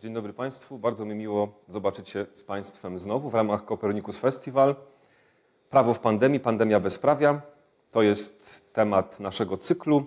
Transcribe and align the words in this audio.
Dzień 0.00 0.14
dobry 0.14 0.32
Państwu. 0.32 0.78
Bardzo 0.78 1.04
mi 1.04 1.14
miło 1.14 1.48
zobaczyć 1.68 2.08
się 2.08 2.26
z 2.32 2.44
Państwem 2.44 2.98
znowu 2.98 3.30
w 3.30 3.34
ramach 3.34 3.64
Kopernikus 3.64 4.18
Festival. 4.18 4.74
Prawo 5.70 5.94
w 5.94 5.98
pandemii, 5.98 6.40
pandemia 6.40 6.80
bezprawia. 6.80 7.42
To 7.90 8.02
jest 8.02 8.64
temat 8.72 9.20
naszego 9.20 9.56
cyklu. 9.56 10.04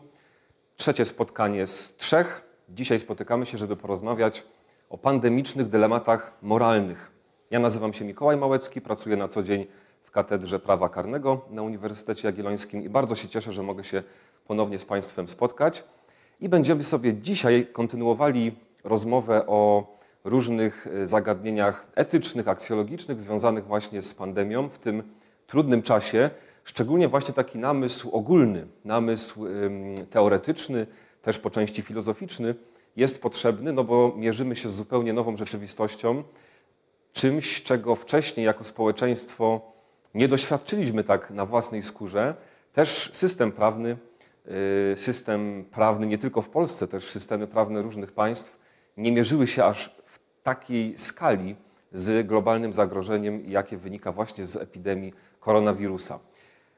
Trzecie 0.76 1.06
spotkanie 1.06 1.68
z 1.68 1.96
trzech. 1.96 2.44
Dzisiaj 2.70 3.00
spotykamy 3.00 3.46
się, 3.46 3.58
żeby 3.58 3.76
porozmawiać 3.76 4.44
o 4.90 4.98
pandemicznych 4.98 5.70
dylematach 5.70 6.38
moralnych. 6.42 7.12
Ja 7.52 7.60
nazywam 7.60 7.94
się 7.94 8.06
Mikołaj 8.06 8.38
Małecki, 8.38 8.82
pracuję 8.82 9.18
na 9.18 9.28
co 9.28 9.44
dzień 9.44 9.66
w 10.04 10.12
Katedrze 10.12 10.60
Prawa 10.60 10.90
Karnego 10.90 11.42
na 11.50 11.62
Uniwersytecie 11.62 12.28
Jagiellońskim 12.28 12.84
i 12.84 12.90
bardzo 12.90 13.16
się 13.16 13.28
cieszę, 13.28 13.52
że 13.52 13.64
mogę 13.64 13.84
się 13.84 14.04
ponownie 14.48 14.80
z 14.80 14.86
Państwem 14.86 15.28
spotkać. 15.28 15.84
I 16.42 16.50
będziemy 16.50 16.84
sobie 16.84 17.14
dzisiaj 17.14 17.68
kontynuowali 17.74 18.56
rozmowę 18.84 19.48
o 19.48 19.94
różnych 20.24 20.88
e, 20.88 21.08
zagadnieniach 21.08 21.88
etycznych, 21.96 22.48
aksjologicznych 22.48 23.20
związanych 23.20 23.66
właśnie 23.66 24.02
z 24.02 24.14
pandemią 24.14 24.70
w 24.70 24.80
tym 24.80 25.04
trudnym 25.48 25.82
czasie. 25.82 26.30
Szczególnie 26.64 27.08
właśnie 27.08 27.34
taki 27.34 27.60
namysł 27.60 28.10
ogólny, 28.12 28.68
namysł 28.86 29.46
teoretyczny, 30.10 30.88
też 31.22 31.40
po 31.40 31.50
części 31.50 31.82
filozoficzny 31.82 32.56
jest 32.96 33.22
potrzebny, 33.22 33.74
no 33.74 33.84
bo 33.84 34.14
mierzymy 34.18 34.56
się 34.56 34.70
z 34.70 34.74
zupełnie 34.74 35.14
nową 35.14 35.36
rzeczywistością, 35.36 36.24
czymś, 37.14 37.64
czego 37.64 37.96
wcześniej 37.96 38.46
jako 38.46 38.64
społeczeństwo 38.64 39.62
nie 40.14 40.28
doświadczyliśmy 40.28 41.04
tak 41.04 41.32
na 41.32 41.46
własnej 41.46 41.84
skórze. 41.84 42.36
Też 42.74 43.10
system 43.14 43.52
prawny, 43.52 43.98
e, 44.92 44.96
system 44.96 45.66
prawny 45.72 46.08
nie 46.08 46.18
tylko 46.18 46.42
w 46.42 46.50
Polsce, 46.50 46.88
też 46.88 47.12
systemy 47.12 47.48
prawne 47.48 47.82
różnych 47.82 48.12
państw 48.12 48.63
nie 48.98 49.12
mierzyły 49.12 49.48
się 49.48 49.66
aż 49.66 49.96
w 50.06 50.20
takiej 50.44 50.98
skali 50.98 51.56
z 51.94 52.28
globalnym 52.28 52.74
zagrożeniem, 52.74 53.44
jakie 53.46 53.78
wynika 53.78 54.12
właśnie 54.12 54.46
z 54.46 54.56
epidemii 54.56 55.14
koronawirusa. 55.40 56.20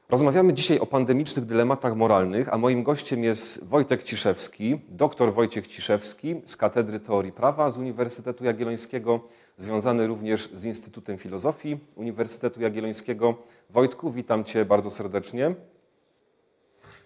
Rozmawiamy 0.08 0.52
dzisiaj 0.52 0.78
o 0.78 0.86
pandemicznych 0.86 1.44
dylematach 1.44 1.96
moralnych, 1.96 2.52
a 2.52 2.58
moim 2.58 2.82
gościem 2.82 3.24
jest 3.24 3.64
Wojtek 3.64 4.02
Ciszewski, 4.02 4.80
doktor 4.88 5.34
Wojciech 5.34 5.66
Ciszewski 5.66 6.40
z 6.44 6.56
Katedry 6.56 7.00
Teorii 7.00 7.32
Prawa 7.32 7.70
z 7.70 7.76
Uniwersytetu 7.76 8.44
Jagiellońskiego, 8.44 9.20
związany 9.56 10.06
również 10.06 10.50
z 10.54 10.64
Instytutem 10.64 11.18
Filozofii 11.18 11.78
Uniwersytetu 11.94 12.62
Jagiellońskiego. 12.62 13.34
Wojtku, 13.70 14.10
witam 14.10 14.44
Cię 14.44 14.64
bardzo 14.64 14.90
serdecznie. 14.90 15.54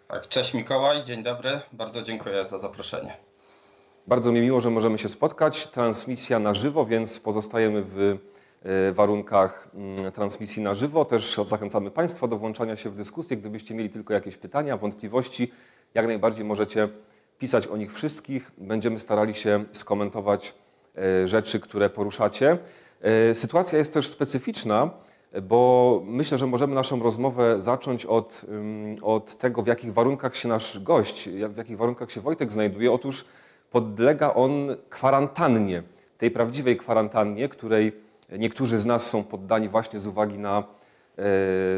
Tak, 0.08 0.28
cześć 0.28 0.54
Mikołaj, 0.54 1.02
dzień 1.04 1.22
dobry, 1.22 1.50
bardzo 1.72 2.02
dziękuję 2.02 2.46
za 2.46 2.58
zaproszenie. 2.58 3.29
Bardzo 4.06 4.32
mi 4.32 4.40
miło, 4.40 4.60
że 4.60 4.70
możemy 4.70 4.98
się 4.98 5.08
spotkać. 5.08 5.66
Transmisja 5.66 6.38
na 6.38 6.54
żywo, 6.54 6.86
więc 6.86 7.20
pozostajemy 7.20 7.82
w 7.82 8.18
e, 8.62 8.92
warunkach 8.92 9.68
mm, 9.74 10.12
transmisji 10.12 10.62
na 10.62 10.74
żywo. 10.74 11.04
Też 11.04 11.40
zachęcamy 11.44 11.90
Państwa 11.90 12.28
do 12.28 12.38
włączania 12.38 12.76
się 12.76 12.90
w 12.90 12.96
dyskusję. 12.96 13.36
Gdybyście 13.36 13.74
mieli 13.74 13.90
tylko 13.90 14.14
jakieś 14.14 14.36
pytania, 14.36 14.76
wątpliwości, 14.76 15.52
jak 15.94 16.06
najbardziej 16.06 16.44
możecie 16.44 16.88
pisać 17.38 17.66
o 17.66 17.76
nich 17.76 17.92
wszystkich. 17.92 18.52
Będziemy 18.58 18.98
starali 18.98 19.34
się 19.34 19.64
skomentować 19.72 20.54
e, 20.96 21.28
rzeczy, 21.28 21.60
które 21.60 21.90
poruszacie. 21.90 22.58
E, 23.00 23.34
sytuacja 23.34 23.78
jest 23.78 23.94
też 23.94 24.08
specyficzna, 24.08 24.90
bo 25.42 26.02
myślę, 26.04 26.38
że 26.38 26.46
możemy 26.46 26.74
naszą 26.74 27.02
rozmowę 27.02 27.62
zacząć 27.62 28.06
od, 28.06 28.42
mm, 28.48 28.96
od 29.02 29.36
tego, 29.36 29.62
w 29.62 29.66
jakich 29.66 29.92
warunkach 29.92 30.36
się 30.36 30.48
nasz 30.48 30.78
gość, 30.78 31.28
w 31.28 31.56
jakich 31.56 31.76
warunkach 31.76 32.10
się 32.12 32.20
Wojtek 32.20 32.52
znajduje. 32.52 32.92
Otóż 32.92 33.24
podlega 33.70 34.34
on 34.34 34.76
kwarantannie, 34.88 35.82
tej 36.18 36.30
prawdziwej 36.30 36.76
kwarantannie, 36.76 37.48
której 37.48 37.92
niektórzy 38.38 38.78
z 38.78 38.86
nas 38.86 39.06
są 39.06 39.24
poddani 39.24 39.68
właśnie 39.68 40.00
z 40.00 40.06
uwagi 40.06 40.38
na, 40.38 40.58
e, 40.58 40.62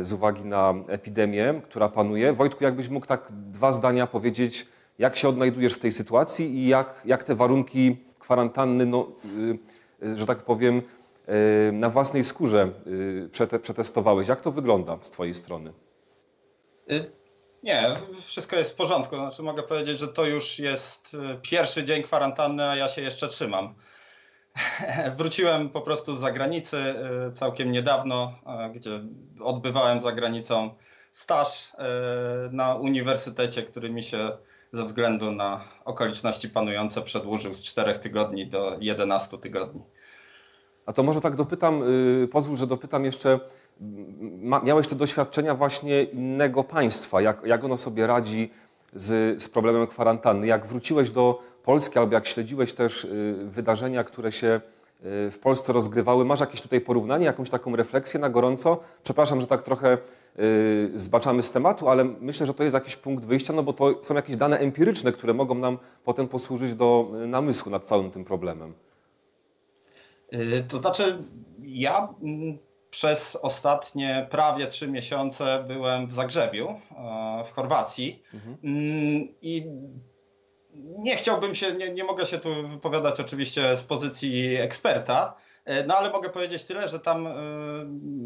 z 0.04 0.12
uwagi 0.12 0.44
na 0.44 0.74
epidemię, 0.88 1.60
która 1.64 1.88
panuje. 1.88 2.32
Wojtku, 2.32 2.64
jakbyś 2.64 2.88
mógł 2.88 3.06
tak 3.06 3.28
dwa 3.32 3.72
zdania 3.72 4.06
powiedzieć, 4.06 4.66
jak 4.98 5.16
się 5.16 5.28
odnajdujesz 5.28 5.74
w 5.74 5.78
tej 5.78 5.92
sytuacji 5.92 6.58
i 6.58 6.68
jak, 6.68 7.02
jak 7.04 7.24
te 7.24 7.34
warunki 7.34 7.96
kwarantanny, 8.18 8.86
no, 8.86 9.08
y, 10.02 10.16
że 10.16 10.26
tak 10.26 10.38
powiem, 10.38 10.82
na 11.72 11.90
własnej 11.90 12.24
skórze 12.24 12.70
przetestowałeś. 13.62 14.28
Jak 14.28 14.40
to 14.40 14.52
wygląda 14.52 14.98
z 15.00 15.10
Twojej 15.10 15.34
strony? 15.34 15.72
Nie, 17.62 17.94
wszystko 18.20 18.56
jest 18.56 18.72
w 18.72 18.74
porządku. 18.74 19.16
Znaczy, 19.16 19.42
mogę 19.42 19.62
powiedzieć, 19.62 19.98
że 19.98 20.08
to 20.08 20.26
już 20.26 20.58
jest 20.58 21.14
y, 21.14 21.18
pierwszy 21.42 21.84
dzień 21.84 22.02
kwarantanny, 22.02 22.68
a 22.68 22.76
ja 22.76 22.88
się 22.88 23.02
jeszcze 23.02 23.28
trzymam. 23.28 23.74
Wróciłem 25.16 25.68
po 25.68 25.80
prostu 25.80 26.16
z 26.16 26.20
zagranicy 26.20 26.76
y, 27.28 27.32
całkiem 27.32 27.72
niedawno, 27.72 28.34
y, 28.66 28.72
gdzie 28.72 28.90
odbywałem 29.40 30.02
za 30.02 30.12
granicą 30.12 30.74
staż 31.10 31.72
na 32.50 32.74
uniwersytecie, 32.74 33.62
który 33.62 33.90
mi 33.90 34.02
się 34.02 34.30
ze 34.72 34.84
względu 34.84 35.30
na 35.30 35.64
okoliczności 35.84 36.48
panujące 36.48 37.02
przedłużył 37.02 37.54
z 37.54 37.62
4 37.62 37.98
tygodni 37.98 38.46
do 38.46 38.76
11 38.80 39.38
tygodni. 39.38 39.82
A 40.86 40.92
to 40.92 41.02
może 41.02 41.20
tak 41.20 41.36
dopytam, 41.36 41.82
pozwól, 42.30 42.56
że 42.56 42.66
dopytam 42.66 43.04
jeszcze 43.04 43.40
miałeś 44.62 44.88
te 44.88 44.96
doświadczenia 44.96 45.54
właśnie 45.54 46.02
innego 46.02 46.64
państwa, 46.64 47.20
jak, 47.20 47.42
jak 47.46 47.64
ono 47.64 47.78
sobie 47.78 48.06
radzi 48.06 48.50
z, 48.94 49.42
z 49.42 49.48
problemem 49.48 49.86
kwarantanny. 49.86 50.46
Jak 50.46 50.66
wróciłeś 50.66 51.10
do 51.10 51.42
Polski 51.62 51.98
albo 51.98 52.14
jak 52.14 52.26
śledziłeś 52.26 52.72
też 52.72 53.04
y, 53.04 53.36
wydarzenia, 53.44 54.04
które 54.04 54.32
się 54.32 54.60
y, 55.26 55.30
w 55.30 55.38
Polsce 55.42 55.72
rozgrywały, 55.72 56.24
masz 56.24 56.40
jakieś 56.40 56.60
tutaj 56.60 56.80
porównanie, 56.80 57.24
jakąś 57.24 57.50
taką 57.50 57.76
refleksję 57.76 58.20
na 58.20 58.30
gorąco? 58.30 58.80
Przepraszam, 59.04 59.40
że 59.40 59.46
tak 59.46 59.62
trochę 59.62 59.98
y, 60.38 60.92
zbaczamy 60.94 61.42
z 61.42 61.50
tematu, 61.50 61.88
ale 61.88 62.04
myślę, 62.04 62.46
że 62.46 62.54
to 62.54 62.64
jest 62.64 62.74
jakiś 62.74 62.96
punkt 62.96 63.24
wyjścia, 63.24 63.52
no 63.52 63.62
bo 63.62 63.72
to 63.72 63.94
są 64.02 64.14
jakieś 64.14 64.36
dane 64.36 64.58
empiryczne, 64.58 65.12
które 65.12 65.34
mogą 65.34 65.54
nam 65.54 65.78
potem 66.04 66.28
posłużyć 66.28 66.74
do 66.74 67.10
namysłu 67.26 67.72
nad 67.72 67.84
całym 67.84 68.10
tym 68.10 68.24
problemem. 68.24 68.72
To 70.68 70.76
znaczy, 70.76 71.24
ja 71.58 72.08
mm, 72.22 72.58
przez 72.92 73.36
ostatnie 73.36 74.26
prawie 74.30 74.66
trzy 74.66 74.88
miesiące 74.88 75.64
byłem 75.68 76.06
w 76.06 76.12
Zagrzebiu, 76.12 76.68
e, 76.68 77.44
w 77.44 77.50
Chorwacji. 77.52 78.22
Mhm. 78.34 78.56
Mm, 78.64 79.28
I 79.42 79.66
nie 80.98 81.16
chciałbym 81.16 81.54
się, 81.54 81.72
nie, 81.72 81.90
nie 81.90 82.04
mogę 82.04 82.26
się 82.26 82.38
tu 82.38 82.68
wypowiadać 82.68 83.20
oczywiście 83.20 83.76
z 83.76 83.82
pozycji 83.82 84.56
eksperta, 84.56 85.34
e, 85.64 85.86
no 85.86 85.96
ale 85.96 86.10
mogę 86.10 86.30
powiedzieć 86.30 86.64
tyle, 86.64 86.88
że 86.88 87.00
tam 87.00 87.26
e, 87.26 87.32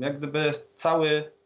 jak 0.00 0.19
gdyby 0.19 0.53
cały 0.66 1.37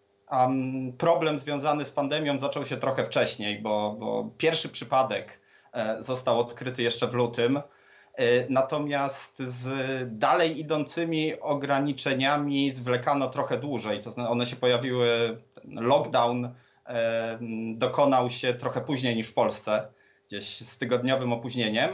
problem 0.98 1.38
związany 1.38 1.84
z 1.84 1.91
pandemią 1.91 2.38
zaczął 2.38 2.66
się 2.66 2.76
trochę 2.76 3.04
wcześniej, 3.04 3.62
bo, 3.62 3.97
bo 3.98 4.30
pierwszy 4.38 4.69
przypadek 4.69 5.41
został 6.00 6.38
odkryty 6.38 6.82
jeszcze 6.82 7.06
w 7.06 7.14
lutym. 7.14 7.60
E, 8.20 8.47
natomiast 8.48 9.38
z 9.38 9.69
dalej 10.19 10.60
idącymi 10.60 11.41
ograniczeniami 11.41 12.70
zwlekano 12.70 13.28
trochę 13.28 13.58
dłużej. 13.58 14.00
To 14.00 14.28
one 14.28 14.47
się 14.47 14.56
pojawiły, 14.56 15.08
lockdown 15.64 16.54
e, 16.86 17.38
dokonał 17.75 18.30
się 18.30 18.54
trochę 18.54 18.80
później 18.80 19.16
niż 19.16 19.26
w 19.26 19.34
Polsce, 19.34 19.88
gdzieś 20.28 20.44
z 20.44 20.78
tygodniowym 20.78 21.32
opóźnieniem. 21.32 21.91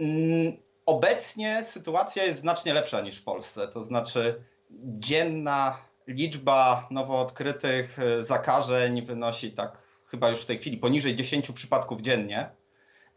Mm, 0.00 0.52
obecnie 0.86 1.64
sytuacja 1.64 2.24
jest 2.24 2.40
znacznie 2.40 2.74
lepsza 2.74 3.00
niż 3.00 3.16
w 3.16 3.24
Polsce. 3.24 3.68
To 3.68 3.80
znaczy 3.80 4.44
dzienna 4.84 5.78
liczba 6.06 6.88
nowo 6.90 7.20
odkrytych 7.20 7.98
e, 7.98 8.24
zakażeń 8.24 9.02
wynosi 9.02 9.52
tak 9.52 9.82
chyba 10.10 10.28
już 10.28 10.40
w 10.40 10.46
tej 10.46 10.58
chwili 10.58 10.76
poniżej 10.76 11.16
10 11.16 11.52
przypadków 11.52 12.00
dziennie. 12.00 12.50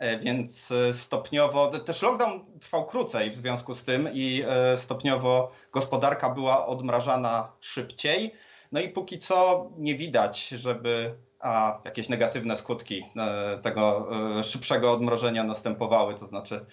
E, 0.02 0.18
więc 0.18 0.72
e, 0.72 0.94
stopniowo, 0.94 1.68
też 1.68 2.02
lockdown 2.02 2.60
trwał 2.60 2.86
krócej 2.86 3.32
w 3.32 3.36
związku 3.36 3.74
z 3.74 3.84
tym 3.84 4.10
i 4.14 4.44
e, 4.48 4.78
stopniowo 4.78 5.52
gospodarka 5.72 6.30
była 6.30 6.68
odmrażana 6.68 7.52
szybciej. 7.60 8.34
No 8.72 8.80
i 8.80 8.90
póki 8.90 9.18
co 9.18 9.70
nie 9.78 9.96
widać, 9.96 10.48
żeby 10.48 11.16
a 11.40 11.82
jakieś 11.86 12.10
negatywne 12.10 12.58
skutki 12.58 13.06
tego 13.62 14.08
szybszego 14.44 14.92
odmrożenia 14.92 15.44
następowały. 15.44 16.14
To 16.14 16.28
znaczy, 16.28 16.66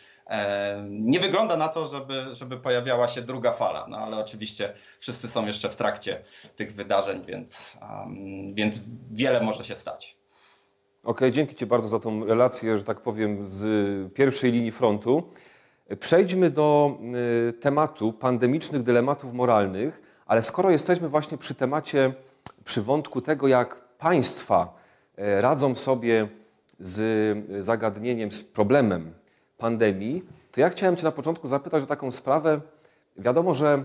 nie 0.88 1.20
wygląda 1.20 1.56
na 1.56 1.69
to, 1.69 1.87
żeby, 1.87 2.14
żeby 2.32 2.56
pojawiała 2.56 3.08
się 3.08 3.23
druga 3.23 3.53
fala, 3.53 3.87
no 3.88 3.97
ale 3.97 4.17
oczywiście 4.17 4.73
wszyscy 5.00 5.29
są 5.29 5.47
jeszcze 5.47 5.69
w 5.69 5.76
trakcie 5.76 6.23
tych 6.56 6.73
wydarzeń, 6.73 7.25
więc, 7.26 7.79
więc 8.55 8.81
wiele 9.11 9.41
może 9.41 9.64
się 9.64 9.76
stać. 9.76 10.18
Ok, 11.05 11.21
dzięki 11.31 11.55
Ci 11.55 11.67
bardzo 11.67 11.89
za 11.89 11.99
tą 11.99 12.27
relację, 12.27 12.79
że 12.79 12.85
tak 12.85 13.00
powiem, 13.00 13.39
z 13.45 14.12
pierwszej 14.12 14.53
linii 14.53 14.73
frontu. 14.73 15.23
Przejdźmy 16.00 16.50
do 16.50 16.99
y, 17.49 17.53
tematu 17.53 18.12
pandemicznych 18.12 18.83
dylematów 18.83 19.33
moralnych, 19.35 20.03
ale 20.27 20.43
skoro 20.43 20.71
jesteśmy 20.71 21.09
właśnie 21.09 21.39
przy 21.39 21.55
temacie, 21.55 22.15
przy 22.65 22.83
wątku 22.83 23.21
tego, 23.21 23.49
jak 23.49 23.81
państwa 23.99 24.75
y, 25.19 25.41
radzą 25.41 25.75
sobie 25.75 26.29
z 26.81 27.65
zagadnieniem, 27.65 28.33
z 28.33 28.43
problemem 28.43 29.12
pandemii, 29.59 30.25
to 30.53 30.61
ja 30.61 30.71
chciałem 30.71 30.97
Cię 30.97 31.05
na 31.05 31.12
początku 31.12 31.49
zapytać 31.49 31.83
o 31.83 31.87
taką 31.87 32.11
sprawę. 32.11 32.61
Wiadomo, 33.17 33.55
że 33.55 33.85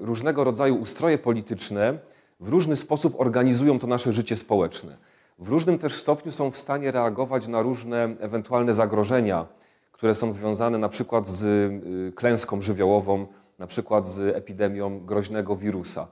różnego 0.00 0.44
rodzaju 0.44 0.76
ustroje 0.76 1.18
polityczne 1.18 1.98
w 2.40 2.48
różny 2.48 2.76
sposób 2.76 3.20
organizują 3.20 3.78
to 3.78 3.86
nasze 3.86 4.12
życie 4.12 4.36
społeczne. 4.36 4.96
W 5.38 5.48
różnym 5.48 5.78
też 5.78 5.94
stopniu 5.94 6.32
są 6.32 6.50
w 6.50 6.58
stanie 6.58 6.90
reagować 6.90 7.48
na 7.48 7.62
różne 7.62 8.02
ewentualne 8.20 8.74
zagrożenia, 8.74 9.46
które 9.92 10.14
są 10.14 10.32
związane 10.32 10.78
na 10.78 10.88
przykład 10.88 11.28
z 11.28 11.44
y, 11.44 12.12
klęską 12.12 12.62
żywiołową, 12.62 13.26
na 13.58 13.66
przykład 13.66 14.08
z 14.08 14.36
epidemią 14.36 15.00
groźnego 15.00 15.56
wirusa. 15.56 16.08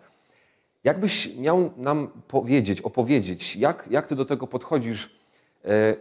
Jakbyś 0.84 1.36
miał 1.36 1.70
nam 1.76 2.08
powiedzieć, 2.28 2.80
opowiedzieć, 2.80 3.56
jak, 3.56 3.88
jak 3.90 4.06
ty 4.06 4.16
do 4.16 4.24
tego 4.24 4.46
podchodzisz, 4.46 5.18
e, 5.64 5.94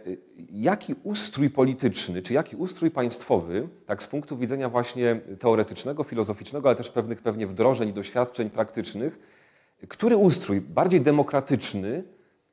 jaki 0.50 0.94
ustrój 1.02 1.50
polityczny, 1.50 2.22
czy 2.22 2.34
jaki 2.34 2.56
ustrój 2.56 2.90
państwowy, 2.90 3.68
tak 3.86 4.02
z 4.02 4.06
punktu 4.06 4.36
widzenia 4.36 4.68
właśnie 4.68 5.20
teoretycznego, 5.38 6.04
filozoficznego, 6.04 6.68
ale 6.68 6.76
też 6.76 6.90
pewnych 6.90 7.22
pewnie 7.22 7.46
wdrożeń 7.46 7.88
i 7.88 7.92
doświadczeń 7.92 8.50
praktycznych, 8.50 9.18
który 9.88 10.16
ustrój 10.16 10.60
bardziej 10.60 11.00
demokratyczny, 11.00 12.04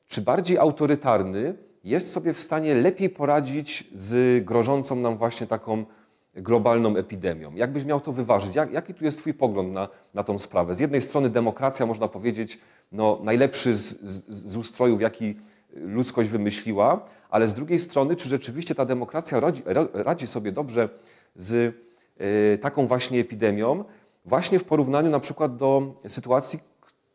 czy 0.10 0.22
bardziej 0.22 0.58
autorytarny 0.58 1.56
jest 1.84 2.12
sobie 2.12 2.34
w 2.34 2.40
stanie 2.40 2.76
lepiej 2.76 3.10
poradzić 3.10 3.90
z 3.94 4.44
grożącą 4.46 4.96
nam 4.96 5.18
właśnie 5.18 5.48
taką 5.48 5.86
globalną 6.34 6.96
epidemią. 6.96 7.56
Jakbyś 7.56 7.86
miał 7.86 8.00
to 8.02 8.12
wyważyć? 8.12 8.56
Jak, 8.56 8.72
jaki 8.72 8.94
tu 8.94 9.06
jest 9.06 9.18
Twój 9.18 9.34
pogląd 9.34 9.74
na, 9.74 9.88
na 10.14 10.24
tą 10.24 10.40
sprawę? 10.40 10.76
Z 10.76 10.80
jednej 10.80 11.02
strony 11.02 11.30
demokracja, 11.30 11.86
można 11.86 12.08
powiedzieć, 12.08 12.60
no, 12.92 13.20
najlepszy 13.24 13.78
z, 13.78 14.02
z, 14.02 14.50
z 14.52 14.58
ustrojów, 14.58 15.02
jaki 15.02 15.36
ludzkość 15.74 16.30
wymyśliła, 16.30 17.06
ale 17.30 17.48
z 17.48 17.54
drugiej 17.54 17.80
strony, 17.80 18.16
czy 18.16 18.30
rzeczywiście 18.30 18.76
ta 18.76 18.86
demokracja 18.86 19.40
radzi, 19.40 19.64
radzi 19.94 20.28
sobie 20.28 20.52
dobrze 20.52 20.90
z 21.36 21.76
y, 22.22 22.58
taką 22.58 22.88
właśnie 22.88 23.20
epidemią, 23.20 23.84
właśnie 24.26 24.60
w 24.60 24.64
porównaniu 24.64 25.10
na 25.10 25.20
przykład 25.20 25.56
do 25.56 25.94
sytuacji, 26.08 26.60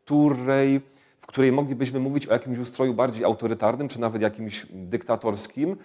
której 0.05 0.81
w 1.25 1.27
której 1.27 1.51
moglibyśmy 1.51 1.99
mówić 1.99 2.27
o 2.27 2.33
jakimś 2.33 2.57
ustroju 2.57 2.93
bardziej 2.93 3.23
autorytarnym, 3.23 3.87
czy 3.87 3.99
nawet 3.99 4.21
jakimś 4.21 4.65
dyktatorskim, 4.69 5.71
e, 5.71 5.75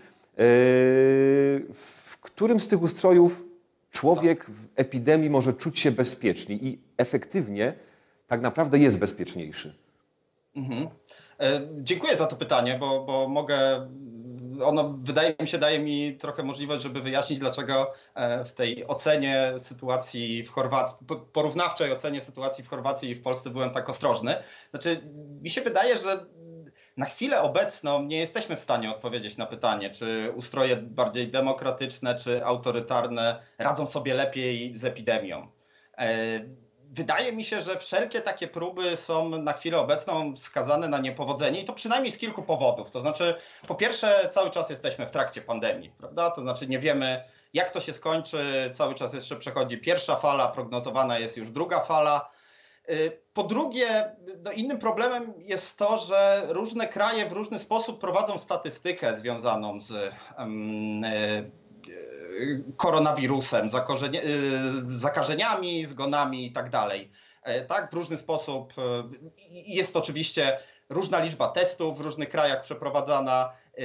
w 1.74 2.18
którym 2.20 2.60
z 2.60 2.68
tych 2.68 2.82
ustrojów 2.82 3.44
człowiek 3.90 4.44
w 4.44 4.68
epidemii 4.76 5.30
może 5.30 5.52
czuć 5.52 5.78
się 5.78 5.90
bezpiecznie 5.90 6.54
i 6.54 6.78
efektywnie 6.96 7.72
tak 8.26 8.40
naprawdę 8.40 8.78
jest 8.78 8.98
bezpieczniejszy. 8.98 9.74
Mhm. 10.56 10.88
E, 11.40 11.60
dziękuję 11.78 12.16
za 12.16 12.26
to 12.26 12.36
pytanie, 12.36 12.76
bo, 12.80 13.04
bo 13.04 13.28
mogę 13.28 13.88
ono 14.64 14.94
wydaje 14.98 15.34
mi 15.40 15.48
się, 15.48 15.58
daje 15.58 15.78
mi 15.78 16.16
trochę 16.16 16.42
możliwość, 16.42 16.82
żeby 16.82 17.00
wyjaśnić, 17.00 17.38
dlaczego 17.38 17.92
e, 18.14 18.44
w 18.44 18.52
tej 18.52 18.86
ocenie 18.86 19.52
sytuacji 19.58 20.42
w 20.42 20.50
Chorwacji, 20.50 21.06
porównawczej 21.32 21.92
ocenie 21.92 22.20
sytuacji 22.20 22.64
w 22.64 22.68
Chorwacji 22.68 23.10
i 23.10 23.14
w 23.14 23.22
Polsce 23.22 23.50
byłem 23.50 23.70
tak 23.70 23.90
ostrożny. 23.90 24.34
Znaczy, 24.70 25.00
mi 25.42 25.50
się 25.50 25.60
wydaje, 25.60 25.98
że 25.98 26.26
na 26.96 27.06
chwilę 27.06 27.42
obecną 27.42 28.02
nie 28.02 28.18
jesteśmy 28.18 28.56
w 28.56 28.60
stanie 28.60 28.90
odpowiedzieć 28.90 29.36
na 29.36 29.46
pytanie, 29.46 29.90
czy 29.90 30.32
ustroje 30.34 30.76
bardziej 30.76 31.30
demokratyczne 31.30 32.14
czy 32.14 32.44
autorytarne 32.44 33.42
radzą 33.58 33.86
sobie 33.86 34.14
lepiej 34.14 34.76
z 34.76 34.84
epidemią. 34.84 35.48
Wydaje 36.92 37.32
mi 37.32 37.44
się, 37.44 37.60
że 37.60 37.76
wszelkie 37.76 38.20
takie 38.20 38.48
próby 38.48 38.96
są 38.96 39.28
na 39.28 39.52
chwilę 39.52 39.78
obecną 39.78 40.36
skazane 40.36 40.88
na 40.88 40.98
niepowodzenie 40.98 41.60
i 41.60 41.64
to 41.64 41.72
przynajmniej 41.72 42.12
z 42.12 42.18
kilku 42.18 42.42
powodów. 42.42 42.90
To 42.90 43.00
znaczy, 43.00 43.34
po 43.68 43.74
pierwsze, 43.74 44.28
cały 44.30 44.50
czas 44.50 44.70
jesteśmy 44.70 45.06
w 45.06 45.10
trakcie 45.10 45.40
pandemii, 45.40 45.90
prawda? 45.98 46.30
To 46.30 46.40
znaczy, 46.40 46.66
nie 46.66 46.78
wiemy, 46.78 47.24
jak 47.54 47.70
to 47.70 47.80
się 47.80 47.92
skończy. 47.92 48.70
Cały 48.74 48.94
czas 48.94 49.14
jeszcze 49.14 49.36
przechodzi 49.36 49.78
pierwsza 49.78 50.16
fala, 50.16 50.48
prognozowana 50.48 51.18
jest 51.18 51.36
już 51.36 51.50
druga 51.50 51.80
fala. 51.80 52.30
Y, 52.90 53.20
po 53.32 53.42
drugie, 53.42 54.16
no 54.44 54.52
innym 54.52 54.78
problemem 54.78 55.34
jest 55.38 55.78
to, 55.78 55.98
że 55.98 56.42
różne 56.48 56.88
kraje 56.88 57.26
w 57.26 57.32
różny 57.32 57.58
sposób 57.58 58.00
prowadzą 58.00 58.38
statystykę 58.38 59.14
związaną 59.14 59.80
z 59.80 60.12
um, 60.38 61.02
koronawirusem, 62.76 63.66
y, 63.66 63.70
zakażeniami, 64.98 65.84
zgonami 65.84 66.46
i 66.46 66.52
tak 66.52 66.70
dalej. 66.70 67.10
E, 67.42 67.64
tak, 67.64 67.90
w 67.90 67.94
różny 67.94 68.16
sposób. 68.16 68.74
E, 68.78 68.82
jest 69.66 69.96
oczywiście 69.96 70.58
różna 70.88 71.20
liczba 71.20 71.48
testów 71.48 71.98
w 71.98 72.00
różnych 72.00 72.28
krajach 72.28 72.60
przeprowadzana. 72.62 73.52
E, 73.78 73.82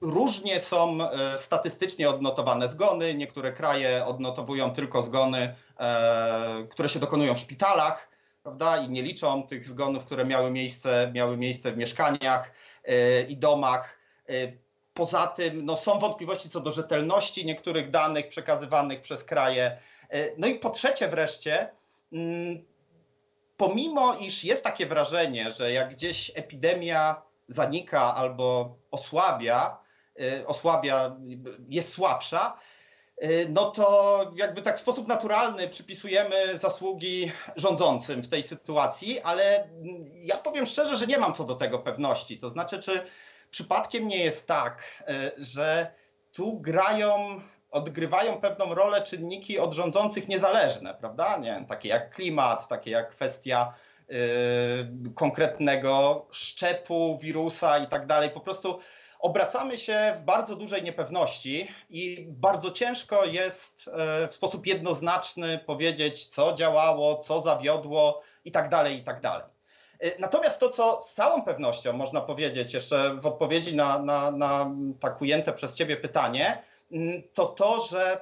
różnie 0.00 0.60
są 0.60 0.98
statystycznie 1.36 2.10
odnotowane 2.10 2.68
zgony. 2.68 3.14
Niektóre 3.14 3.52
kraje 3.52 4.04
odnotowują 4.04 4.70
tylko 4.70 5.02
zgony, 5.02 5.54
które 6.70 6.88
się 6.88 6.98
dokonują 6.98 7.34
w 7.34 7.38
szpitalach, 7.38 8.08
prawda? 8.42 8.76
I 8.76 8.88
nie 8.88 9.02
liczą 9.02 9.42
tych 9.42 9.66
zgonów, 9.66 10.04
które 10.04 10.24
miały 10.24 10.50
miejsce, 10.50 11.10
miały 11.14 11.36
miejsce 11.36 11.72
w 11.72 11.76
mieszkaniach 11.76 12.52
i 13.28 13.36
domach. 13.36 13.98
Poza 14.98 15.26
tym 15.26 15.64
no, 15.64 15.76
są 15.76 15.98
wątpliwości 15.98 16.50
co 16.50 16.60
do 16.60 16.72
rzetelności 16.72 17.46
niektórych 17.46 17.90
danych 17.90 18.28
przekazywanych 18.28 19.00
przez 19.00 19.24
kraje. 19.24 19.78
E, 20.10 20.30
no 20.38 20.46
i 20.46 20.54
po 20.54 20.70
trzecie 20.70 21.08
wreszcie, 21.08 21.70
mm, 22.12 22.64
pomimo 23.56 24.14
iż 24.14 24.44
jest 24.44 24.64
takie 24.64 24.86
wrażenie, 24.86 25.50
że 25.50 25.72
jak 25.72 25.90
gdzieś 25.94 26.32
epidemia 26.34 27.22
zanika 27.48 28.14
albo 28.14 28.76
osłabia, 28.90 29.78
e, 30.20 30.46
osłabia, 30.46 31.16
jest 31.68 31.92
słabsza, 31.92 32.58
e, 33.16 33.28
no 33.48 33.70
to 33.70 34.20
jakby 34.34 34.62
tak 34.62 34.78
w 34.78 34.80
sposób 34.80 35.08
naturalny 35.08 35.68
przypisujemy 35.68 36.58
zasługi 36.58 37.32
rządzącym 37.56 38.22
w 38.22 38.28
tej 38.28 38.42
sytuacji, 38.42 39.20
ale 39.20 39.68
ja 40.14 40.36
powiem 40.36 40.66
szczerze, 40.66 40.96
że 40.96 41.06
nie 41.06 41.18
mam 41.18 41.34
co 41.34 41.44
do 41.44 41.54
tego 41.54 41.78
pewności. 41.78 42.38
To 42.38 42.50
znaczy, 42.50 42.78
czy 42.78 43.02
przypadkiem 43.50 44.08
nie 44.08 44.24
jest 44.24 44.48
tak, 44.48 45.02
e, 45.08 45.30
że 45.36 45.92
tu 46.32 46.60
grają, 46.60 47.40
odgrywają 47.70 48.40
pewną 48.40 48.74
rolę 48.74 49.02
czynniki 49.02 49.58
od 49.58 49.72
rządzących 49.72 50.28
niezależne, 50.28 50.94
prawda? 50.94 51.36
Nie 51.36 51.50
wiem, 51.50 51.66
takie 51.66 51.88
jak 51.88 52.14
klimat, 52.14 52.68
takie 52.68 52.90
jak 52.90 53.08
kwestia 53.08 53.74
yy, 54.08 54.16
konkretnego 55.14 56.26
szczepu 56.30 57.18
wirusa 57.18 57.78
i 57.78 57.86
tak 57.86 58.06
dalej. 58.06 58.30
Po 58.30 58.40
prostu 58.40 58.78
obracamy 59.18 59.78
się 59.78 60.12
w 60.16 60.24
bardzo 60.24 60.56
dużej 60.56 60.82
niepewności 60.82 61.68
i 61.90 62.26
bardzo 62.28 62.70
ciężko 62.70 63.24
jest 63.24 63.88
e, 63.88 64.28
w 64.28 64.34
sposób 64.34 64.66
jednoznaczny 64.66 65.58
powiedzieć, 65.58 66.26
co 66.26 66.54
działało, 66.54 67.18
co 67.18 67.40
zawiodło 67.40 68.22
i 68.44 68.52
tak 68.52 68.68
dalej, 68.68 68.98
i 68.98 69.02
tak 69.02 69.20
dalej. 69.20 69.57
Y, 70.04 70.16
natomiast 70.18 70.60
to, 70.60 70.68
co 70.68 71.02
z 71.02 71.14
całą 71.14 71.42
pewnością 71.42 71.92
można 71.92 72.20
powiedzieć, 72.20 72.74
jeszcze 72.74 73.14
w 73.14 73.26
odpowiedzi 73.26 73.76
na, 73.76 73.98
na, 73.98 74.30
na 74.30 74.70
tak 75.00 75.22
ujęte 75.22 75.52
przez 75.52 75.74
Ciebie 75.74 75.96
pytanie, 75.96 76.62
mm, 76.92 77.22
to 77.34 77.46
to, 77.46 77.82
że 77.82 78.20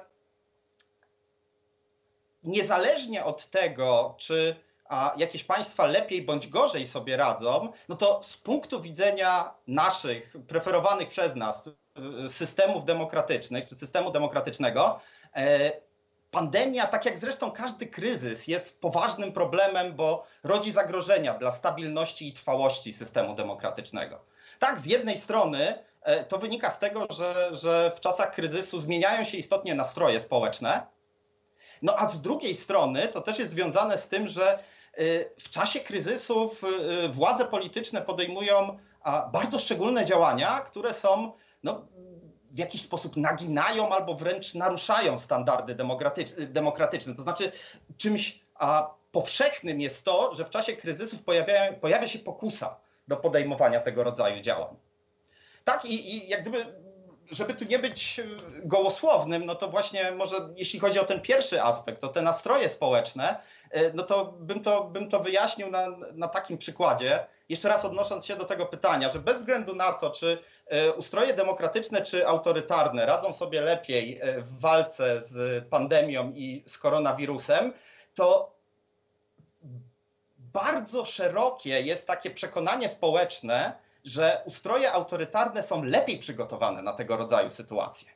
niezależnie 2.43 3.25
od 3.25 3.49
tego, 3.49 4.15
czy 4.17 4.55
a 4.89 5.13
jakieś 5.17 5.43
państwa 5.43 5.85
lepiej 5.85 6.21
bądź 6.21 6.47
gorzej 6.47 6.87
sobie 6.87 7.17
radzą, 7.17 7.71
no 7.89 7.95
to 7.95 8.19
z 8.23 8.37
punktu 8.37 8.81
widzenia 8.81 9.53
naszych, 9.67 10.35
preferowanych 10.47 11.07
przez 11.07 11.35
nas 11.35 11.63
y, 12.25 12.29
systemów 12.29 12.85
demokratycznych, 12.85 13.65
czy 13.65 13.75
systemu 13.75 14.11
demokratycznego, 14.11 14.99
e, 15.35 15.71
Pandemia, 16.31 16.87
tak 16.87 17.05
jak 17.05 17.17
zresztą 17.17 17.51
każdy 17.51 17.87
kryzys, 17.87 18.47
jest 18.47 18.81
poważnym 18.81 19.31
problemem, 19.31 19.93
bo 19.93 20.27
rodzi 20.43 20.71
zagrożenia 20.71 21.33
dla 21.33 21.51
stabilności 21.51 22.27
i 22.27 22.33
trwałości 22.33 22.93
systemu 22.93 23.35
demokratycznego. 23.35 24.19
Tak, 24.59 24.79
z 24.79 24.85
jednej 24.85 25.17
strony 25.17 25.83
e, 26.01 26.23
to 26.23 26.37
wynika 26.37 26.71
z 26.71 26.79
tego, 26.79 27.07
że, 27.09 27.49
że 27.55 27.91
w 27.95 27.99
czasach 27.99 28.31
kryzysu 28.31 28.79
zmieniają 28.79 29.23
się 29.23 29.37
istotnie 29.37 29.75
nastroje 29.75 30.21
społeczne, 30.21 30.87
no 31.81 31.95
a 31.97 32.09
z 32.09 32.21
drugiej 32.21 32.55
strony 32.55 33.07
to 33.07 33.21
też 33.21 33.39
jest 33.39 33.51
związane 33.51 33.97
z 33.97 34.07
tym, 34.07 34.27
że 34.27 34.53
e, 34.53 34.59
w 35.39 35.49
czasie 35.49 35.79
kryzysów 35.79 36.63
e, 36.63 37.09
władze 37.09 37.45
polityczne 37.45 38.01
podejmują 38.01 38.77
bardzo 39.33 39.59
szczególne 39.59 40.05
działania, 40.05 40.59
które 40.59 40.93
są 40.93 41.31
no, 41.63 41.87
w 42.57 42.59
jakiś 42.59 42.81
sposób 42.81 43.17
naginają 43.17 43.89
albo 43.89 44.13
wręcz 44.13 44.55
naruszają 44.55 45.19
standardy 45.19 45.75
demokratyczne. 46.49 47.15
To 47.15 47.21
znaczy, 47.21 47.51
czymś 47.97 48.39
a, 48.55 48.93
powszechnym 49.11 49.81
jest 49.81 50.05
to, 50.05 50.35
że 50.35 50.45
w 50.45 50.49
czasie 50.49 50.75
kryzysów 50.75 51.23
pojawia, 51.23 51.73
pojawia 51.73 52.07
się 52.07 52.19
pokusa 52.19 52.79
do 53.07 53.17
podejmowania 53.17 53.79
tego 53.79 54.03
rodzaju 54.03 54.41
działań. 54.41 54.75
Tak, 55.63 55.85
i, 55.85 56.15
i 56.15 56.27
jak 56.27 56.41
gdyby 56.41 56.65
żeby 57.31 57.53
tu 57.53 57.65
nie 57.65 57.79
być 57.79 58.21
gołosłownym, 58.63 59.45
no 59.45 59.55
to 59.55 59.67
właśnie 59.67 60.11
może 60.11 60.35
jeśli 60.57 60.79
chodzi 60.79 60.99
o 60.99 61.03
ten 61.03 61.21
pierwszy 61.21 61.61
aspekt, 61.61 62.01
to 62.01 62.07
te 62.07 62.21
nastroje 62.21 62.69
społeczne, 62.69 63.35
no 63.93 64.03
to 64.03 64.25
bym 64.25 64.63
to, 64.63 64.83
bym 64.83 65.09
to 65.09 65.19
wyjaśnił 65.19 65.71
na, 65.71 65.87
na 66.13 66.27
takim 66.27 66.57
przykładzie. 66.57 67.25
Jeszcze 67.49 67.69
raz 67.69 67.85
odnosząc 67.85 68.25
się 68.25 68.35
do 68.35 68.45
tego 68.45 68.65
pytania, 68.65 69.09
że 69.09 69.19
bez 69.19 69.37
względu 69.37 69.75
na 69.75 69.93
to, 69.93 70.09
czy 70.09 70.37
ustroje 70.97 71.33
demokratyczne 71.33 72.01
czy 72.01 72.27
autorytarne 72.27 73.05
radzą 73.05 73.33
sobie 73.33 73.61
lepiej 73.61 74.21
w 74.37 74.59
walce 74.59 75.21
z 75.21 75.65
pandemią 75.69 76.31
i 76.35 76.63
z 76.67 76.77
koronawirusem, 76.77 77.73
to 78.15 78.57
bardzo 80.37 81.05
szerokie 81.05 81.81
jest 81.81 82.07
takie 82.07 82.31
przekonanie 82.31 82.89
społeczne, 82.89 83.73
że 84.07 84.41
ustroje 84.45 84.91
autorytarne 84.91 85.63
są 85.63 85.83
lepiej 85.83 86.19
przygotowane 86.19 86.81
na 86.81 86.93
tego 86.93 87.17
rodzaju 87.17 87.49
sytuacje. 87.49 88.07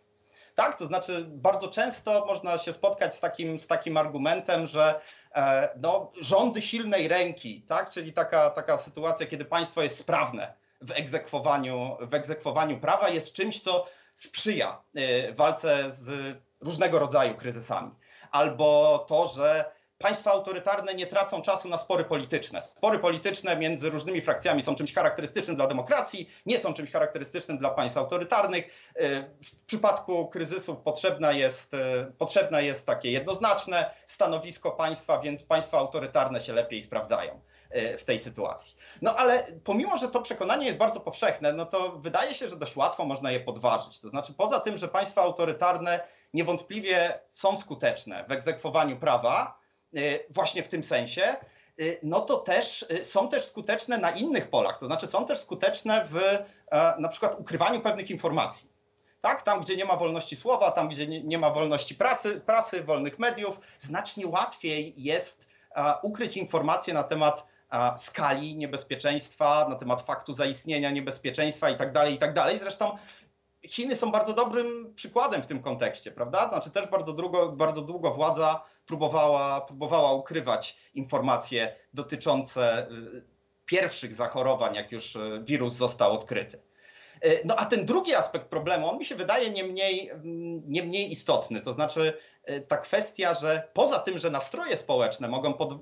Tak, 0.56 0.78
to 0.78 0.86
znaczy 0.86 1.26
bardzo 1.28 1.68
często 1.68 2.26
można 2.26 2.58
się 2.58 2.74
spotkać 2.74 3.16
z 3.16 3.20
takim, 3.20 3.60
z 3.60 3.68
takim 3.68 3.98
argumentem, 3.98 4.68
że 4.68 5.02
e, 5.36 5.70
no, 5.82 6.10
rządy 6.22 6.62
silnej 6.62 7.08
ręki, 7.08 7.62
tak, 7.62 7.92
czyli 7.92 8.14
taka, 8.14 8.50
taka 8.50 8.78
sytuacja, 8.78 9.28
kiedy 9.28 9.46
państwo 9.46 9.82
jest 9.82 9.98
sprawne 9.98 10.54
w 10.82 10.92
egzekwowaniu, 10.92 11.98
w 12.02 12.14
egzekwowaniu 12.14 12.80
prawa, 12.80 13.10
jest 13.10 13.34
czymś, 13.34 13.62
co 13.62 13.88
sprzyja 14.16 14.84
e, 14.96 15.34
walce 15.34 15.92
z 15.92 16.38
różnego 16.62 17.00
rodzaju 17.00 17.36
kryzysami. 17.36 17.92
Albo 18.32 18.98
to, 19.08 19.28
że 19.28 19.72
państwa 20.02 20.32
autorytarne 20.32 20.94
nie 20.94 21.08
tracą 21.08 21.42
czasu 21.42 21.70
na 21.70 21.78
spory 21.78 22.06
polityczne. 22.06 22.62
Spory 22.62 23.00
polityczne 23.00 23.58
między 23.58 23.90
różnymi 23.90 24.22
frakcjami 24.22 24.62
są 24.62 24.76
czymś 24.76 24.94
charakterystycznym 24.94 25.58
dla 25.58 25.68
demokracji, 25.68 26.30
nie 26.46 26.60
są 26.60 26.74
czymś 26.74 26.92
charakterystycznym 26.92 27.58
dla 27.58 27.70
państw 27.70 27.98
autorytarnych. 27.98 28.92
E, 28.96 29.22
w 29.44 29.66
przypadku 29.66 30.28
kryzysów 30.28 30.78
potrzebna 30.78 31.32
jest, 31.32 31.74
e, 31.74 32.12
potrzebne 32.18 32.64
jest 32.64 32.88
takie 32.88 33.12
jednoznaczne 33.12 33.92
stanowisko 34.06 34.72
państwa, 34.72 35.20
więc 35.20 35.44
państwa 35.44 35.78
autorytarne 35.78 36.42
się 36.42 36.54
lepiej 36.54 36.82
sprawdzają 36.82 37.42
e, 37.70 37.98
w 37.98 38.06
tej 38.06 38.20
sytuacji. 38.20 38.76
No 39.02 39.16
ale 39.16 39.44
pomimo, 39.64 39.98
że 39.98 40.08
to 40.08 40.22
przekonanie 40.22 40.66
jest 40.66 40.78
bardzo 40.78 41.00
powszechne, 41.00 41.54
no 41.54 41.66
to 41.66 41.92
wydaje 41.92 42.34
się, 42.34 42.50
że 42.50 42.58
dość 42.58 42.76
łatwo 42.76 43.06
można 43.06 43.32
je 43.32 43.40
podważyć. 43.40 44.00
To 44.00 44.10
znaczy 44.10 44.34
poza 44.34 44.60
tym, 44.60 44.78
że 44.78 44.88
państwa 44.88 45.22
autorytarne 45.22 46.00
niewątpliwie 46.34 47.20
są 47.30 47.58
skuteczne 47.58 48.26
w 48.28 48.32
egzekwowaniu 48.32 49.00
prawa, 49.00 49.61
Y, 49.61 49.61
właśnie 50.30 50.64
w 50.64 50.70
tym 50.70 50.84
sensie, 50.84 51.36
y, 51.80 52.00
no 52.04 52.22
to 52.22 52.38
też 52.38 52.86
y, 52.92 53.06
są 53.06 53.30
też 53.30 53.46
skuteczne 53.46 53.98
na 53.98 54.12
innych 54.12 54.50
polach, 54.50 54.78
to 54.78 54.86
znaczy 54.86 55.08
są 55.08 55.26
też 55.26 55.40
skuteczne 55.40 56.06
w 56.06 56.18
e, 56.72 56.96
na 57.00 57.10
przykład 57.10 57.40
ukrywaniu 57.40 57.82
pewnych 57.82 58.12
informacji. 58.12 58.70
Tak? 59.22 59.44
Tam, 59.44 59.62
gdzie 59.62 59.76
nie 59.76 59.86
ma 59.86 59.96
wolności 59.96 60.36
słowa, 60.36 60.72
tam, 60.72 60.90
gdzie 60.90 61.08
nie 61.08 61.38
ma 61.38 61.50
wolności 61.50 61.96
pracy, 61.96 62.42
prasy, 62.46 62.84
wolnych 62.84 63.20
mediów, 63.20 63.60
znacznie 63.80 64.28
łatwiej 64.28 64.94
jest 64.98 65.48
e, 65.76 65.94
ukryć 66.02 66.38
informacje 66.38 66.94
na 66.94 67.04
temat 67.04 67.46
e, 67.72 67.98
skali 67.98 68.56
niebezpieczeństwa, 68.56 69.68
na 69.70 69.76
temat 69.76 70.02
faktu 70.02 70.34
zaistnienia 70.34 70.92
niebezpieczeństwa 70.92 71.70
itd., 71.70 71.94
tak 71.94 72.12
itd. 72.12 72.34
Tak 72.34 72.60
Zresztą 72.60 72.98
Chiny 73.68 73.96
są 73.96 74.12
bardzo 74.12 74.34
dobrym 74.34 74.94
przykładem 74.96 75.44
w 75.44 75.48
tym 75.48 75.62
kontekście, 75.62 76.12
prawda? 76.12 76.50
Znaczy 76.50 76.72
też 76.72 76.88
bardzo 76.88 77.14
długo, 77.14 77.52
bardzo 77.52 77.82
długo 77.82 78.12
władza 78.12 78.64
próbowała, 78.86 79.62
próbowała 79.62 80.14
ukrywać 80.14 80.78
informacje 80.94 81.76
dotyczące 81.94 82.88
y, 82.92 83.26
pierwszych 83.66 84.16
zachorowań, 84.16 84.76
jak 84.76 84.92
już 84.92 85.16
y, 85.16 85.42
wirus 85.44 85.74
został 85.74 86.14
odkryty. 86.14 86.62
Y, 87.26 87.42
no 87.46 87.56
a 87.56 87.66
ten 87.66 87.86
drugi 87.86 88.16
aspekt 88.16 88.48
problemu, 88.48 88.90
on 88.90 88.98
mi 88.98 89.06
się 89.06 89.16
wydaje 89.16 89.50
nie 89.50 89.64
mniej, 89.64 90.10
mm, 90.10 90.62
nie 90.68 90.84
mniej 90.84 91.12
istotny. 91.12 91.62
To 91.62 91.74
znaczy 91.74 92.14
ta 92.68 92.78
kwestia, 92.78 93.34
że 93.34 93.70
poza 93.74 94.00
tym, 94.00 94.20
że 94.20 94.32
nastroje 94.32 94.78
społeczne 94.78 95.28
mogą 95.28 95.54
pod, 95.54 95.80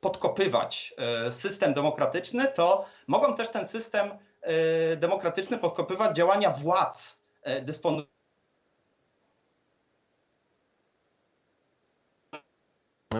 podkopywać 0.00 0.94
system 1.30 1.74
demokratyczny, 1.74 2.46
to 2.54 2.86
mogą 3.06 3.34
też 3.34 3.48
ten 3.48 3.66
system 3.66 4.10
demokratyczny 4.96 5.58
podkopywać 5.58 6.16
działania 6.16 6.50
władz 6.50 7.20
e, 7.42 7.62
dysponujących 7.62 8.12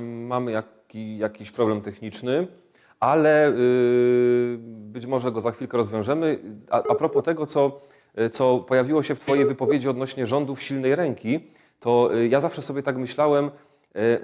Mamy 0.03 0.53
jaki, 0.53 1.19
jakiś 1.19 1.51
problem 1.51 1.81
techniczny, 1.81 2.47
ale 3.01 3.53
yy, 3.57 4.59
być 4.63 5.07
może 5.07 5.33
go 5.33 5.41
za 5.41 5.53
chwilkę 5.53 5.77
rozwiążemy. 5.77 6.39
A, 6.71 6.77
a 6.77 6.95
propos 6.95 7.25
tego, 7.25 7.47
co, 7.47 7.81
co 8.33 8.59
pojawiło 8.59 9.03
się 9.03 9.15
w 9.15 9.21
Twojej 9.21 9.45
wypowiedzi 9.45 9.89
odnośnie 9.89 10.27
rządów 10.27 10.63
silnej 10.63 10.95
ręki, 10.95 11.51
to 11.81 12.11
ja 12.29 12.41
zawsze 12.41 12.63
sobie 12.63 12.83
tak 12.83 12.97
myślałem, 12.97 13.51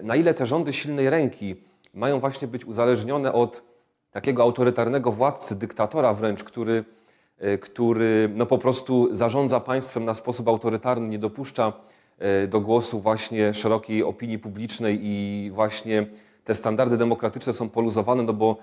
na 0.02 0.16
ile 0.16 0.34
te 0.34 0.46
rządy 0.46 0.72
silnej 0.72 1.10
ręki 1.10 1.56
mają 1.94 2.20
właśnie 2.20 2.48
być 2.48 2.64
uzależnione 2.64 3.32
od 3.32 3.62
takiego 4.10 4.42
autorytarnego 4.42 5.12
władcy, 5.12 5.56
dyktatora 5.56 6.14
wręcz, 6.14 6.44
który, 6.44 6.84
e, 7.38 7.58
który 7.58 8.30
no 8.34 8.46
po 8.46 8.58
prostu 8.58 9.08
zarządza 9.16 9.60
państwem 9.60 10.04
na 10.04 10.14
sposób 10.14 10.48
autorytarny, 10.48 11.08
nie 11.08 11.18
dopuszcza 11.18 11.72
e, 12.18 12.46
do 12.46 12.60
głosu 12.60 13.00
właśnie 13.00 13.54
szerokiej 13.54 14.02
opinii 14.02 14.38
publicznej 14.38 14.98
i 15.02 15.50
właśnie 15.54 16.06
te 16.44 16.54
standardy 16.54 16.96
demokratyczne 16.96 17.52
są 17.52 17.68
poluzowane, 17.68 18.22
no 18.22 18.32
bo 18.32 18.56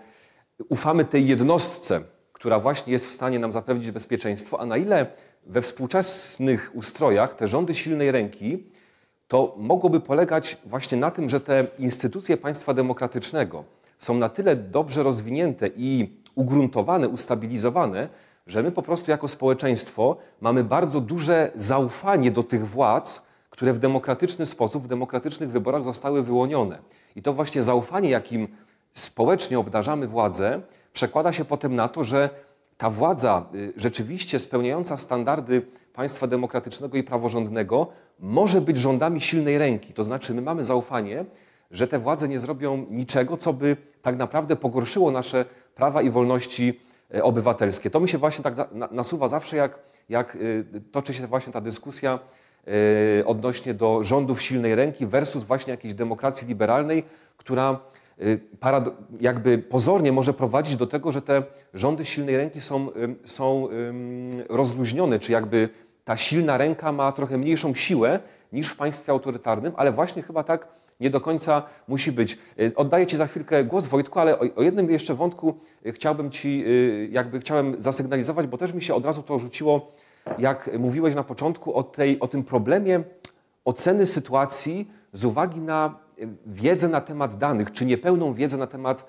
ufamy 0.69 1.05
tej 1.05 1.27
jednostce, 1.27 2.01
która 2.33 2.59
właśnie 2.59 2.93
jest 2.93 3.07
w 3.07 3.11
stanie 3.11 3.39
nam 3.39 3.51
zapewnić 3.51 3.91
bezpieczeństwo, 3.91 4.59
a 4.59 4.65
na 4.65 4.77
ile 4.77 5.07
we 5.45 5.61
współczesnych 5.61 6.71
ustrojach 6.73 7.35
te 7.35 7.47
rządy 7.47 7.75
silnej 7.75 8.11
ręki 8.11 8.63
to 9.27 9.55
mogłoby 9.57 9.99
polegać 9.99 10.57
właśnie 10.65 10.97
na 10.97 11.11
tym, 11.11 11.29
że 11.29 11.41
te 11.41 11.67
instytucje 11.79 12.37
państwa 12.37 12.73
demokratycznego, 12.73 13.63
są 13.97 14.15
na 14.15 14.29
tyle 14.29 14.55
dobrze 14.55 15.03
rozwinięte 15.03 15.69
i 15.75 16.19
ugruntowane, 16.35 17.09
ustabilizowane, 17.09 18.09
że 18.47 18.63
my 18.63 18.71
po 18.71 18.81
prostu 18.81 19.11
jako 19.11 19.27
społeczeństwo 19.27 20.17
mamy 20.41 20.63
bardzo 20.63 21.01
duże 21.01 21.51
zaufanie 21.55 22.31
do 22.31 22.43
tych 22.43 22.67
władz, 22.67 23.21
które 23.49 23.73
w 23.73 23.79
demokratyczny 23.79 24.45
sposób, 24.45 24.83
w 24.83 24.87
demokratycznych 24.87 25.51
wyborach 25.51 25.83
zostały 25.83 26.23
wyłonione. 26.23 26.79
I 27.15 27.21
to 27.21 27.33
właśnie 27.33 27.63
zaufanie, 27.63 28.09
jakim 28.09 28.47
społecznie 28.93 29.59
obdarzamy 29.59 30.07
władzę, 30.07 30.61
przekłada 30.93 31.33
się 31.33 31.45
potem 31.45 31.75
na 31.75 31.87
to, 31.87 32.03
że 32.03 32.29
ta 32.77 32.89
władza 32.89 33.45
y, 33.55 33.73
rzeczywiście 33.77 34.39
spełniająca 34.39 34.97
standardy 34.97 35.61
państwa 35.93 36.27
demokratycznego 36.27 36.97
i 36.97 37.03
praworządnego 37.03 37.87
może 38.19 38.61
być 38.61 38.77
rządami 38.77 39.21
silnej 39.21 39.57
ręki. 39.57 39.93
To 39.93 40.03
znaczy, 40.03 40.33
my 40.33 40.41
mamy 40.41 40.63
zaufanie, 40.63 41.25
że 41.71 41.87
te 41.87 41.99
władze 41.99 42.27
nie 42.27 42.39
zrobią 42.39 42.85
niczego, 42.89 43.37
co 43.37 43.53
by 43.53 43.77
tak 44.01 44.15
naprawdę 44.15 44.55
pogorszyło 44.55 45.11
nasze 45.11 45.45
prawa 45.75 46.01
i 46.01 46.09
wolności 46.09 46.79
e, 47.15 47.23
obywatelskie. 47.23 47.89
To 47.89 47.99
mi 47.99 48.09
się 48.09 48.17
właśnie 48.17 48.43
tak 48.43 48.53
nasuwa 48.91 49.27
zawsze, 49.27 49.55
jak, 49.55 49.79
jak 50.09 50.35
e, 50.35 50.79
toczy 50.91 51.13
się 51.13 51.27
właśnie 51.27 51.53
ta 51.53 51.61
dyskusja 51.61 52.19
e, 53.19 53.25
odnośnie 53.25 53.73
do 53.73 54.03
rządów 54.03 54.41
silnej 54.41 54.75
ręki 54.75 55.07
versus 55.07 55.43
właśnie 55.43 55.71
jakiejś 55.71 55.93
demokracji 55.93 56.47
liberalnej, 56.47 57.03
która 57.37 57.79
jakby 59.21 59.57
pozornie 59.57 60.11
może 60.11 60.33
prowadzić 60.33 60.75
do 60.75 60.87
tego, 60.87 61.11
że 61.11 61.21
te 61.21 61.43
rządy 61.73 62.05
silnej 62.05 62.37
ręki 62.37 62.61
są, 62.61 62.89
są 63.25 63.67
rozluźnione, 64.49 65.19
czy 65.19 65.31
jakby 65.31 65.69
ta 66.05 66.17
silna 66.17 66.57
ręka 66.57 66.91
ma 66.91 67.11
trochę 67.11 67.37
mniejszą 67.37 67.73
siłę 67.73 68.19
niż 68.53 68.67
w 68.67 68.75
państwie 68.75 69.11
autorytarnym, 69.11 69.73
ale 69.75 69.91
właśnie 69.91 70.21
chyba 70.21 70.43
tak 70.43 70.67
nie 70.99 71.09
do 71.09 71.21
końca 71.21 71.63
musi 71.87 72.11
być. 72.11 72.37
Y, 72.59 72.75
oddaję 72.75 73.07
Ci 73.07 73.17
za 73.17 73.27
chwilkę 73.27 73.63
głos, 73.63 73.87
Wojtku, 73.87 74.19
ale 74.19 74.39
o, 74.39 74.45
o 74.55 74.61
jednym 74.61 74.91
jeszcze 74.91 75.15
wątku 75.15 75.55
y, 75.85 75.91
chciałbym 75.91 76.31
Ci, 76.31 76.63
y, 76.67 77.09
jakby 77.11 77.39
chciałem 77.39 77.75
zasygnalizować, 77.81 78.47
bo 78.47 78.57
też 78.57 78.73
mi 78.73 78.81
się 78.81 78.95
od 78.95 79.05
razu 79.05 79.23
to 79.23 79.39
rzuciło, 79.39 79.91
jak 80.39 80.79
mówiłeś 80.79 81.15
na 81.15 81.23
początku 81.23 81.73
o, 81.73 81.83
tej, 81.83 82.19
o 82.19 82.27
tym 82.27 82.43
problemie 82.43 83.03
oceny 83.65 84.05
sytuacji 84.05 84.91
z 85.13 85.25
uwagi 85.25 85.61
na 85.61 85.99
wiedzę 86.45 86.87
na 86.87 87.01
temat 87.01 87.37
danych, 87.37 87.71
czy 87.71 87.85
niepełną 87.85 88.33
wiedzę 88.33 88.57
na 88.57 88.67
temat 88.67 89.05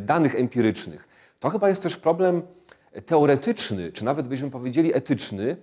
danych 0.00 0.34
empirycznych. 0.34 1.08
To 1.40 1.50
chyba 1.50 1.68
jest 1.68 1.82
też 1.82 1.96
problem 1.96 2.42
teoretyczny, 3.06 3.92
czy 3.92 4.04
nawet 4.04 4.28
byśmy 4.28 4.50
powiedzieli 4.50 4.96
etyczny, 4.96 5.56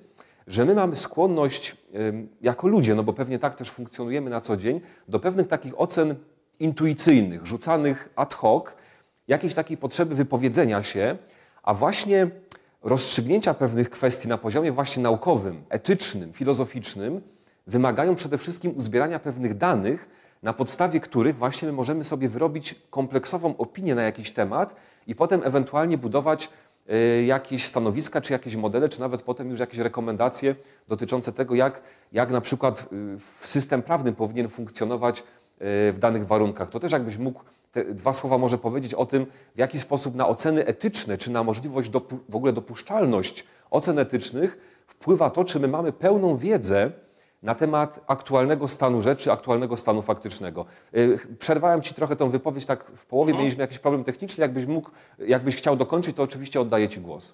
że 0.47 0.65
my 0.65 0.75
mamy 0.75 0.95
skłonność 0.95 1.77
jako 2.41 2.67
ludzie, 2.67 2.95
no 2.95 3.03
bo 3.03 3.13
pewnie 3.13 3.39
tak 3.39 3.55
też 3.55 3.69
funkcjonujemy 3.69 4.29
na 4.29 4.41
co 4.41 4.57
dzień, 4.57 4.81
do 5.07 5.19
pewnych 5.19 5.47
takich 5.47 5.81
ocen 5.81 6.15
intuicyjnych, 6.59 7.45
rzucanych 7.45 8.09
ad 8.15 8.33
hoc, 8.33 8.65
jakiejś 9.27 9.53
takiej 9.53 9.77
potrzeby 9.77 10.15
wypowiedzenia 10.15 10.83
się, 10.83 11.17
a 11.63 11.73
właśnie 11.73 12.29
rozstrzygnięcia 12.83 13.53
pewnych 13.53 13.89
kwestii 13.89 14.27
na 14.27 14.37
poziomie 14.37 14.71
właśnie 14.71 15.03
naukowym, 15.03 15.63
etycznym, 15.69 16.33
filozoficznym 16.33 17.21
wymagają 17.67 18.15
przede 18.15 18.37
wszystkim 18.37 18.77
uzbierania 18.77 19.19
pewnych 19.19 19.57
danych, 19.57 20.09
na 20.43 20.53
podstawie 20.53 20.99
których 20.99 21.35
właśnie 21.35 21.65
my 21.65 21.71
możemy 21.71 22.03
sobie 22.03 22.29
wyrobić 22.29 22.75
kompleksową 22.89 23.57
opinię 23.57 23.95
na 23.95 24.01
jakiś 24.01 24.31
temat 24.31 24.75
i 25.07 25.15
potem 25.15 25.41
ewentualnie 25.43 25.97
budować 25.97 26.49
jakieś 27.25 27.65
stanowiska, 27.65 28.21
czy 28.21 28.33
jakieś 28.33 28.55
modele, 28.55 28.89
czy 28.89 28.99
nawet 28.99 29.21
potem 29.21 29.49
już 29.49 29.59
jakieś 29.59 29.79
rekomendacje 29.79 30.55
dotyczące 30.87 31.31
tego, 31.31 31.55
jak, 31.55 31.81
jak 32.11 32.31
na 32.31 32.41
przykład 32.41 32.87
y, 32.93 33.47
system 33.47 33.81
prawny 33.83 34.13
powinien 34.13 34.49
funkcjonować 34.49 35.23
w 35.59 35.95
danych 35.99 36.27
warunkach. 36.27 36.69
To 36.69 36.79
też 36.79 36.91
jakbyś 36.91 37.17
mógł 37.17 37.41
te 37.71 37.85
dwa 37.85 38.13
słowa 38.13 38.37
może 38.37 38.57
powiedzieć 38.57 38.93
o 38.93 39.05
tym, 39.05 39.25
w 39.55 39.59
jaki 39.59 39.79
sposób 39.79 40.15
na 40.15 40.27
oceny 40.27 40.65
etyczne, 40.65 41.17
czy 41.17 41.31
na 41.31 41.43
możliwość 41.43 41.91
w 42.29 42.35
ogóle 42.35 42.53
dopuszczalność 42.53 43.45
ocen 43.71 43.99
etycznych 43.99 44.57
wpływa 44.87 45.29
to, 45.29 45.43
czy 45.43 45.59
my 45.59 45.67
mamy 45.67 45.91
pełną 45.91 46.37
wiedzę 46.37 46.91
na 47.41 47.55
temat 47.55 47.99
aktualnego 48.07 48.67
stanu 48.67 49.01
rzeczy, 49.01 49.31
aktualnego 49.31 49.77
stanu 49.77 50.01
faktycznego. 50.01 50.65
Y, 50.95 51.19
przerwałem 51.39 51.81
Ci 51.81 51.93
trochę 51.93 52.15
tą 52.15 52.29
wypowiedź, 52.29 52.65
tak 52.65 52.91
w 52.95 53.05
połowie 53.05 53.29
mhm. 53.29 53.43
mieliśmy 53.43 53.61
jakiś 53.61 53.79
problem 53.79 54.03
techniczny. 54.03 54.41
Jakbyś 54.41 54.65
mógł, 54.65 54.89
jakbyś 55.19 55.55
chciał 55.55 55.75
dokończyć, 55.75 56.15
to 56.15 56.23
oczywiście 56.23 56.61
oddaję 56.61 56.89
Ci 56.89 57.01
głos. 57.01 57.33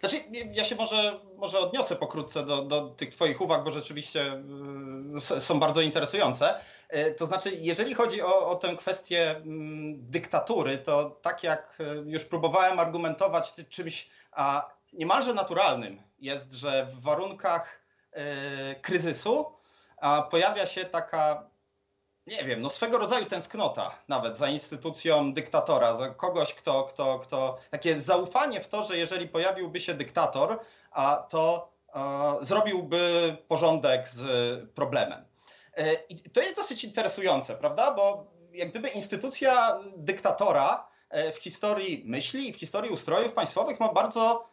Znaczy, 0.00 0.16
ja 0.52 0.64
się 0.64 0.76
może, 0.76 1.20
może 1.36 1.58
odniosę 1.58 1.96
pokrótce 1.96 2.46
do, 2.46 2.62
do 2.62 2.82
tych 2.82 3.10
Twoich 3.10 3.40
uwag, 3.40 3.64
bo 3.64 3.70
rzeczywiście 3.70 4.42
y, 5.36 5.40
są 5.40 5.60
bardzo 5.60 5.80
interesujące. 5.80 6.54
Y, 6.94 7.14
to 7.18 7.26
znaczy, 7.26 7.50
jeżeli 7.60 7.94
chodzi 7.94 8.22
o, 8.22 8.48
o 8.48 8.54
tę 8.54 8.76
kwestię 8.76 9.30
mm, 9.30 10.06
dyktatury, 10.06 10.78
to 10.78 11.10
tak 11.22 11.42
jak 11.42 11.78
już 12.06 12.24
próbowałem 12.24 12.78
argumentować 12.78 13.54
czymś 13.68 14.10
a 14.36 14.68
niemalże 14.92 15.34
naturalnym 15.34 16.02
jest, 16.18 16.52
że 16.52 16.86
w 16.86 17.00
warunkach 17.02 17.85
E, 18.16 18.74
kryzysu 18.74 19.52
pojawia 20.30 20.66
się 20.66 20.84
taka, 20.84 21.50
nie 22.26 22.44
wiem, 22.44 22.60
no 22.60 22.70
swego 22.70 22.98
rodzaju 22.98 23.26
tęsknota 23.26 23.98
nawet 24.08 24.36
za 24.36 24.48
instytucją 24.48 25.34
dyktatora, 25.34 25.96
za 25.96 26.08
kogoś, 26.08 26.54
kto, 26.54 26.82
kto, 26.84 27.18
kto 27.18 27.58
takie 27.70 28.00
zaufanie 28.00 28.60
w 28.60 28.68
to, 28.68 28.84
że 28.84 28.98
jeżeli 28.98 29.28
pojawiłby 29.28 29.80
się 29.80 29.94
dyktator, 29.94 30.58
a 30.90 31.26
to 31.30 31.72
zrobiłby 32.40 33.36
porządek 33.48 34.08
z 34.08 34.20
problemem. 34.74 35.24
E, 35.76 35.94
I 35.94 36.30
to 36.30 36.40
jest 36.40 36.56
dosyć 36.56 36.84
interesujące, 36.84 37.54
prawda? 37.54 37.94
Bo 37.94 38.26
jak 38.52 38.70
gdyby 38.70 38.88
instytucja 38.88 39.80
dyktatora 39.96 40.88
e, 41.10 41.32
w 41.32 41.36
historii 41.36 42.02
myśli 42.06 42.48
i 42.48 42.52
w 42.52 42.56
historii 42.56 42.90
ustrojów 42.90 43.32
państwowych 43.32 43.80
ma 43.80 43.92
bardzo 43.92 44.48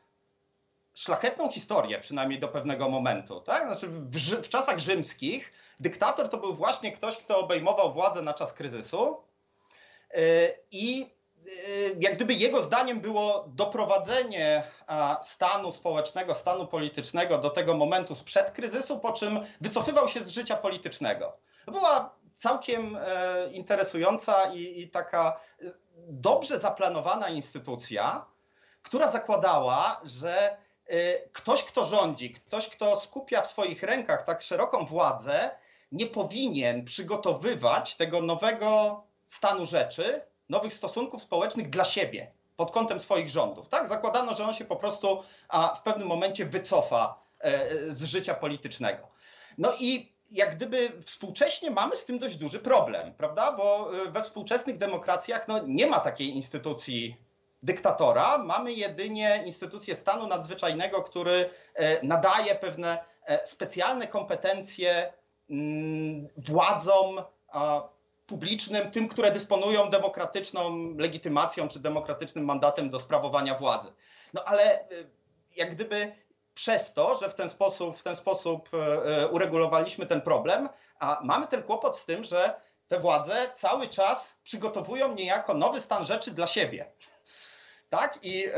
szlachetną 0.93 1.51
historię, 1.51 1.99
przynajmniej 1.99 2.39
do 2.39 2.47
pewnego 2.47 2.89
momentu. 2.89 3.39
Tak? 3.39 3.67
Znaczy 3.67 3.87
w, 3.87 4.17
w, 4.43 4.49
czasach 4.49 4.79
rzymskich 4.79 5.51
dyktator 5.79 6.29
to 6.29 6.37
był 6.37 6.53
właśnie 6.53 6.91
ktoś, 6.91 7.17
kto 7.17 7.39
obejmował 7.39 7.93
władzę 7.93 8.21
na 8.21 8.33
czas 8.33 8.53
kryzysu 8.53 9.23
yy, 10.13 10.19
i 10.71 10.99
yy, 10.99 11.95
jak 11.99 12.15
gdyby 12.15 12.33
jego 12.33 12.63
zdaniem 12.63 13.01
było 13.01 13.45
doprowadzenie 13.47 14.63
stanu 15.21 15.71
społecznego, 15.71 16.35
stanu 16.35 16.67
politycznego 16.67 17.37
do 17.37 17.49
tego 17.49 17.77
momentu 17.77 18.15
sprzed 18.15 18.51
kryzysu, 18.51 18.99
po 18.99 19.13
czym 19.13 19.39
wycofywał 19.61 20.09
się 20.09 20.23
z 20.23 20.29
życia 20.29 20.55
politycznego. 20.55 21.37
Była 21.67 22.15
całkiem 22.33 22.97
e, 23.01 23.47
interesująca 23.51 24.45
i, 24.53 24.81
i 24.81 24.89
taka 24.89 25.39
e, 25.61 25.65
dobrze 25.97 26.59
zaplanowana 26.59 27.29
instytucja, 27.29 28.25
która 28.83 29.07
zakładała, 29.07 30.01
że 30.03 30.57
Y, 30.57 30.72
ktoś, 31.31 31.63
kto 31.63 31.85
rządzi, 31.85 32.33
ktoś, 32.33 32.69
kto 32.69 32.99
skupia 32.99 33.41
w 33.41 33.51
swoich 33.51 33.83
rękach 33.83 34.23
tak 34.23 34.41
szeroką 34.41 34.85
władzę, 34.85 35.51
nie 35.91 36.05
powinien 36.05 36.85
przygotowywać 36.85 37.95
tego 37.95 38.21
nowego 38.21 39.03
stanu 39.25 39.65
rzeczy, 39.65 40.21
nowych 40.49 40.73
stosunków 40.73 41.21
społecznych 41.23 41.69
dla 41.69 41.85
siebie 41.85 42.31
pod 42.55 42.71
kątem 42.71 42.99
swoich 42.99 43.29
rządów. 43.29 43.69
Tak? 43.69 43.87
Zakładano, 43.87 44.35
że 44.35 44.45
on 44.45 44.53
się 44.53 44.65
po 44.65 44.75
prostu 44.75 45.23
a, 45.49 45.75
w 45.75 45.83
pewnym 45.83 46.07
momencie 46.07 46.45
wycofa 46.45 47.19
e, 47.39 47.69
z 47.93 48.03
życia 48.03 48.33
politycznego. 48.33 49.07
No 49.57 49.73
i 49.79 50.13
jak 50.31 50.55
gdyby 50.55 50.91
współcześnie 51.05 51.71
mamy 51.71 51.95
z 51.95 52.05
tym 52.05 52.19
dość 52.19 52.37
duży 52.37 52.59
problem, 52.59 53.13
prawda? 53.13 53.51
Bo 53.51 53.89
e, 54.07 54.11
we 54.11 54.23
współczesnych 54.23 54.77
demokracjach 54.77 55.47
no, 55.47 55.59
nie 55.65 55.87
ma 55.87 55.99
takiej 55.99 56.29
instytucji 56.29 57.17
dyktatora, 57.63 58.37
mamy 58.37 58.73
jedynie 58.73 59.43
instytucję 59.45 59.95
stanu 59.95 60.27
nadzwyczajnego, 60.27 61.03
który 61.03 61.49
e, 61.75 62.05
nadaje 62.05 62.55
pewne 62.55 62.97
e, 63.25 63.47
specjalne 63.47 64.07
kompetencje 64.07 65.13
mm, 65.49 66.27
władzom 66.37 67.21
publicznym, 68.27 68.91
tym, 68.91 69.07
które 69.07 69.31
dysponują 69.31 69.89
demokratyczną 69.89 70.93
legitymacją 70.97 71.67
czy 71.67 71.79
demokratycznym 71.79 72.45
mandatem 72.45 72.89
do 72.89 72.99
sprawowania 72.99 73.55
władzy. 73.55 73.91
No 74.33 74.43
ale 74.45 74.81
e, 74.81 74.85
jak 75.55 75.75
gdyby 75.75 76.11
przez 76.53 76.93
to, 76.93 77.17
że 77.17 77.29
w 77.29 77.35
ten 77.35 77.49
sposób, 77.49 77.97
w 77.97 78.03
ten 78.03 78.15
sposób 78.15 78.69
uregulowaliśmy 79.31 80.05
ten 80.05 80.21
problem, 80.21 80.69
a 80.99 81.21
mamy 81.23 81.47
ten 81.47 81.63
kłopot 81.63 81.97
z 81.97 82.05
tym, 82.05 82.23
że 82.23 82.55
te 82.87 82.99
władze 82.99 83.35
cały 83.51 83.87
czas 83.87 84.39
przygotowują 84.43 85.15
niejako 85.15 85.53
nowy 85.53 85.81
stan 85.81 86.05
rzeczy 86.05 86.31
dla 86.31 86.47
siebie 86.47 86.91
tak? 87.93 88.19
I 88.23 88.45
y, 88.45 88.51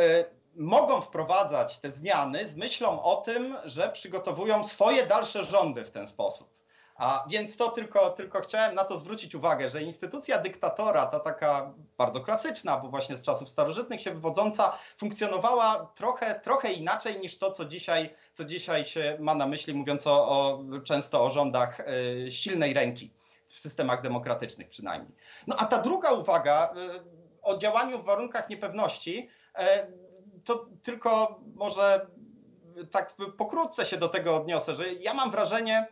mogą 0.56 1.02
wprowadzać 1.02 1.80
te 1.80 1.92
zmiany 1.92 2.46
z 2.46 2.56
myślą 2.56 3.02
o 3.02 3.16
tym, 3.16 3.56
że 3.66 3.90
przygotowują 3.90 4.68
swoje 4.68 5.06
dalsze 5.06 5.44
rządy 5.44 5.86
w 5.86 5.92
ten 5.92 6.08
sposób. 6.08 6.56
A 6.96 7.26
więc 7.30 7.58
to 7.58 7.72
tylko, 7.72 8.10
tylko 8.10 8.42
chciałem 8.42 8.76
na 8.76 8.84
to 8.84 9.00
zwrócić 9.00 9.36
uwagę, 9.36 9.70
że 9.70 9.84
instytucja 9.84 10.40
dyktatora, 10.40 11.06
ta 11.06 11.20
taka 11.20 11.74
bardzo 11.98 12.22
klasyczna, 12.22 12.78
bo 12.78 12.90
właśnie 12.90 13.18
z 13.18 13.24
czasów 13.24 13.50
starożytnych 13.50 14.02
się 14.02 14.12
wywodząca, 14.12 14.78
funkcjonowała 14.98 15.92
trochę, 15.96 16.40
trochę 16.40 16.72
inaczej 16.72 17.20
niż 17.20 17.38
to, 17.38 17.52
co 17.52 17.66
dzisiaj, 17.66 18.16
co 18.34 18.46
dzisiaj 18.46 18.86
się 18.86 19.18
ma 19.20 19.36
na 19.36 19.48
myśli, 19.48 19.74
mówiąc 19.74 20.08
o, 20.08 20.30
o 20.30 20.60
często 20.84 21.26
o 21.26 21.30
rządach 21.30 21.80
y, 21.80 22.32
silnej 22.32 22.74
ręki, 22.74 23.14
w 23.46 23.60
systemach 23.60 24.02
demokratycznych 24.02 24.68
przynajmniej. 24.68 25.16
No 25.48 25.56
a 25.60 25.66
ta 25.66 25.82
druga 25.82 26.12
uwaga, 26.12 26.74
y, 26.96 27.15
o 27.46 27.58
działaniu 27.58 28.00
w 28.00 28.06
warunkach 28.06 28.50
niepewności, 28.50 29.30
e, 29.56 29.88
to 30.44 30.66
tylko 30.84 31.40
może 31.56 32.08
tak 32.92 33.16
pokrótce 33.38 33.86
się 33.86 33.98
do 33.98 34.10
tego 34.10 34.36
odniosę, 34.36 34.76
że 34.76 34.94
ja 34.94 35.14
mam 35.14 35.32
wrażenie, 35.32 35.88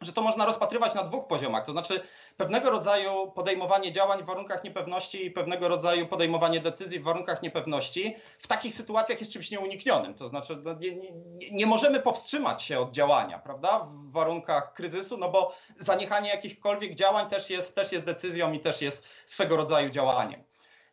że 0.00 0.12
to 0.12 0.22
można 0.22 0.46
rozpatrywać 0.46 0.94
na 0.94 1.02
dwóch 1.02 1.26
poziomach. 1.26 1.66
To 1.66 1.72
znaczy 1.72 2.00
pewnego 2.36 2.70
rodzaju 2.70 3.30
podejmowanie 3.30 3.92
działań 3.92 4.22
w 4.22 4.26
warunkach 4.26 4.64
niepewności 4.64 5.26
i 5.26 5.30
pewnego 5.30 5.68
rodzaju 5.68 6.06
podejmowanie 6.06 6.60
decyzji 6.60 7.00
w 7.00 7.04
warunkach 7.04 7.42
niepewności 7.42 8.16
w 8.38 8.46
takich 8.46 8.74
sytuacjach 8.74 9.20
jest 9.20 9.32
czymś 9.32 9.50
nieuniknionym. 9.50 10.14
To 10.14 10.28
znaczy 10.28 10.56
no, 10.64 10.74
nie, 10.74 10.94
nie, 10.94 11.12
nie, 11.52 11.66
możemy 11.66 12.00
powstrzymać 12.00 12.62
się 12.62 12.78
od 12.78 12.90
działania, 12.90 13.38
prawda, 13.38 13.78
w 13.78 14.12
warunkach 14.12 14.72
kryzysu, 14.72 15.16
no 15.16 15.28
bo 15.28 15.54
zaniechanie 15.76 16.30
jakichkolwiek 16.30 16.94
działań 16.94 17.28
też 17.28 17.50
jest, 17.50 17.74
też 17.74 17.92
jest 17.92 18.04
decyzją 18.04 18.52
i 18.52 18.60
też 18.60 18.82
jest 18.82 19.06
swego 19.26 19.56
rodzaju 19.56 19.90
działaniem. 19.90 20.44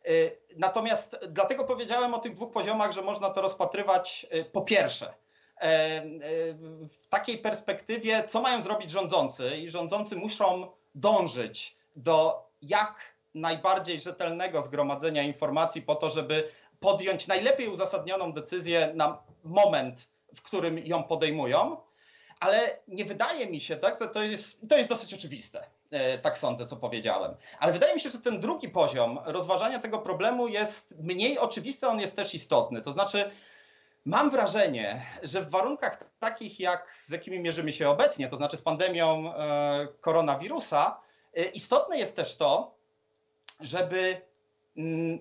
Y, 0.08 0.38
natomiast 0.56 1.18
dlatego 1.28 1.64
powiedziałem 1.64 2.14
o 2.14 2.18
tych 2.18 2.34
dwóch 2.34 2.52
poziomach, 2.52 2.92
że 2.92 3.02
można 3.02 3.30
to 3.30 3.42
rozpatrywać 3.42 4.26
y, 4.34 4.44
po 4.44 4.62
pierwsze 4.62 5.06
e, 5.06 5.62
e, 5.62 6.04
w 6.88 7.06
takiej 7.08 7.38
perspektywie, 7.38 8.24
co 8.24 8.40
mają 8.40 8.62
zrobić 8.62 8.90
rządzący, 8.90 9.56
i 9.56 9.70
rządzący 9.70 10.16
muszą 10.16 10.66
dążyć 10.94 11.76
do 11.96 12.46
jak 12.62 13.16
najbardziej 13.34 14.00
rzetelnego 14.00 14.62
zgromadzenia 14.62 15.22
informacji 15.22 15.82
po 15.82 15.94
to, 15.94 16.10
żeby 16.10 16.48
podjąć 16.80 17.26
najlepiej 17.26 17.68
uzasadnioną 17.68 18.32
decyzję 18.32 18.92
na 18.94 19.22
moment, 19.44 20.08
w 20.34 20.42
którym 20.42 20.78
ją 20.78 21.02
podejmują. 21.02 21.76
Ale 22.40 22.78
nie 22.88 23.04
wydaje 23.04 23.46
mi 23.46 23.60
się, 23.60 23.76
tak, 23.76 23.98
to, 23.98 24.06
to, 24.06 24.22
jest, 24.22 24.60
to 24.68 24.76
jest 24.76 24.88
dosyć 24.88 25.14
oczywiste 25.14 25.75
tak 26.22 26.38
sądzę, 26.38 26.66
co 26.66 26.76
powiedziałem. 26.76 27.34
Ale 27.58 27.72
wydaje 27.72 27.94
mi 27.94 28.00
się, 28.00 28.10
że 28.10 28.18
ten 28.18 28.40
drugi 28.40 28.68
poziom 28.68 29.18
rozważania 29.24 29.78
tego 29.78 29.98
problemu 29.98 30.48
jest 30.48 30.98
mniej 30.98 31.38
oczywisty, 31.38 31.88
on 31.88 32.00
jest 32.00 32.16
też 32.16 32.34
istotny. 32.34 32.82
To 32.82 32.92
znaczy, 32.92 33.30
mam 34.04 34.30
wrażenie, 34.30 35.02
że 35.22 35.42
w 35.42 35.50
warunkach 35.50 35.98
takich, 36.18 36.60
jak 36.60 36.94
z 37.06 37.10
jakimi 37.10 37.40
mierzymy 37.40 37.72
się 37.72 37.88
obecnie, 37.88 38.28
to 38.28 38.36
znaczy 38.36 38.56
z 38.56 38.62
pandemią 38.62 39.34
e, 39.34 39.88
koronawirusa, 40.00 41.00
e, 41.34 41.44
istotne 41.44 41.98
jest 41.98 42.16
też 42.16 42.36
to, 42.36 42.74
żeby 43.60 44.20
mm, 44.76 45.18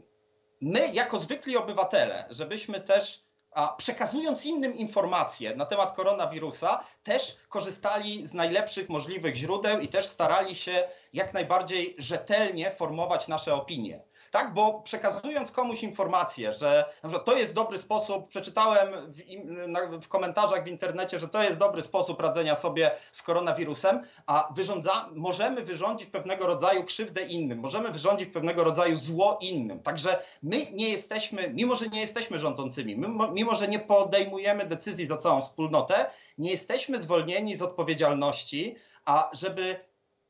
my, 0.61 0.87
jako 0.93 1.19
zwykli 1.19 1.57
obywatele, 1.57 2.25
żebyśmy 2.29 2.81
też 2.81 3.24
a 3.55 3.75
przekazując 3.77 4.45
innym 4.45 4.75
informacje 4.75 5.55
na 5.55 5.65
temat 5.65 5.95
koronawirusa, 5.95 6.83
też 7.03 7.37
korzystali 7.49 8.27
z 8.27 8.33
najlepszych 8.33 8.89
możliwych 8.89 9.35
źródeł 9.35 9.79
i 9.79 9.87
też 9.87 10.05
starali 10.05 10.55
się 10.55 10.83
jak 11.13 11.33
najbardziej 11.33 11.95
rzetelnie 11.97 12.71
formować 12.71 13.27
nasze 13.27 13.53
opinie. 13.53 14.03
Tak? 14.35 14.53
Bo 14.53 14.81
przekazując 14.81 15.51
komuś 15.51 15.83
informację, 15.83 16.53
że 16.53 16.85
to 17.25 17.37
jest 17.37 17.53
dobry 17.53 17.77
sposób, 17.77 18.27
przeczytałem 18.29 18.87
w, 19.07 20.05
w, 20.05 20.07
komentarzach 20.07 20.63
w 20.63 20.67
internecie, 20.67 21.19
że 21.19 21.27
to 21.27 21.43
jest 21.43 21.57
dobry 21.57 21.81
sposób 21.81 22.21
radzenia 22.21 22.55
sobie 22.55 22.91
z 23.11 23.21
koronawirusem, 23.21 24.01
a 24.25 24.49
wyrządza, 24.55 25.09
możemy 25.15 25.61
wyrządzić 25.61 26.09
pewnego 26.09 26.47
rodzaju 26.47 26.83
krzywdę 26.83 27.21
innym, 27.21 27.59
możemy 27.59 27.89
wyrządzić 27.89 28.29
pewnego 28.29 28.63
rodzaju 28.63 28.97
zło 28.97 29.37
innym. 29.41 29.79
Także 29.79 30.23
my 30.43 30.67
nie 30.71 30.89
jesteśmy, 30.89 31.49
mimo 31.53 31.75
że 31.75 31.87
nie 31.87 32.01
jesteśmy 32.01 32.39
rządzącymi, 32.39 32.95
mimo 33.33 33.55
że 33.55 33.67
nie 33.67 33.79
podejmujemy 33.79 34.65
decyzji 34.65 35.07
za 35.07 35.17
całą 35.17 35.41
wspólnotę, 35.41 36.05
nie 36.37 36.51
jesteśmy 36.51 37.01
zwolnieni 37.01 37.55
z 37.55 37.61
odpowiedzialności, 37.61 38.75
a 39.05 39.29
żeby 39.33 39.75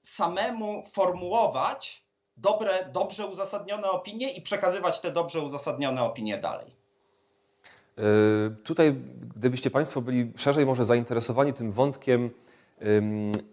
samemu 0.01 0.83
formułować 0.91 2.04
dobre, 2.37 2.71
dobrze 2.93 3.27
uzasadnione 3.27 3.89
opinie 3.89 4.31
i 4.31 4.41
przekazywać 4.41 5.01
te 5.01 5.11
dobrze 5.11 5.41
uzasadnione 5.41 6.03
opinie 6.03 6.37
dalej. 6.37 6.67
Yy, 7.97 8.03
tutaj, 8.63 8.95
gdybyście 9.35 9.71
Państwo 9.71 10.01
byli 10.01 10.31
szerzej 10.35 10.65
może 10.65 10.85
zainteresowani 10.85 11.53
tym 11.53 11.71
wątkiem 11.71 12.29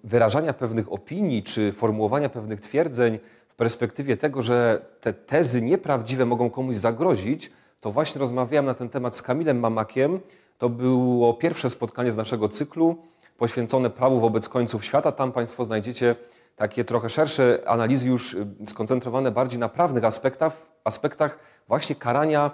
wyrażania 0.05 0.53
pewnych 0.53 0.93
opinii 0.93 1.43
czy 1.43 1.73
formułowania 1.73 2.29
pewnych 2.29 2.61
twierdzeń 2.61 3.19
w 3.49 3.55
perspektywie 3.55 4.17
tego, 4.17 4.43
że 4.43 4.85
te 5.01 5.13
tezy 5.13 5.63
nieprawdziwe 5.63 6.27
mogą 6.27 6.51
komuś 6.51 6.77
zagrozić, 6.77 7.51
to 7.81 7.93
właśnie 7.93 8.19
rozmawiałem 8.19 8.67
na 8.67 8.75
ten 8.75 8.89
temat 8.89 9.17
z 9.17 9.23
Kamilem 9.23 9.61
Mamakiem. 9.61 10.21
To 10.59 10.69
było 10.69 11.35
pierwsze 11.35 11.71
spotkanie 11.71 12.13
z 12.13 12.17
naszego 12.17 12.49
cyklu 12.49 12.97
poświęcone 13.39 13.91
prawu 13.91 14.21
wobec 14.21 14.49
końców 14.49 14.85
świata. 14.85 15.13
Tam 15.13 15.33
Państwo 15.33 15.65
znajdziecie 15.65 16.17
takie 16.57 16.85
trochę 16.85 17.11
szersze 17.11 17.59
analizy 17.67 18.09
już 18.09 18.35
y, 18.35 18.47
skoncentrowane 18.67 19.31
bardziej 19.31 19.61
na 19.61 19.69
prawnych 19.69 20.05
aspektach, 20.05 20.53
aspektach 20.85 21.39
właśnie 21.69 21.97
karania 21.97 22.51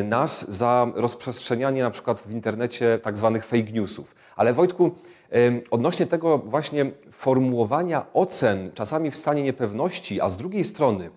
y, 0.00 0.04
nas 0.04 0.50
za 0.50 0.86
rozprzestrzenianie 0.94 1.82
na 1.82 1.90
przykład 1.90 2.20
w 2.20 2.30
internecie 2.30 2.98
tak 3.02 3.16
zwanych 3.16 3.46
fake 3.46 3.72
newsów. 3.72 4.14
Ale 4.36 4.54
Wojtku, 4.54 4.90
y, 5.34 5.62
odnośnie 5.70 6.06
tego 6.06 6.38
właśnie 6.38 6.90
formułowania 7.12 8.06
ocen, 8.12 8.70
czasami 8.74 9.10
w 9.10 9.16
stanie 9.16 9.42
niepewności, 9.42 10.20
a 10.20 10.28
z 10.28 10.36
drugiej 10.36 10.64
strony 10.64 11.10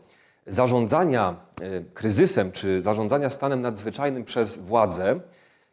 zarządzania 0.47 1.35
kryzysem 1.93 2.51
czy 2.51 2.81
zarządzania 2.81 3.29
stanem 3.29 3.61
nadzwyczajnym 3.61 4.23
przez 4.23 4.57
władzę, 4.57 5.19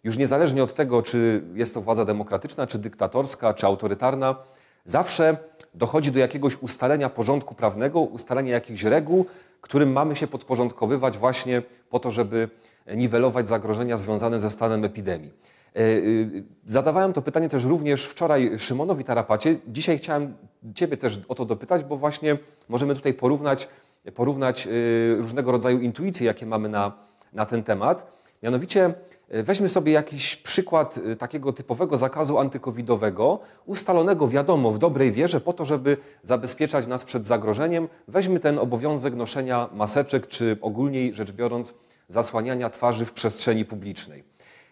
już 0.04 0.18
niezależnie 0.18 0.62
od 0.62 0.74
tego, 0.74 1.02
czy 1.02 1.44
jest 1.54 1.74
to 1.74 1.80
władza 1.80 2.04
demokratyczna, 2.04 2.66
czy 2.66 2.78
dyktatorska, 2.78 3.54
czy 3.54 3.66
autorytarna, 3.66 4.36
zawsze 4.84 5.36
dochodzi 5.74 6.12
do 6.12 6.18
jakiegoś 6.18 6.56
ustalenia 6.56 7.08
porządku 7.08 7.54
prawnego, 7.54 8.00
ustalenia 8.00 8.52
jakichś 8.52 8.82
reguł, 8.82 9.26
którym 9.60 9.92
mamy 9.92 10.16
się 10.16 10.26
podporządkowywać 10.26 11.18
właśnie 11.18 11.62
po 11.90 11.98
to, 11.98 12.10
żeby 12.10 12.48
niwelować 12.96 13.48
zagrożenia 13.48 13.96
związane 13.96 14.40
ze 14.40 14.50
stanem 14.50 14.84
epidemii. 14.84 15.32
E, 15.76 15.80
y, 15.80 16.44
zadawałem 16.64 17.12
to 17.12 17.22
pytanie 17.22 17.48
też 17.48 17.64
również 17.64 18.04
wczoraj 18.04 18.58
Szymonowi 18.58 19.04
Tarapacie. 19.04 19.56
Dzisiaj 19.66 19.98
chciałem 19.98 20.34
Ciebie 20.74 20.96
też 20.96 21.20
o 21.28 21.34
to 21.34 21.44
dopytać, 21.44 21.84
bo 21.84 21.96
właśnie 21.96 22.38
możemy 22.68 22.94
tutaj 22.94 23.14
porównać, 23.14 23.68
porównać 24.14 24.66
y, 24.66 25.16
różnego 25.20 25.52
rodzaju 25.52 25.80
intuicje, 25.80 26.26
jakie 26.26 26.46
mamy 26.46 26.68
na, 26.68 26.92
na 27.32 27.46
ten 27.46 27.62
temat. 27.62 28.06
Mianowicie 28.42 28.94
weźmy 29.30 29.68
sobie 29.68 29.92
jakiś 29.92 30.36
przykład 30.36 30.98
e, 30.98 31.16
takiego 31.16 31.52
typowego 31.52 31.96
zakazu 31.96 32.38
antykowidowego, 32.38 33.38
ustalonego 33.66 34.28
wiadomo 34.28 34.72
w 34.72 34.78
dobrej 34.78 35.12
wierze 35.12 35.40
po 35.40 35.52
to, 35.52 35.64
żeby 35.64 35.96
zabezpieczać 36.22 36.86
nas 36.86 37.04
przed 37.04 37.26
zagrożeniem. 37.26 37.88
Weźmy 38.08 38.40
ten 38.40 38.58
obowiązek 38.58 39.14
noszenia 39.14 39.68
maseczek, 39.72 40.26
czy 40.26 40.58
ogólniej 40.60 41.14
rzecz 41.14 41.32
biorąc 41.32 41.74
zasłaniania 42.08 42.70
twarzy 42.70 43.06
w 43.06 43.12
przestrzeni 43.12 43.64
publicznej. 43.64 44.24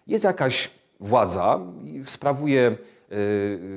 Jest 0.06 0.24
jakaś 0.24 0.70
władza 1.00 1.60
sprawuje 2.04 2.66
e, 2.66 3.16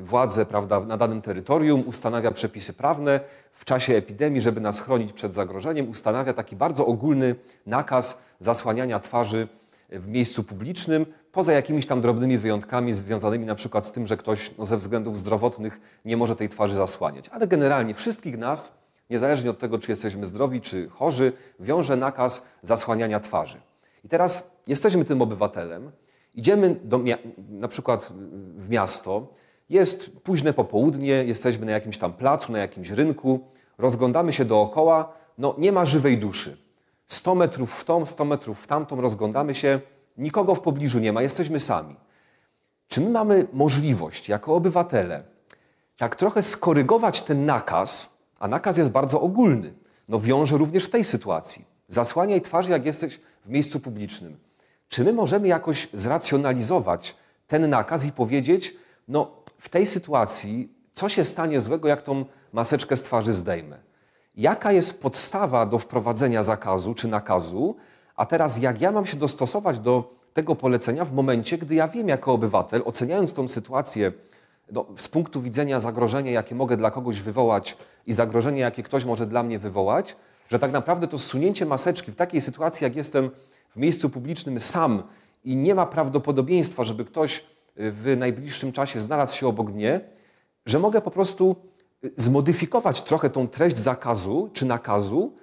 władzę 0.02 0.46
prawda, 0.46 0.80
na 0.80 0.98
danym 0.98 1.22
terytorium, 1.22 1.84
ustanawia 1.88 2.32
przepisy 2.32 2.74
prawne 2.74 3.20
w 3.52 3.66
czasie 3.66 3.94
epidemii, 3.94 4.42
żeby 4.42 4.62
nas 4.62 4.82
chronić 4.82 5.14
przed 5.14 5.34
zagrożeniem, 5.34 5.90
ustanawia 5.90 6.34
taki 6.34 6.56
bardzo 6.56 6.86
ogólny 6.86 7.36
nakaz 7.66 8.22
zasłaniania 8.40 9.00
twarzy 9.00 9.48
w 9.90 10.08
miejscu 10.08 10.44
publicznym, 10.44 11.06
poza 11.32 11.54
jakimiś 11.54 11.86
tam 11.86 12.02
drobnymi 12.02 12.38
wyjątkami 12.38 12.94
związanymi 12.94 13.46
na 13.46 13.56
przykład 13.56 13.86
z 13.86 13.92
tym, 13.92 14.08
że 14.08 14.18
ktoś 14.18 14.52
no, 14.58 14.66
ze 14.66 14.78
względów 14.78 15.20
zdrowotnych 15.20 15.82
nie 16.06 16.18
może 16.18 16.36
tej 16.36 16.50
twarzy 16.50 16.76
zasłaniać. 16.76 17.30
Ale 17.30 17.48
generalnie 17.48 17.94
wszystkich 17.94 18.38
nas, 18.38 18.74
niezależnie 19.10 19.50
od 19.50 19.60
tego, 19.60 19.80
czy 19.80 19.92
jesteśmy 19.92 20.26
zdrowi, 20.26 20.62
czy 20.62 20.90
chorzy, 20.90 21.34
wiąże 21.60 21.96
nakaz 21.96 22.44
zasłaniania 22.62 23.20
twarzy. 23.20 23.58
I 24.04 24.10
teraz 24.10 24.52
jesteśmy 24.68 25.06
tym 25.06 25.22
obywatelem, 25.22 25.92
idziemy 26.36 26.76
do, 26.84 27.00
na 27.50 27.68
przykład 27.68 28.14
w 28.58 28.70
miasto, 28.70 29.28
jest 29.70 30.12
późne 30.24 30.54
popołudnie, 30.54 31.12
jesteśmy 31.12 31.66
na 31.66 31.72
jakimś 31.72 31.98
tam 31.98 32.14
placu, 32.14 32.52
na 32.52 32.60
jakimś 32.60 32.90
rynku, 32.90 33.40
rozglądamy 33.78 34.34
się 34.34 34.46
dookoła, 34.46 35.14
no 35.38 35.56
nie 35.58 35.72
ma 35.72 35.86
żywej 35.86 36.18
duszy. 36.18 36.58
100 37.10 37.36
metrów 37.36 37.80
w 37.80 37.86
tą, 37.86 38.06
100 38.06 38.26
metrów 38.26 38.62
w 38.62 38.68
tamtą, 38.68 39.02
rozglądamy 39.02 39.56
się, 39.56 39.80
nikogo 40.18 40.56
w 40.56 40.62
pobliżu 40.62 41.00
nie 41.00 41.14
ma, 41.14 41.22
jesteśmy 41.22 41.60
sami. 41.60 41.96
Czy 42.88 43.02
my 43.02 43.10
mamy 43.10 43.48
możliwość, 43.54 44.30
jako 44.30 44.56
obywatele, 44.56 45.24
tak 45.98 46.16
trochę 46.16 46.44
skorygować 46.44 47.22
ten 47.22 47.46
nakaz, 47.46 48.18
a 48.40 48.48
nakaz 48.48 48.78
jest 48.78 48.92
bardzo 48.92 49.22
ogólny, 49.22 49.74
no 50.10 50.20
wiąże 50.20 50.58
również 50.58 50.86
w 50.86 50.90
tej 50.90 51.04
sytuacji. 51.04 51.66
Zasłaniaj 51.88 52.42
twarz, 52.42 52.68
jak 52.68 52.86
jesteś 52.86 53.20
w 53.46 53.50
miejscu 53.50 53.80
publicznym. 53.80 54.38
Czy 54.90 55.04
my 55.04 55.14
możemy 55.14 55.48
jakoś 55.48 55.88
zracjonalizować 55.94 57.16
ten 57.48 57.70
nakaz 57.70 58.06
i 58.06 58.12
powiedzieć, 58.12 58.76
no 59.08 59.32
w 59.60 59.70
tej 59.70 59.86
sytuacji, 59.86 60.74
co 60.94 61.10
się 61.10 61.26
stanie 61.26 61.62
złego, 61.62 61.88
jak 61.88 62.02
tą 62.02 62.26
maseczkę 62.54 62.98
z 62.98 63.02
twarzy 63.02 63.34
zdejmę? 63.34 63.89
Jaka 64.38 64.72
jest 64.72 65.02
podstawa 65.02 65.66
do 65.66 65.80
wprowadzenia 65.80 66.44
zakazu 66.44 66.94
czy 66.94 67.08
nakazu, 67.08 67.76
a 68.16 68.26
teraz 68.26 68.58
jak 68.58 68.82
ja 68.82 68.92
mam 68.92 69.06
się 69.06 69.18
dostosować 69.18 69.80
do 69.80 70.16
tego 70.34 70.56
polecenia 70.56 71.06
w 71.06 71.14
momencie, 71.14 71.58
gdy 71.58 71.76
ja 71.76 71.88
wiem 71.88 72.08
jako 72.08 72.34
obywatel, 72.34 72.82
oceniając 72.86 73.34
tą 73.34 73.48
sytuację 73.48 74.12
no, 74.72 74.86
z 74.98 75.08
punktu 75.08 75.42
widzenia 75.42 75.80
zagrożenia, 75.80 76.32
jakie 76.32 76.56
mogę 76.56 76.78
dla 76.78 76.92
kogoś 76.92 77.22
wywołać 77.22 77.78
i 78.08 78.14
zagrożenie, 78.14 78.62
jakie 78.62 78.84
ktoś 78.84 79.06
może 79.06 79.26
dla 79.26 79.44
mnie 79.44 79.60
wywołać, 79.60 80.16
że 80.50 80.60
tak 80.60 80.72
naprawdę 80.72 81.08
to 81.08 81.20
zsunięcie 81.20 81.66
maseczki 81.66 82.12
w 82.12 82.16
takiej 82.16 82.42
sytuacji, 82.42 82.84
jak 82.84 82.96
jestem 82.96 83.30
w 83.70 83.78
miejscu 83.78 84.10
publicznym 84.10 84.60
sam 84.60 85.04
i 85.46 85.56
nie 85.56 85.76
ma 85.76 85.86
prawdopodobieństwa, 85.86 86.84
żeby 86.84 87.06
ktoś 87.06 87.44
w 87.76 88.16
najbliższym 88.18 88.72
czasie 88.72 89.00
znalazł 89.00 89.38
się 89.38 89.48
obok 89.48 89.70
mnie, 89.70 90.02
że 90.66 90.80
mogę 90.80 91.02
po 91.02 91.12
prostu 91.12 91.56
zmodyfikować 92.18 93.02
trochę 93.02 93.30
tą 93.30 93.48
treść 93.48 93.78
zakazu 93.78 94.50
czy 94.54 94.66
nakazu 94.66 95.34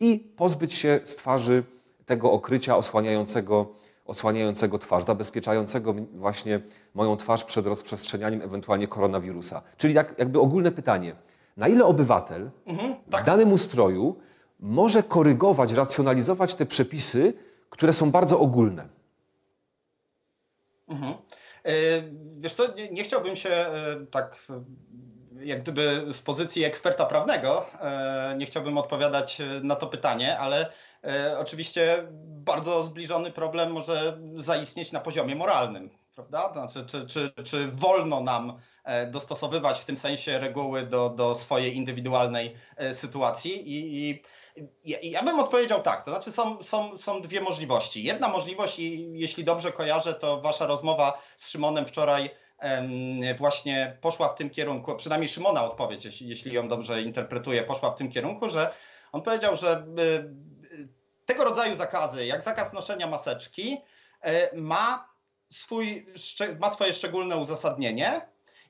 i 0.00 0.32
pozbyć 0.36 0.74
się 0.74 1.00
z 1.04 1.16
twarzy 1.16 1.64
tego 2.06 2.32
okrycia 2.32 2.76
osłaniającego, 2.76 3.74
osłaniającego 4.04 4.78
twarz, 4.78 5.04
zabezpieczającego 5.04 5.94
właśnie 6.14 6.60
moją 6.94 7.16
twarz 7.16 7.44
przed 7.44 7.66
rozprzestrzenianiem 7.66 8.42
ewentualnie 8.42 8.88
koronawirusa. 8.88 9.62
Czyli 9.76 9.94
jak, 9.94 10.18
jakby 10.18 10.40
ogólne 10.40 10.72
pytanie, 10.72 11.16
na 11.56 11.68
ile 11.68 11.84
obywatel 11.84 12.50
mhm, 12.66 12.94
tak. 13.10 13.22
w 13.22 13.26
danym 13.26 13.52
ustroju 13.52 14.16
może 14.60 15.02
korygować, 15.02 15.72
racjonalizować 15.72 16.54
te 16.54 16.66
przepisy, 16.66 17.34
które 17.70 17.92
są 17.92 18.10
bardzo 18.10 18.40
ogólne? 18.40 18.88
Mhm. 20.88 21.14
E, 21.64 21.72
wiesz 22.38 22.54
co, 22.54 22.74
nie, 22.74 22.88
nie 22.90 23.02
chciałbym 23.02 23.36
się 23.36 23.50
e, 23.50 23.96
tak 24.10 24.46
jak 25.40 25.62
gdyby 25.62 26.04
z 26.12 26.22
pozycji 26.22 26.64
eksperta 26.64 27.06
prawnego 27.06 27.66
e, 27.80 28.34
nie 28.38 28.46
chciałbym 28.46 28.78
odpowiadać 28.78 29.40
e, 29.40 29.44
na 29.62 29.76
to 29.76 29.86
pytanie, 29.86 30.38
ale 30.38 30.70
e, 31.04 31.38
oczywiście 31.38 32.06
bardzo 32.26 32.84
zbliżony 32.84 33.30
problem 33.30 33.72
może 33.72 34.18
zaistnieć 34.34 34.92
na 34.92 35.00
poziomie 35.00 35.36
moralnym, 35.36 35.90
prawda? 36.14 36.52
Znaczy, 36.52 36.86
czy, 36.86 37.06
czy, 37.06 37.30
czy 37.44 37.66
wolno 37.66 38.20
nam 38.20 38.58
dostosowywać 39.08 39.78
w 39.78 39.84
tym 39.84 39.96
sensie 39.96 40.38
reguły 40.38 40.82
do, 40.82 41.10
do 41.10 41.34
swojej 41.34 41.76
indywidualnej 41.76 42.54
sytuacji? 42.92 43.72
I, 43.72 44.10
i 44.84 45.10
ja 45.10 45.22
bym 45.22 45.40
odpowiedział 45.40 45.82
tak, 45.82 46.04
to 46.04 46.10
znaczy 46.10 46.32
są, 46.32 46.62
są, 46.62 46.96
są 46.96 47.20
dwie 47.20 47.40
możliwości. 47.40 48.04
Jedna 48.04 48.28
możliwość, 48.28 48.78
i 48.78 49.18
jeśli 49.18 49.44
dobrze 49.44 49.72
kojarzę, 49.72 50.14
to 50.14 50.40
wasza 50.40 50.66
rozmowa 50.66 51.22
z 51.36 51.50
Szymonem 51.50 51.86
wczoraj 51.86 52.30
właśnie 53.38 53.98
poszła 54.00 54.28
w 54.28 54.34
tym 54.34 54.50
kierunku, 54.50 54.96
przynajmniej 54.96 55.28
Szymona 55.28 55.64
odpowiedź, 55.64 56.20
jeśli, 56.20 56.52
ją 56.52 56.68
dobrze 56.68 57.02
interpretuję, 57.02 57.62
poszła 57.62 57.90
w 57.90 57.96
tym 57.96 58.10
kierunku, 58.10 58.50
że 58.50 58.72
on 59.12 59.22
powiedział, 59.22 59.56
że 59.56 59.86
y, 59.98 61.26
tego 61.26 61.44
rodzaju 61.44 61.76
zakazy, 61.76 62.26
jak 62.26 62.42
zakaz 62.42 62.72
noszenia 62.72 63.06
maseczki, 63.06 63.76
e, 64.20 64.56
ma, 64.56 65.08
swój, 65.50 66.06
ma 66.60 66.70
swoje 66.70 66.92
szczególne 66.92 67.36
uzasadnienie. 67.36 68.20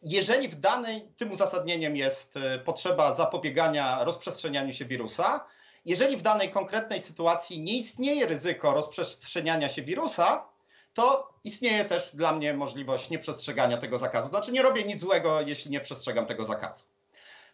Jeżeli 0.02 0.48
w 0.48 0.60
danej, 0.60 1.12
tym 1.16 1.32
uzasadnieniem 1.32 1.96
jest 1.96 2.36
e, 2.36 2.58
potrzeba 2.58 3.14
zapobiegania 3.14 4.04
rozprzestrzenianiu 4.04 4.72
się 4.72 4.84
wirusa, 4.84 5.46
jeżeli 5.84 6.16
w 6.16 6.22
danej 6.22 6.50
konkretnej 6.50 7.00
sytuacji 7.00 7.62
nie 7.62 7.76
istnieje 7.76 8.26
ryzyko 8.26 8.74
rozprzestrzeniania 8.74 9.68
się 9.68 9.82
wirusa, 9.82 10.55
to 10.96 11.28
istnieje 11.44 11.84
też 11.84 12.10
dla 12.14 12.32
mnie 12.32 12.54
możliwość 12.54 13.10
nieprzestrzegania 13.10 13.78
tego 13.78 13.98
zakazu. 13.98 14.28
Znaczy 14.28 14.52
nie 14.52 14.62
robię 14.62 14.84
nic 14.84 15.00
złego, 15.00 15.40
jeśli 15.40 15.70
nie 15.70 15.80
przestrzegam 15.80 16.26
tego 16.26 16.44
zakazu. 16.44 16.84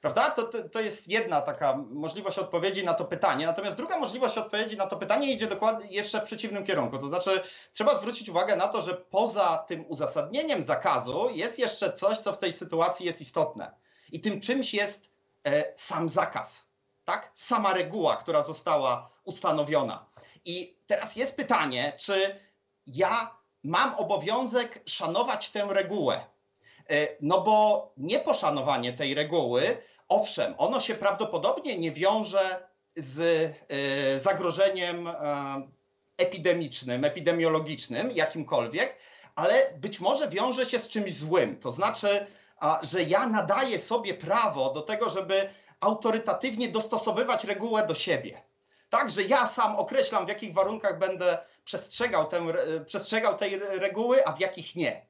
Prawda? 0.01 0.31
To, 0.31 0.43
to, 0.73 0.81
jest 0.81 1.09
jedna 1.09 1.41
taka 1.41 1.77
możliwość 1.91 2.39
odpowiedzi 2.39 2.85
na 2.85 2.95
to 2.95 3.05
pytanie. 3.05 3.47
Natomiast 3.47 3.77
druga 3.77 3.99
możliwość 3.99 4.39
odpowiedzi 4.39 4.77
na 4.77 4.87
to 4.87 4.97
pytanie 4.97 5.33
idzie 5.33 5.47
dokładnie 5.47 5.87
jeszcze 5.91 6.21
w 6.21 6.25
przeciwnym 6.25 6.65
kierunku. 6.65 6.99
To 6.99 7.09
znaczy, 7.09 7.43
trzeba 7.73 7.99
zwrócić 7.99 8.29
uwagę 8.29 8.57
na 8.57 8.69
to, 8.69 8.83
że 8.83 8.95
poza 8.95 9.65
tym 9.69 9.85
uzasadnieniem 9.89 10.63
zakazu 10.63 11.31
jest 11.35 11.59
jeszcze 11.59 11.93
coś, 11.93 12.19
co 12.19 12.33
w 12.33 12.39
tej 12.39 12.53
sytuacji 12.53 13.07
jest 13.07 13.21
istotne. 13.21 13.75
I 14.13 14.21
tym 14.21 14.41
czymś 14.41 14.75
jest 14.75 15.11
e, 15.47 15.73
sam 15.77 16.09
zakaz, 16.09 16.67
tak? 17.05 17.31
Sama 17.35 17.75
reguła, 17.75 18.17
która 18.17 18.43
została 18.43 19.11
ustanowiona. 19.25 20.07
I 20.45 20.77
teraz 20.87 21.17
jest 21.17 21.37
pytanie, 21.37 21.93
czy 21.99 22.37
ja 22.87 23.37
mam 23.65 23.95
obowiązek 23.95 24.83
szanować 24.87 25.51
tę 25.51 25.67
regułę. 25.71 26.25
E, 26.91 27.09
no 27.21 27.41
bo 27.41 27.93
nieposzanowanie 27.97 28.93
tej 28.93 29.15
reguły, 29.15 29.79
owszem, 30.09 30.55
ono 30.59 30.81
się 30.81 30.95
prawdopodobnie 30.95 31.79
nie 31.79 31.93
wiąże 31.93 32.69
z 32.97 33.21
e, 33.21 34.19
zagrożeniem 34.19 35.09
e, 35.09 35.15
epidemicznym, 36.19 37.05
epidemiologicznym, 37.05 38.11
jakimkolwiek, 38.11 38.97
ale 39.35 39.75
być 39.77 40.01
może 40.01 40.29
wiąże 40.29 40.67
się 40.67 40.79
z 40.79 40.89
czymś 40.89 41.15
złym. 41.15 41.61
To 41.61 41.73
znaczy, 41.73 42.27
że 42.83 43.03
ja 43.03 43.27
nadaję 43.27 43.79
sobie 43.79 44.15
prawo 44.15 44.71
do 44.71 44.83
tego, 44.83 45.11
żeby 45.11 45.49
autorytatywnie 45.81 46.69
dostosowywać 46.69 47.45
regułę 47.45 47.87
do 47.87 47.95
siebie. 47.95 48.43
Tak, 48.91 49.11
że 49.11 49.23
ja 49.23 49.47
sam 49.47 49.77
określam, 49.77 50.27
w 50.27 50.29
jakich 50.29 50.55
warunkach 50.55 50.99
będę 50.99 51.39
przestrzegał, 51.65 52.29
tę, 52.29 52.47
przestrzegał 52.87 53.37
tej 53.37 53.59
reguły, 53.59 54.27
a 54.27 54.33
w 54.33 54.41
jakich 54.41 54.77
nie. 54.77 55.07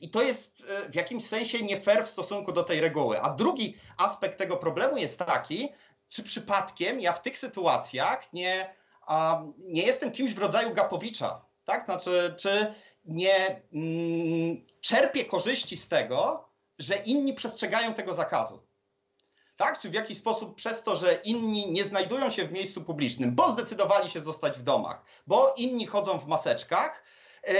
I 0.00 0.10
to 0.10 0.22
jest 0.22 0.64
e, 0.68 0.90
w 0.90 0.94
jakimś 0.94 1.26
sensie 1.26 1.64
nie 1.64 1.80
fair 1.80 2.04
w 2.04 2.10
stosunku 2.10 2.52
do 2.52 2.64
tej 2.64 2.80
reguły. 2.80 3.20
A 3.20 3.30
drugi 3.30 3.76
aspekt 3.96 4.38
tego 4.38 4.56
problemu 4.56 4.96
jest 4.96 5.18
taki, 5.18 5.68
czy 6.08 6.22
przypadkiem 6.22 7.00
ja 7.00 7.12
w 7.12 7.22
tych 7.22 7.38
sytuacjach 7.38 8.32
nie, 8.32 8.74
a, 9.00 9.42
nie 9.58 9.82
jestem 9.82 10.12
kimś 10.12 10.34
w 10.34 10.38
rodzaju 10.38 10.74
Gapowicza, 10.74 11.44
tak? 11.64 11.84
Znaczy, 11.84 12.34
czy 12.38 12.74
nie 13.04 13.62
mm, 13.72 14.66
czerpię 14.80 15.24
korzyści 15.24 15.76
z 15.76 15.88
tego, 15.88 16.48
że 16.78 16.96
inni 16.96 17.34
przestrzegają 17.34 17.94
tego 17.94 18.14
zakazu. 18.14 18.62
Tak? 19.60 19.78
Czy 19.78 19.90
w 19.90 19.94
jakiś 19.94 20.18
sposób 20.18 20.54
przez 20.54 20.82
to, 20.82 20.96
że 20.96 21.14
inni 21.14 21.72
nie 21.72 21.84
znajdują 21.84 22.30
się 22.30 22.44
w 22.44 22.52
miejscu 22.52 22.84
publicznym, 22.84 23.34
bo 23.34 23.50
zdecydowali 23.50 24.08
się 24.08 24.20
zostać 24.20 24.58
w 24.58 24.62
domach, 24.62 25.02
bo 25.26 25.54
inni 25.56 25.86
chodzą 25.86 26.18
w 26.18 26.26
maseczkach, 26.26 27.04
yy, 27.46 27.54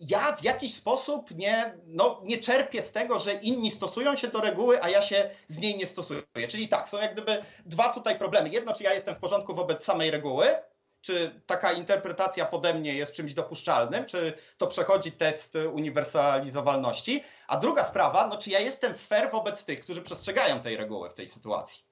ja 0.00 0.36
w 0.36 0.44
jakiś 0.44 0.74
sposób 0.74 1.30
nie, 1.30 1.78
no, 1.86 2.20
nie 2.24 2.38
czerpię 2.38 2.82
z 2.82 2.92
tego, 2.92 3.18
że 3.18 3.32
inni 3.32 3.70
stosują 3.70 4.16
się 4.16 4.28
do 4.28 4.40
reguły, 4.40 4.82
a 4.82 4.88
ja 4.88 5.02
się 5.02 5.30
z 5.46 5.58
niej 5.58 5.76
nie 5.76 5.86
stosuję. 5.86 6.22
Czyli 6.48 6.68
tak, 6.68 6.88
są 6.88 6.98
jak 6.98 7.12
gdyby 7.12 7.42
dwa 7.66 7.92
tutaj 7.92 8.18
problemy. 8.18 8.48
Jedno, 8.48 8.72
czy 8.74 8.84
ja 8.84 8.94
jestem 8.94 9.14
w 9.14 9.18
porządku 9.18 9.54
wobec 9.54 9.84
samej 9.84 10.10
reguły, 10.10 10.46
czy 11.04 11.40
taka 11.46 11.72
interpretacja 11.72 12.46
pode 12.46 12.74
mnie 12.74 12.94
jest 12.94 13.12
czymś 13.12 13.34
dopuszczalnym, 13.34 14.04
czy 14.04 14.32
to 14.58 14.66
przechodzi 14.66 15.12
test 15.12 15.54
uniwersalizowalności. 15.72 17.24
A 17.46 17.56
druga 17.56 17.84
sprawa, 17.84 18.26
no 18.26 18.38
czy 18.38 18.50
ja 18.50 18.60
jestem 18.60 18.94
fair 18.94 19.30
wobec 19.30 19.64
tych, 19.64 19.80
którzy 19.80 20.02
przestrzegają 20.02 20.60
tej 20.60 20.76
reguły 20.76 21.10
w 21.10 21.14
tej 21.14 21.26
sytuacji. 21.26 21.84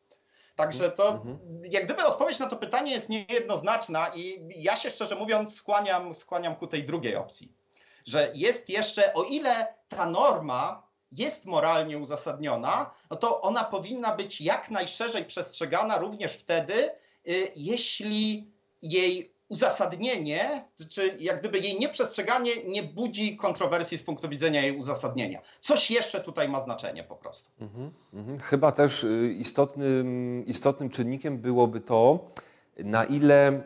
Także 0.56 0.90
to, 0.90 1.08
mhm. 1.08 1.38
jak 1.70 1.84
gdyby 1.84 2.04
odpowiedź 2.04 2.38
na 2.38 2.48
to 2.48 2.56
pytanie 2.56 2.92
jest 2.92 3.08
niejednoznaczna 3.08 4.10
i 4.14 4.48
ja 4.56 4.76
się 4.76 4.90
szczerze 4.90 5.14
mówiąc 5.14 5.54
skłaniam, 5.54 6.14
skłaniam 6.14 6.56
ku 6.56 6.66
tej 6.66 6.84
drugiej 6.84 7.16
opcji 7.16 7.62
że 8.06 8.30
jest 8.34 8.70
jeszcze, 8.70 9.14
o 9.14 9.24
ile 9.24 9.74
ta 9.88 10.06
norma 10.06 10.86
jest 11.12 11.46
moralnie 11.46 11.98
uzasadniona, 11.98 12.90
no 13.10 13.16
to 13.16 13.40
ona 13.40 13.64
powinna 13.64 14.16
być 14.16 14.40
jak 14.40 14.70
najszerzej 14.70 15.24
przestrzegana 15.24 15.98
również 15.98 16.32
wtedy, 16.32 16.90
y, 17.28 17.52
jeśli 17.56 18.51
jej 18.82 19.32
uzasadnienie, 19.48 20.64
czy 20.88 21.16
jak 21.20 21.40
gdyby 21.40 21.58
jej 21.58 21.78
nieprzestrzeganie 21.78 22.50
nie 22.64 22.82
budzi 22.82 23.36
kontrowersji 23.36 23.98
z 23.98 24.02
punktu 24.02 24.28
widzenia 24.28 24.62
jej 24.62 24.76
uzasadnienia. 24.78 25.40
Coś 25.60 25.90
jeszcze 25.90 26.20
tutaj 26.20 26.48
ma 26.48 26.60
znaczenie 26.60 27.04
po 27.04 27.16
prostu. 27.16 27.50
Mhm, 27.60 27.90
mhm. 28.14 28.38
Chyba 28.38 28.72
też 28.72 29.04
y, 29.04 29.34
istotnym, 29.38 30.44
istotnym 30.46 30.90
czynnikiem 30.90 31.38
byłoby 31.38 31.80
to, 31.80 32.30
na 32.78 33.04
ile 33.04 33.62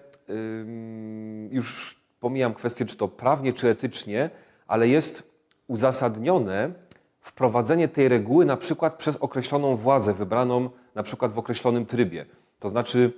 już 1.51 2.01
pomijam 2.21 2.55
kwestię, 2.55 2.85
czy 2.85 2.97
to 2.97 3.09
prawnie, 3.09 3.53
czy 3.53 3.69
etycznie, 3.69 4.31
ale 4.67 4.89
jest 4.89 5.23
uzasadnione 5.67 6.73
wprowadzenie 7.21 7.89
tej 7.89 8.09
reguły 8.09 8.45
na 8.45 8.57
przykład 8.57 8.95
przez 8.95 9.17
określoną 9.17 9.77
władzę 9.77 10.15
wybraną 10.15 10.71
na 10.95 11.03
przykład 11.03 11.33
w 11.33 11.39
określonym 11.39 11.87
trybie. 11.87 12.27
To 12.59 12.69
znaczy 12.69 13.13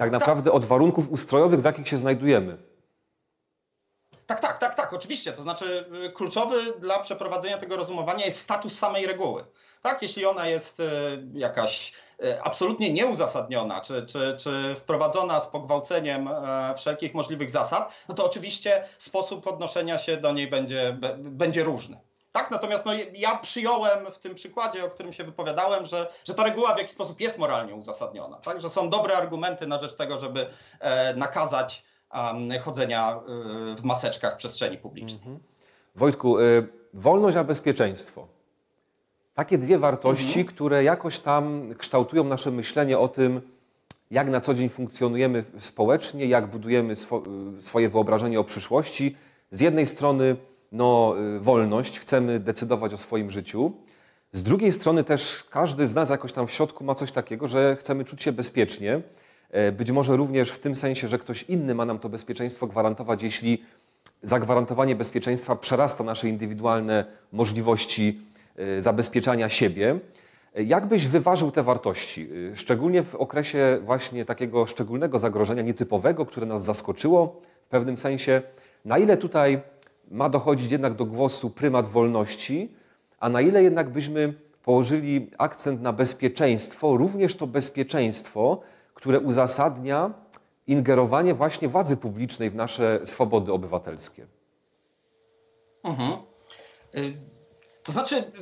tak 0.00 0.10
naprawdę 0.10 0.52
od 0.52 0.64
warunków 0.64 1.10
ustrojowych, 1.10 1.60
w 1.60 1.64
jakich 1.64 1.88
się 1.88 1.98
znajdujemy. 1.98 2.58
Tak, 4.26 4.40
tak, 4.40 4.58
tak, 4.58 4.74
tak, 4.74 4.92
oczywiście. 4.92 5.32
To 5.32 5.42
znaczy 5.42 5.84
y, 6.06 6.10
kluczowy 6.10 6.56
dla 6.78 6.98
przeprowadzenia 6.98 7.58
tego 7.58 7.76
rozumowania 7.76 8.24
jest 8.24 8.38
status 8.38 8.78
samej 8.78 9.06
reguły. 9.06 9.44
Tak, 9.82 10.02
jeśli 10.02 10.26
ona 10.26 10.46
jest 10.46 10.80
y, 10.80 10.84
jakaś 11.34 11.92
y, 12.24 12.42
absolutnie 12.42 12.92
nieuzasadniona, 12.92 13.80
czy, 13.80 14.06
czy, 14.06 14.36
czy 14.38 14.74
wprowadzona 14.74 15.40
z 15.40 15.46
pogwałceniem 15.46 16.28
e, 16.28 16.74
wszelkich 16.76 17.14
możliwych 17.14 17.50
zasad, 17.50 18.04
no 18.08 18.14
to 18.14 18.26
oczywiście 18.26 18.84
sposób 18.98 19.46
odnoszenia 19.46 19.98
się 19.98 20.16
do 20.16 20.32
niej 20.32 20.46
będzie, 20.46 20.98
będzie 21.18 21.64
różny. 21.64 22.00
Tak, 22.32 22.50
natomiast 22.50 22.86
no, 22.86 22.92
ja 23.14 23.38
przyjąłem 23.38 24.06
w 24.12 24.18
tym 24.18 24.34
przykładzie, 24.34 24.84
o 24.84 24.88
którym 24.88 25.12
się 25.12 25.24
wypowiadałem, 25.24 25.86
że, 25.86 26.12
że 26.24 26.34
ta 26.34 26.44
reguła 26.44 26.74
w 26.74 26.78
jakiś 26.78 26.92
sposób 26.92 27.20
jest 27.20 27.38
moralnie 27.38 27.74
uzasadniona, 27.74 28.36
tak? 28.36 28.60
że 28.60 28.70
są 28.70 28.90
dobre 28.90 29.16
argumenty 29.16 29.66
na 29.66 29.78
rzecz 29.78 29.94
tego, 29.94 30.20
żeby 30.20 30.46
e, 30.80 31.14
nakazać 31.14 31.82
um, 32.14 32.60
chodzenia 32.60 33.20
y, 33.72 33.74
w 33.74 33.84
maseczkach 33.84 34.34
w 34.34 34.36
przestrzeni 34.36 34.78
publicznej. 34.78 35.18
Mhm. 35.18 35.38
Wojtku, 35.96 36.38
y, 36.38 36.68
wolność 36.94 37.36
a 37.36 37.44
bezpieczeństwo. 37.44 38.26
Takie 39.34 39.58
dwie 39.58 39.78
wartości, 39.78 40.40
mhm. 40.40 40.46
które 40.46 40.84
jakoś 40.84 41.18
tam 41.18 41.74
kształtują 41.78 42.24
nasze 42.24 42.50
myślenie 42.50 42.98
o 42.98 43.08
tym, 43.08 43.40
jak 44.10 44.28
na 44.28 44.40
co 44.40 44.54
dzień 44.54 44.68
funkcjonujemy 44.68 45.44
społecznie, 45.58 46.26
jak 46.26 46.46
budujemy 46.46 46.96
swo 46.96 47.22
y, 47.58 47.62
swoje 47.62 47.88
wyobrażenie 47.88 48.40
o 48.40 48.44
przyszłości. 48.44 49.16
Z 49.50 49.60
jednej 49.60 49.86
strony 49.86 50.36
no, 50.72 51.14
wolność, 51.40 52.00
chcemy 52.00 52.40
decydować 52.40 52.94
o 52.94 52.98
swoim 52.98 53.30
życiu. 53.30 53.72
Z 54.32 54.42
drugiej 54.42 54.72
strony 54.72 55.04
też 55.04 55.44
każdy 55.50 55.88
z 55.88 55.94
nas 55.94 56.10
jakoś 56.10 56.32
tam 56.32 56.46
w 56.46 56.50
środku 56.50 56.84
ma 56.84 56.94
coś 56.94 57.12
takiego, 57.12 57.48
że 57.48 57.76
chcemy 57.76 58.04
czuć 58.04 58.22
się 58.22 58.32
bezpiecznie. 58.32 59.00
E, 59.50 59.72
być 59.72 59.90
może 59.90 60.16
również 60.16 60.50
w 60.50 60.58
tym 60.58 60.76
sensie, 60.76 61.08
że 61.08 61.18
ktoś 61.18 61.42
inny 61.42 61.74
ma 61.74 61.84
nam 61.84 61.98
to 61.98 62.08
bezpieczeństwo 62.08 62.66
gwarantować, 62.66 63.22
jeśli 63.22 63.62
zagwarantowanie 64.22 64.96
bezpieczeństwa 64.96 65.56
przerasta 65.56 66.04
nasze 66.04 66.28
indywidualne 66.28 67.04
możliwości 67.32 68.20
e, 68.56 68.82
zabezpieczania 68.82 69.48
siebie. 69.48 69.98
E, 70.54 70.62
jak 70.62 70.86
byś 70.86 71.06
wyważył 71.06 71.50
te 71.50 71.62
wartości, 71.62 72.28
szczególnie 72.54 73.02
w 73.02 73.14
okresie 73.14 73.80
właśnie 73.84 74.24
takiego 74.24 74.66
szczególnego 74.66 75.18
zagrożenia, 75.18 75.62
nietypowego, 75.62 76.26
które 76.26 76.46
nas 76.46 76.64
zaskoczyło 76.64 77.40
w 77.66 77.68
pewnym 77.68 77.96
sensie? 77.96 78.42
Na 78.84 78.98
ile 78.98 79.16
tutaj 79.16 79.60
ma 80.10 80.28
dochodzić 80.28 80.72
jednak 80.72 80.94
do 80.94 81.04
głosu 81.04 81.50
prymat 81.50 81.88
wolności, 81.88 82.74
a 83.20 83.28
na 83.28 83.40
ile 83.40 83.62
jednak 83.62 83.90
byśmy 83.90 84.34
położyli 84.62 85.30
akcent 85.38 85.82
na 85.82 85.92
bezpieczeństwo, 85.92 86.96
również 86.96 87.34
to 87.34 87.46
bezpieczeństwo, 87.46 88.60
które 88.94 89.20
uzasadnia 89.20 90.14
ingerowanie 90.66 91.34
właśnie 91.34 91.68
władzy 91.68 91.96
publicznej 91.96 92.50
w 92.50 92.54
nasze 92.54 93.00
swobody 93.04 93.52
obywatelskie. 93.52 94.26
Mhm. 95.84 96.12
Y, 96.94 97.16
to 97.82 97.92
znaczy, 97.92 98.32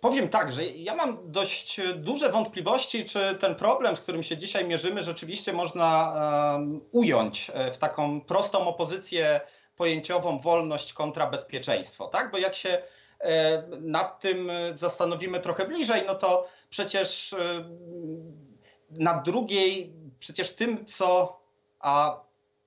powiem 0.00 0.28
tak, 0.28 0.52
że 0.52 0.66
ja 0.66 0.94
mam 0.94 1.18
dość 1.32 1.80
duże 1.96 2.30
wątpliwości, 2.30 3.04
czy 3.04 3.34
ten 3.40 3.54
problem, 3.54 3.96
z 3.96 4.00
którym 4.00 4.22
się 4.22 4.36
dzisiaj 4.36 4.68
mierzymy, 4.68 5.02
rzeczywiście 5.02 5.52
można 5.52 6.14
um, 6.54 6.80
ująć 6.92 7.50
e, 7.54 7.72
w 7.72 7.78
taką 7.78 8.20
prostą 8.20 8.58
opozycję 8.58 9.40
pojęciową 9.76 10.38
wolność 10.38 10.92
kontra 10.92 11.26
bezpieczeństwo, 11.26 12.06
tak? 12.06 12.30
Bo 12.30 12.38
jak 12.38 12.54
się 12.54 12.82
e, 13.20 13.62
nad 13.80 14.20
tym 14.20 14.50
zastanowimy 14.74 15.40
trochę 15.40 15.66
bliżej, 15.66 16.02
no 16.06 16.14
to 16.14 16.48
przecież 16.70 17.32
e, 17.32 17.38
na 18.90 19.14
drugiej, 19.14 19.92
przecież 20.18 20.54
tym, 20.54 20.86
co 20.86 21.38
a, 21.80 22.20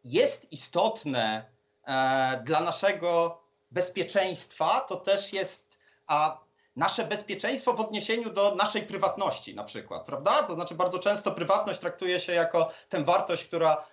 jest 0.04 0.52
istotne 0.52 1.46
e, 1.88 2.42
dla 2.46 2.60
naszego 2.60 3.42
bezpieczeństwa, 3.72 4.82
to 4.82 4.96
też 4.96 5.34
jest 5.34 5.78
a, 6.08 6.45
nasze 6.76 7.04
bezpieczeństwo 7.04 7.74
w 7.74 7.80
odniesieniu 7.80 8.30
do 8.30 8.56
naszej 8.56 8.82
prywatności 8.82 9.56
na 9.56 9.64
przykład, 9.64 10.06
prawda? 10.06 10.44
To 10.44 10.54
znaczy 10.54 10.76
bardzo 10.76 11.00
często 11.00 11.32
prywatność 11.32 11.80
traktuje 11.80 12.20
się 12.20 12.34
jako 12.34 12.72
tę 12.90 13.04
wartość, 13.04 13.46
która 13.46 13.86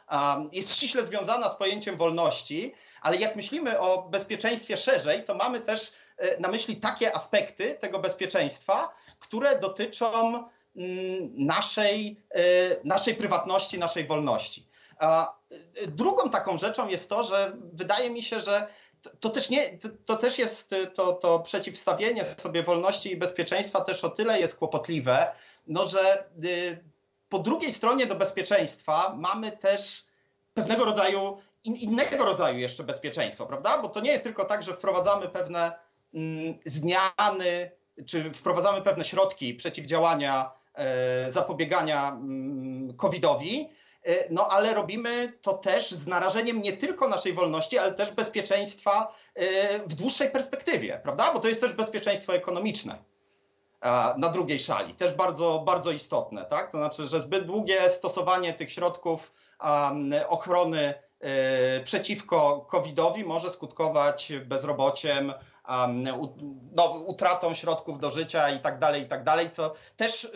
jest 0.53 0.75
ściśle 0.75 1.07
związana 1.07 1.49
z 1.49 1.57
pojęciem 1.57 1.97
wolności, 1.97 2.75
ale 3.03 3.17
jak 3.17 3.37
myślimy 3.37 3.79
o 3.79 4.03
bezpieczeństwie 4.03 4.77
szerzej, 4.77 5.25
to 5.25 5.35
mamy 5.35 5.61
też 5.61 5.93
e, 6.17 6.41
na 6.41 6.49
myśli 6.49 6.77
takie 6.77 7.17
aspekty 7.17 7.75
tego 7.75 7.99
bezpieczeństwa, 7.99 8.95
które 9.21 9.59
dotyczą 9.59 10.13
mm, 10.27 10.49
naszej, 11.33 12.21
e, 12.31 12.43
naszej 12.85 13.15
prywatności, 13.15 13.79
naszej 13.79 14.07
wolności. 14.07 14.67
A 14.99 15.35
e, 15.83 15.87
drugą 15.87 16.31
taką 16.31 16.59
rzeczą 16.59 16.89
jest 16.89 17.09
to, 17.09 17.23
że 17.23 17.57
wydaje 17.73 18.11
mi 18.11 18.23
się, 18.23 18.41
że 18.41 18.67
to 19.21 19.31
też, 19.31 19.51
nie, 19.51 19.79
to, 20.07 20.17
też 20.17 20.39
jest 20.39 20.75
to, 20.95 21.13
to 21.13 21.41
przeciwstawienie 21.41 22.25
sobie 22.25 22.63
wolności 22.63 23.13
i 23.13 23.17
bezpieczeństwa 23.17 23.81
też 23.81 24.05
o 24.05 24.11
tyle 24.11 24.41
jest 24.41 24.59
kłopotliwe, 24.59 25.33
no, 25.67 25.87
że 25.87 26.25
y, 26.45 26.85
po 27.29 27.39
drugiej 27.39 27.73
stronie 27.73 28.07
do 28.07 28.15
bezpieczeństwa 28.15 29.15
mamy 29.19 29.53
też 29.53 30.05
pewnego 30.55 30.85
rodzaju, 30.85 31.39
in, 31.65 31.75
innego 31.75 32.25
rodzaju 32.25 32.59
jeszcze 32.59 32.85
bezpieczeństwo, 32.85 33.47
prawda? 33.47 33.79
Bo 33.79 33.89
to 33.89 34.01
nie 34.01 34.13
jest 34.13 34.25
tylko 34.25 34.45
tak, 34.45 34.63
że 34.63 34.75
wprowadzamy 34.75 35.29
pewne 35.29 35.73
mm, 36.15 36.55
zmiany, 36.65 37.71
czy 38.07 38.31
wprowadzamy 38.31 38.83
pewne 38.83 39.05
środki 39.05 39.55
przeciwdziałania, 39.55 40.53
e, 40.75 41.31
zapobiegania 41.31 42.09
mm, 42.09 42.97
COVID-owi, 42.97 43.69
no 44.31 44.49
ale 44.49 44.75
robimy 44.75 45.33
to 45.43 45.55
też 45.55 45.91
z 45.91 46.07
narażeniem 46.07 46.63
nie 46.63 46.73
tylko 46.73 47.09
naszej 47.09 47.33
wolności, 47.33 47.79
ale 47.79 47.93
też 47.93 48.13
bezpieczeństwa 48.13 49.15
e, 49.35 49.79
w 49.79 49.95
dłuższej 49.95 50.31
perspektywie, 50.31 51.01
prawda? 51.03 51.33
Bo 51.33 51.41
to 51.41 51.49
jest 51.49 51.61
też 51.61 51.73
bezpieczeństwo 51.73 52.35
ekonomiczne 52.35 53.13
na 54.17 54.29
drugiej 54.29 54.61
szali, 54.61 54.95
też 54.95 55.15
bardzo, 55.15 55.63
bardzo 55.67 55.91
istotne, 55.91 56.45
tak? 56.45 56.71
To 56.71 56.79
znaczy, 56.79 57.07
że 57.07 57.21
zbyt 57.21 57.47
długie 57.47 57.91
stosowanie 57.91 58.53
tych 58.53 58.73
środków 58.73 59.33
ochrony 60.29 60.95
e, 61.21 61.81
przeciwko 61.81 62.67
COVID-owi 62.71 63.25
może 63.25 63.51
skutkować 63.51 64.33
bezrobociem, 64.45 65.33
no, 66.73 66.93
utratą 67.07 67.55
środków 67.55 67.99
do 67.99 68.11
życia 68.11 68.51
i 68.51 68.61
tak 68.61 68.79
dalej, 68.79 69.03
i 69.03 69.07
tak 69.07 69.25
dalej, 69.25 69.51
co 69.51 69.75
też 69.97 70.31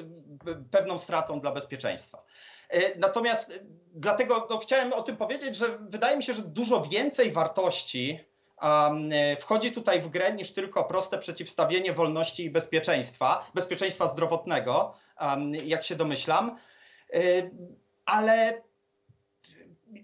pewną 0.71 0.99
stratą 0.99 1.41
dla 1.41 1.51
bezpieczeństwa. 1.53 2.23
E, 2.69 2.99
natomiast 2.99 3.51
e, 3.51 3.55
dlatego 3.95 4.47
no, 4.51 4.59
chciałem 4.59 4.93
o 4.93 5.03
tym 5.03 5.17
powiedzieć, 5.17 5.57
że 5.57 5.79
wydaje 5.81 6.17
mi 6.17 6.23
się, 6.23 6.35
że 6.35 6.43
dużo 6.43 6.83
więcej 6.83 7.33
wartości 7.33 8.21
um, 8.63 9.11
wchodzi 9.39 9.73
tutaj 9.73 10.01
w 10.01 10.09
grę 10.09 10.33
niż 10.33 10.53
tylko 10.53 10.85
proste 10.85 11.19
przeciwstawienie 11.19 11.93
wolności 11.93 12.45
i 12.45 12.51
bezpieczeństwa, 12.51 13.51
bezpieczeństwa 13.55 14.09
zdrowotnego, 14.09 14.95
um, 15.21 15.55
jak 15.55 15.85
się 15.85 15.97
domyślam. 15.97 16.57
Ale 18.05 18.63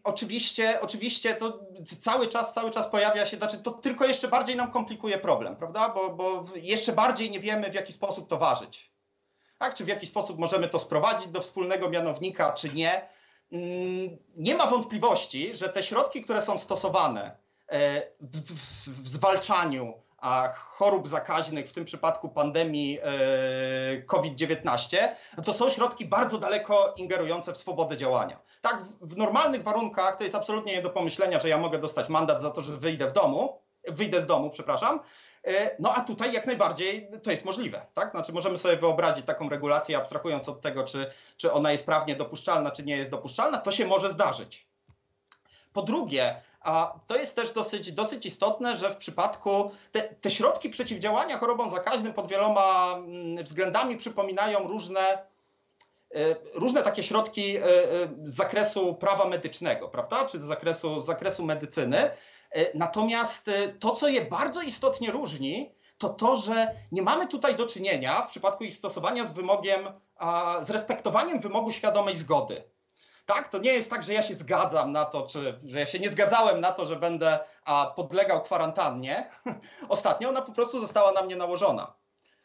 oczywiście, 0.05 0.81
oczywiście 0.81 1.35
to 1.35 1.61
cały 2.01 2.29
czas, 2.29 2.55
cały 2.55 2.71
czas 2.71 2.87
pojawia 2.87 3.27
się, 3.27 3.37
znaczy 3.37 3.59
to 3.59 3.71
tylko 3.71 4.05
jeszcze 4.05 4.29
bardziej 4.29 4.57
nam 4.57 4.71
komplikuje 4.71 5.19
problem, 5.19 5.57
prawda? 5.57 5.89
Bo, 5.89 6.11
bo 6.11 6.45
jeszcze 6.55 6.93
bardziej 6.93 7.31
nie 7.31 7.41
wiemy, 7.41 7.71
w 7.71 7.75
jaki 7.75 7.93
sposób 7.93 8.29
to 8.29 8.39
ważyć 8.39 8.92
tak? 9.63 9.75
czy 9.75 9.85
w 9.85 9.89
jaki 9.89 10.07
sposób 10.07 10.39
możemy 10.39 10.69
to 10.69 10.79
sprowadzić 10.79 11.29
do 11.29 11.41
wspólnego 11.41 11.91
mianownika, 11.91 12.53
czy 12.53 12.69
nie. 12.75 13.09
Mm, 13.53 14.19
nie 14.37 14.55
ma 14.55 14.67
wątpliwości, 14.67 15.57
że 15.57 15.69
te 15.69 15.83
środki, 15.83 16.23
które 16.23 16.43
są 16.43 16.59
stosowane 16.59 17.37
e, 17.69 18.03
w, 18.21 18.55
w, 18.55 19.03
w 19.03 19.09
zwalczaniu 19.09 19.95
chorób 20.55 21.09
zakaźnych, 21.09 21.69
w 21.69 21.73
tym 21.73 21.85
przypadku 21.85 22.29
pandemii 22.29 22.99
e, 23.03 24.03
COVID-19, 24.03 25.09
to 25.45 25.55
są 25.55 25.71
środki 25.71 26.07
bardzo 26.07 26.39
daleko 26.39 26.95
ingerujące 26.97 27.53
w 27.53 27.57
swobodę 27.57 27.97
działania. 27.97 28.39
Tak, 28.61 28.83
w 29.01 29.17
normalnych 29.17 29.63
warunkach 29.63 30.17
to 30.17 30.25
jest 30.25 30.35
absolutnie 30.35 30.73
nie 30.73 30.83
do 30.83 30.91
pomyślenia, 30.91 31.41
że 31.41 31.49
ja 31.49 31.59
mogę 31.59 31.79
dostać 31.79 32.09
mandat 32.09 32.41
za 32.41 32.51
to, 32.51 32.63
że 32.63 32.77
wyjdę 32.77 33.07
w 33.07 33.13
domu, 33.13 33.59
wyjdę 33.89 34.23
z 34.23 34.27
domu, 34.27 34.51
przepraszam, 34.51 35.01
no 35.79 35.95
a 35.95 36.01
tutaj 36.01 36.33
jak 36.33 36.47
najbardziej 36.47 37.09
to 37.23 37.31
jest 37.31 37.45
możliwe, 37.45 37.87
tak? 37.95 38.11
Znaczy 38.11 38.33
możemy 38.33 38.59
sobie 38.59 38.77
wyobrazić 38.77 39.27
taką 39.27 39.49
regulację, 39.49 39.97
abstrahując 39.97 40.49
od 40.49 40.61
tego, 40.61 40.85
czy, 40.85 41.07
czy 41.37 41.53
ona 41.53 41.73
jest 41.73 41.87
prawnie 41.87 42.17
dopuszczalna, 42.17 42.71
czy 42.71 42.83
nie 42.83 42.97
jest 42.97 43.11
dopuszczalna, 43.11 43.59
to 43.59 43.73
się 43.73 43.87
może 43.87 44.13
zdarzyć. 44.13 44.67
Po 45.73 45.83
drugie, 45.83 46.41
a 46.61 46.95
to 47.07 47.17
jest 47.17 47.37
też 47.37 47.53
dosyć, 47.53 47.93
dosyć 47.93 48.27
istotne, 48.27 48.77
że 48.77 48.91
w 48.91 48.97
przypadku 48.97 49.71
te, 49.93 50.01
te 50.03 50.31
środki 50.31 50.71
przeciwdziałania 50.71 51.39
chorobom 51.39 51.71
zakaźnym 51.71 52.13
pod 52.13 52.27
wieloma 52.29 52.95
mm, 52.97 53.45
względami 53.45 53.97
przypominają 53.97 54.69
różne, 54.69 55.01
e, 55.01 56.37
różne 56.55 56.83
takie 56.83 57.03
środki 57.03 57.57
e, 57.57 57.63
z 58.23 58.35
zakresu 58.35 58.95
prawa 58.95 59.25
medycznego, 59.25 59.89
prawda? 59.89 60.27
Czy 60.27 60.39
z 60.39 60.45
zakresu, 60.45 61.01
z 61.01 61.07
zakresu 61.07 61.45
medycyny. 61.45 62.11
E, 62.53 62.79
natomiast 62.79 63.49
e, 63.49 63.69
to, 63.69 63.91
co 63.91 64.09
je 64.09 64.25
bardzo 64.25 64.63
istotnie 64.63 65.11
różni, 65.11 65.75
to 65.99 66.09
to, 66.09 66.37
że 66.37 66.75
nie 66.93 67.03
mamy 67.03 67.29
tutaj 67.29 67.57
do 67.57 67.67
czynienia 67.67 68.23
w 68.23 68.29
przypadku 68.29 68.65
ich 68.65 68.77
stosowania 68.77 69.25
z 69.25 69.33
wymogiem, 69.33 69.81
z 70.63 70.71
respektowaniem 70.71 71.41
wymogu 71.41 71.73
świadomej 71.73 72.17
zgody. 72.17 72.65
Tak, 73.27 73.49
to 73.49 73.59
nie 73.59 73.73
jest 73.73 73.91
tak, 73.91 74.05
że 74.05 74.13
ja 74.13 74.23
się 74.23 74.35
zgadzam 74.35 74.93
na 74.93 75.05
to, 75.05 75.27
czy 75.27 75.59
że 75.65 75.79
ja 75.79 75.87
się 75.87 75.99
nie 75.99 76.11
zgadzałem 76.11 76.61
na 76.61 76.73
to, 76.73 76.87
że 76.87 76.97
będę 76.97 77.39
podlegał 77.97 78.43
kwarantannie. 78.43 79.31
Ostatnio 79.89 80.29
ona 80.29 80.43
po 80.43 80.53
prostu 80.53 80.81
została 80.81 81.13
na 81.13 81.23
mnie 81.23 81.37
nałożona. 81.37 82.02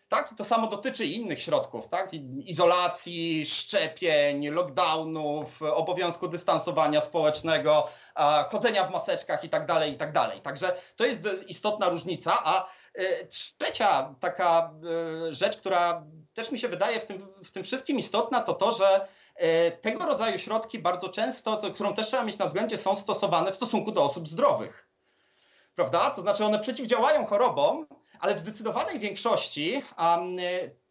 Tak? 0.10 0.32
I 0.32 0.36
to 0.36 0.44
samo 0.44 0.68
dotyczy 0.68 1.06
innych 1.06 1.42
środków, 1.42 1.88
tak? 1.88 2.14
izolacji, 2.46 3.46
szczepień, 3.46 4.50
lockdownów, 4.50 5.62
obowiązku 5.62 6.28
dystansowania 6.28 7.02
społecznego, 7.02 7.88
chodzenia 8.50 8.84
w 8.84 8.92
maseczkach 8.92 9.44
i 9.44 9.50
tak 9.50 9.66
dalej, 9.66 9.94
i 9.94 9.98
tak 9.98 10.12
dalej. 10.12 10.42
Także 10.42 10.78
to 10.96 11.06
jest 11.06 11.28
istotna 11.48 11.90
różnica. 11.90 12.44
A 12.44 12.68
e, 12.94 13.26
trzecia 13.28 14.16
taka 14.20 14.72
e, 15.30 15.34
rzecz, 15.34 15.58
która 15.58 16.04
też 16.34 16.52
mi 16.52 16.60
się 16.60 16.68
wydaje 16.68 17.00
w 17.00 17.06
tym, 17.06 17.28
w 17.44 17.52
tym 17.52 17.64
wszystkim 17.64 18.00
istotna, 18.00 18.42
to 18.42 18.54
to, 18.54 18.74
że 18.74 19.08
e, 19.36 19.72
tego 19.72 20.06
rodzaju 20.06 20.40
środki 20.40 20.80
bardzo 20.80 21.10
często, 21.10 21.58
to, 21.58 21.72
którą 21.72 21.94
też 21.94 22.08
trzeba 22.08 22.24
mieć 22.24 22.38
na 22.38 22.46
względzie, 22.46 22.78
są 22.78 22.96
stosowane 22.96 23.52
w 23.52 23.56
stosunku 23.56 23.92
do 23.92 24.04
osób 24.04 24.28
zdrowych. 24.28 24.88
Prawda? 25.76 26.12
To 26.12 26.22
znaczy 26.22 26.46
one 26.46 26.60
przeciwdziałają 26.60 27.26
chorobom, 27.26 27.88
ale 28.20 28.36
w 28.36 28.40
zdecydowanej 28.40 29.00
większości 29.00 29.84
um, 30.00 30.38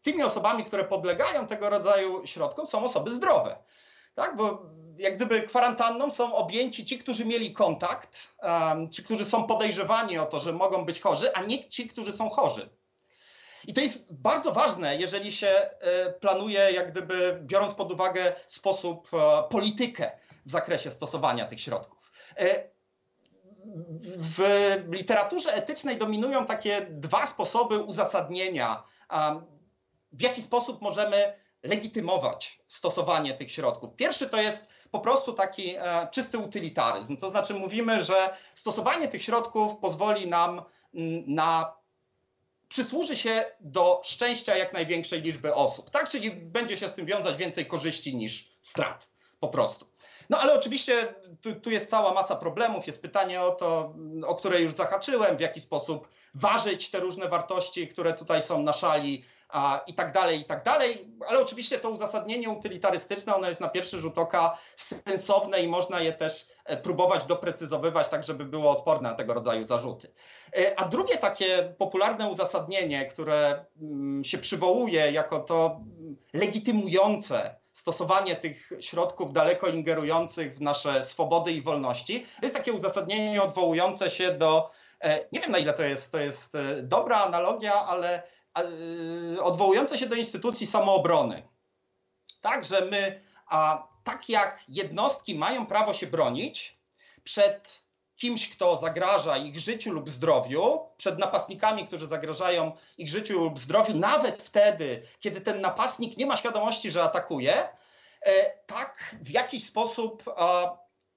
tymi 0.03 0.23
osobami, 0.23 0.65
które 0.65 0.85
podlegają 0.85 1.47
tego 1.47 1.71
rodzaju 1.71 2.27
środkom, 2.27 2.67
są 2.67 2.85
osoby 2.85 3.13
zdrowe. 3.13 3.57
Tak? 4.15 4.37
Bo 4.37 4.63
jak 4.99 5.17
gdyby 5.17 5.43
kwarantanną 5.43 6.11
są 6.11 6.35
objęci 6.35 6.85
ci, 6.85 6.99
którzy 6.99 7.25
mieli 7.25 7.53
kontakt, 7.53 8.19
um, 8.43 8.91
ci, 8.91 9.05
którzy 9.05 9.25
są 9.25 9.47
podejrzewani 9.47 10.19
o 10.19 10.27
to, 10.27 10.41
że 10.41 10.53
mogą 10.53 10.85
być 10.85 11.01
chorzy, 11.01 11.33
a 11.35 11.43
nie 11.43 11.69
ci, 11.69 11.89
którzy 11.89 12.13
są 12.13 12.31
chorzy. 12.31 12.69
I 13.67 13.75
to 13.75 13.81
jest 13.81 14.13
bardzo 14.13 14.53
ważne, 14.53 14.97
jeżeli 14.97 15.33
się 15.33 15.49
e, 15.49 16.11
planuje, 16.13 16.61
jak 16.73 16.93
gdyby 16.93 17.39
biorąc 17.43 17.75
pod 17.75 17.93
uwagę 17.93 18.33
sposób, 18.47 19.09
e, 19.13 19.43
politykę 19.51 20.11
w 20.47 20.51
zakresie 20.51 20.91
stosowania 20.91 21.47
tych 21.47 21.61
środków. 21.61 22.13
W 24.19 24.41
literaturze 24.91 25.55
etycznej 25.55 25.97
dominują 25.97 26.47
takie 26.47 26.87
dwa 26.91 27.27
sposoby 27.27 27.79
uzasadnienia, 27.79 28.83
w 30.13 30.23
jaki 30.23 30.43
sposób 30.43 30.83
możemy 30.83 31.33
legitymować 31.63 32.59
stosowanie 32.69 33.35
tych 33.35 33.53
środków. 33.53 33.97
Pierwszy 33.97 34.29
to 34.29 34.37
jest 34.37 34.69
po 34.91 35.01
prostu 35.01 35.33
taki 35.33 35.75
e, 35.77 36.09
czysty 36.11 36.39
utylitaryzm, 36.39 37.17
to 37.17 37.31
znaczy 37.31 37.55
mówimy, 37.55 38.05
że 38.05 38.37
stosowanie 38.55 39.09
tych 39.09 39.23
środków 39.23 39.79
pozwoli 39.79 40.27
nam 40.27 40.63
mm, 40.95 41.25
na 41.27 41.77
przysłuży 42.69 43.17
się 43.17 43.45
do 43.61 44.01
szczęścia 44.05 44.57
jak 44.57 44.73
największej 44.73 45.23
liczby 45.23 45.55
osób, 45.55 45.91
tak? 45.91 46.09
Czyli 46.09 46.31
będzie 46.31 46.77
się 46.77 46.89
z 46.89 46.95
tym 46.95 47.07
wiązać 47.07 47.37
więcej 47.37 47.67
korzyści 47.67 48.17
niż 48.17 48.49
strat, 48.63 49.09
po 49.41 49.49
prostu. 49.49 49.87
No 50.31 50.39
ale 50.39 50.55
oczywiście 50.55 51.15
tu, 51.41 51.55
tu, 51.55 51.71
jest 51.71 51.91
cała 51.91 52.15
masa 52.15 52.37
problemów. 52.37 52.87
Jest 52.87 53.03
pytanie 53.03 53.43
o 53.43 53.51
to, 53.51 53.95
o 54.27 54.35
które 54.35 54.61
już 54.61 54.73
zahaczyłem, 54.73 55.37
w 55.37 55.41
jaki 55.41 55.61
sposób 55.61 56.09
ważyć 56.35 56.91
te 56.91 57.01
różne 57.01 57.29
wartości, 57.29 57.89
które 57.89 58.13
tutaj 58.13 58.43
są 58.43 58.63
na 58.63 58.73
szali 58.73 59.25
a, 59.49 59.81
i 59.87 59.95
tak 59.95 60.13
dalej, 60.13 60.41
i 60.41 60.45
tak 60.45 60.65
dalej. 60.65 61.09
Ale 61.29 61.41
oczywiście 61.41 61.79
to 61.79 61.91
uzasadnienie 61.91 62.51
utylitarystyczne, 62.51 63.35
ono 63.35 63.49
jest 63.49 63.61
na 63.61 63.69
pierwszy 63.69 63.99
rzut 63.99 64.19
oka 64.19 64.59
sensowne 64.77 65.63
i 65.63 65.69
można 65.69 66.01
je 66.01 66.13
też 66.13 66.47
e, 66.65 66.77
próbować 66.77 67.25
doprecyzowywać, 67.25 68.09
tak 68.09 68.25
żeby 68.25 68.45
było 68.45 68.71
odporne 68.71 69.09
na 69.09 69.15
tego 69.15 69.35
rodzaju 69.35 69.67
zarzuty. 69.67 70.13
E, 70.57 70.81
a 70.81 70.89
drugie 70.89 71.17
takie 71.17 71.75
popularne 71.79 72.29
uzasadnienie, 72.29 73.07
które 73.07 73.65
mm, 73.81 74.25
się 74.25 74.39
przywołuje 74.39 75.13
jako 75.13 75.39
to 75.41 75.81
mm, 75.81 76.17
legitymujące 76.33 77.66
stosowanie 77.77 78.37
tych 78.37 78.71
środków 78.81 79.33
daleko 79.33 79.69
ingerujących 79.69 80.55
w 80.55 80.61
nasze 80.61 81.05
swobody 81.05 81.53
i 81.53 81.63
wolności. 81.63 82.27
Jest 82.43 82.57
takie 82.57 82.73
uzasadnienie 82.73 83.43
odwołujące 83.43 84.11
się 84.11 84.33
do, 84.33 84.71
e, 85.01 85.29
nie 85.33 85.41
wiem 85.41 85.51
na 85.51 85.59
ile 85.59 85.73
to 85.73 85.85
jest, 85.85 86.13
to 86.13 86.19
jest 86.19 86.55
e, 86.55 86.83
dobra 86.83 87.17
analogia, 87.17 87.75
ale 87.75 88.23
odwołujące 89.43 89.99
się 89.99 90.07
do 90.07 90.15
instytucji 90.15 90.67
samoobrony. 90.67 91.49
Tak, 92.41 92.65
że 92.65 92.85
my, 92.85 93.23
a, 93.47 93.89
tak 94.05 94.29
jak 94.29 94.65
jednostki 94.69 95.35
mają 95.35 95.67
prawo 95.67 95.95
się 95.95 96.07
bronić 96.07 96.81
przed 97.25 97.86
kimś, 98.17 98.49
kto 98.49 98.77
zagraża 98.77 99.37
ich 99.37 99.59
życiu 99.59 99.93
lub 99.93 100.11
zdrowiu, 100.11 100.81
przed 100.97 101.19
napastnikami, 101.19 101.87
którzy 101.87 102.07
zagrażają 102.07 102.73
ich 102.99 103.09
życiu 103.09 103.45
lub 103.45 103.59
zdrowiu, 103.59 103.95
nawet 103.95 104.39
wtedy, 104.39 105.03
kiedy 105.21 105.41
ten 105.41 105.61
napastnik 105.61 106.17
nie 106.17 106.27
ma 106.27 106.37
świadomości, 106.37 106.91
że 106.91 107.03
atakuje, 107.03 107.69
e, 108.23 108.59
tak 108.67 109.17
w 109.23 109.31
jakiś 109.31 109.65
sposób 109.65 110.25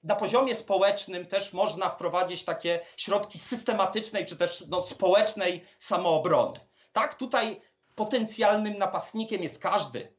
na 0.04 0.16
poziomie 0.16 0.56
społecznym 0.56 1.26
też 1.26 1.54
można 1.54 1.90
wprowadzić 1.90 2.44
takie 2.44 2.80
środki 2.98 3.40
systematycznej 3.40 4.26
czy 4.26 4.38
też 4.38 4.64
no, 4.68 4.82
społecznej 4.82 5.66
samoobrony. 5.80 6.60
Tak, 6.94 7.16
tutaj 7.16 7.62
potencjalnym 7.96 8.78
napastnikiem 8.78 9.44
jest 9.44 9.62
każdy. 9.62 10.14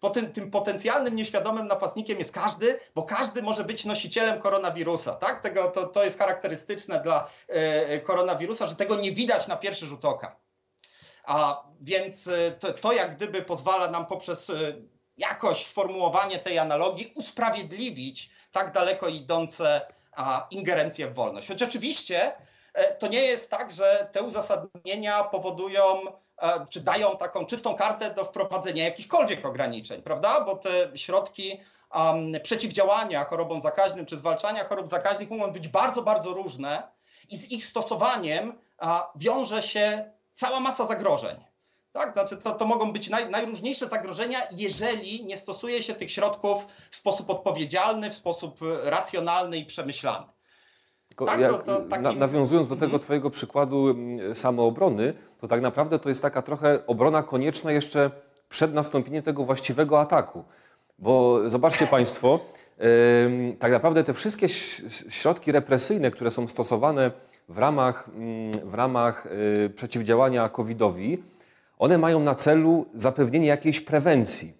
Potem, 0.00 0.32
tym 0.32 0.50
potencjalnym 0.50 1.16
nieświadomym 1.16 1.66
napastnikiem 1.66 2.18
jest 2.18 2.34
każdy, 2.34 2.80
bo 2.94 3.02
każdy 3.02 3.42
może 3.42 3.64
być 3.64 3.84
nosicielem 3.84 4.40
koronawirusa. 4.40 5.14
Tak? 5.14 5.40
Tego, 5.40 5.70
to, 5.70 5.86
to 5.86 6.04
jest 6.04 6.18
charakterystyczne 6.18 7.00
dla 7.00 7.30
e, 7.48 8.00
koronawirusa, 8.00 8.66
że 8.66 8.76
tego 8.76 8.96
nie 8.96 9.12
widać 9.12 9.48
na 9.48 9.56
pierwszy 9.56 9.86
rzut 9.86 10.04
oka. 10.04 10.36
A 11.24 11.64
więc 11.80 12.28
e, 12.28 12.52
to, 12.52 12.72
to 12.72 12.92
jak 12.92 13.16
gdyby 13.16 13.42
pozwala 13.42 13.90
nam 13.90 14.06
poprzez 14.06 14.50
e, 14.50 14.54
jakoś 15.16 15.66
sformułowanie 15.66 16.38
tej 16.38 16.58
analogii 16.58 17.12
usprawiedliwić 17.14 18.30
tak 18.52 18.72
daleko 18.72 19.08
idące 19.08 19.80
a, 20.12 20.46
ingerencje 20.50 21.10
w 21.10 21.14
wolność. 21.14 21.48
Choć 21.48 21.62
oczywiście 21.62 22.32
e, 22.32 22.55
to 22.84 23.08
nie 23.08 23.22
jest 23.22 23.50
tak, 23.50 23.72
że 23.72 24.08
te 24.12 24.22
uzasadnienia 24.22 25.24
powodują, 25.24 25.82
e, 26.38 26.64
czy 26.70 26.80
dają 26.80 27.16
taką 27.16 27.46
czystą 27.46 27.74
kartę 27.74 28.14
do 28.14 28.24
wprowadzenia 28.24 28.84
jakichkolwiek 28.84 29.46
ograniczeń, 29.46 30.02
prawda? 30.02 30.40
Bo 30.40 30.56
te 30.56 30.98
środki 30.98 31.60
um, 31.94 32.32
przeciwdziałania 32.42 33.24
chorobom 33.24 33.60
zakaźnym 33.60 34.06
czy 34.06 34.18
zwalczania 34.18 34.64
chorób 34.64 34.90
zakaźnych 34.90 35.30
mogą 35.30 35.52
być 35.52 35.68
bardzo, 35.68 36.02
bardzo 36.02 36.30
różne 36.30 36.82
i 37.30 37.36
z 37.36 37.50
ich 37.50 37.66
stosowaniem 37.66 38.58
a, 38.78 39.12
wiąże 39.16 39.62
się 39.62 40.10
cała 40.32 40.60
masa 40.60 40.86
zagrożeń. 40.86 41.44
Tak, 41.92 42.12
znaczy 42.12 42.36
to, 42.36 42.52
to 42.52 42.66
mogą 42.66 42.92
być 42.92 43.08
naj, 43.08 43.30
najróżniejsze 43.30 43.88
zagrożenia, 43.88 44.38
jeżeli 44.50 45.24
nie 45.24 45.38
stosuje 45.38 45.82
się 45.82 45.94
tych 45.94 46.12
środków 46.12 46.66
w 46.90 46.96
sposób 46.96 47.30
odpowiedzialny, 47.30 48.10
w 48.10 48.14
sposób 48.14 48.60
e, 48.62 48.90
racjonalny 48.90 49.56
i 49.56 49.66
przemyślany. 49.66 50.35
Tak, 51.24 51.40
jak, 51.40 51.50
to, 51.50 51.58
to 51.58 51.80
takim... 51.80 52.02
na, 52.02 52.12
nawiązując 52.12 52.68
do 52.68 52.74
tego 52.74 52.84
mhm. 52.84 53.02
Twojego 53.02 53.30
przykładu 53.30 53.94
samoobrony, 54.34 55.14
to 55.40 55.48
tak 55.48 55.60
naprawdę 55.60 55.98
to 55.98 56.08
jest 56.08 56.22
taka 56.22 56.42
trochę 56.42 56.86
obrona 56.86 57.22
konieczna 57.22 57.72
jeszcze 57.72 58.10
przed 58.48 58.74
nastąpieniem 58.74 59.22
tego 59.22 59.44
właściwego 59.44 60.00
ataku. 60.00 60.44
Bo 60.98 61.40
zobaczcie 61.50 61.86
Państwo, 61.96 62.40
tak 63.58 63.72
naprawdę 63.72 64.04
te 64.04 64.14
wszystkie 64.14 64.48
środki 65.08 65.52
represyjne, 65.52 66.10
które 66.10 66.30
są 66.30 66.48
stosowane 66.48 67.10
w 67.48 67.58
ramach, 67.58 68.08
yy, 68.54 68.70
w 68.70 68.74
ramach 68.74 69.28
yy, 69.60 69.70
przeciwdziałania 69.70 70.48
COVID-owi, 70.48 71.22
one 71.78 71.98
mają 71.98 72.20
na 72.20 72.34
celu 72.34 72.86
zapewnienie 72.94 73.46
jakiejś 73.46 73.80
prewencji. 73.80 74.52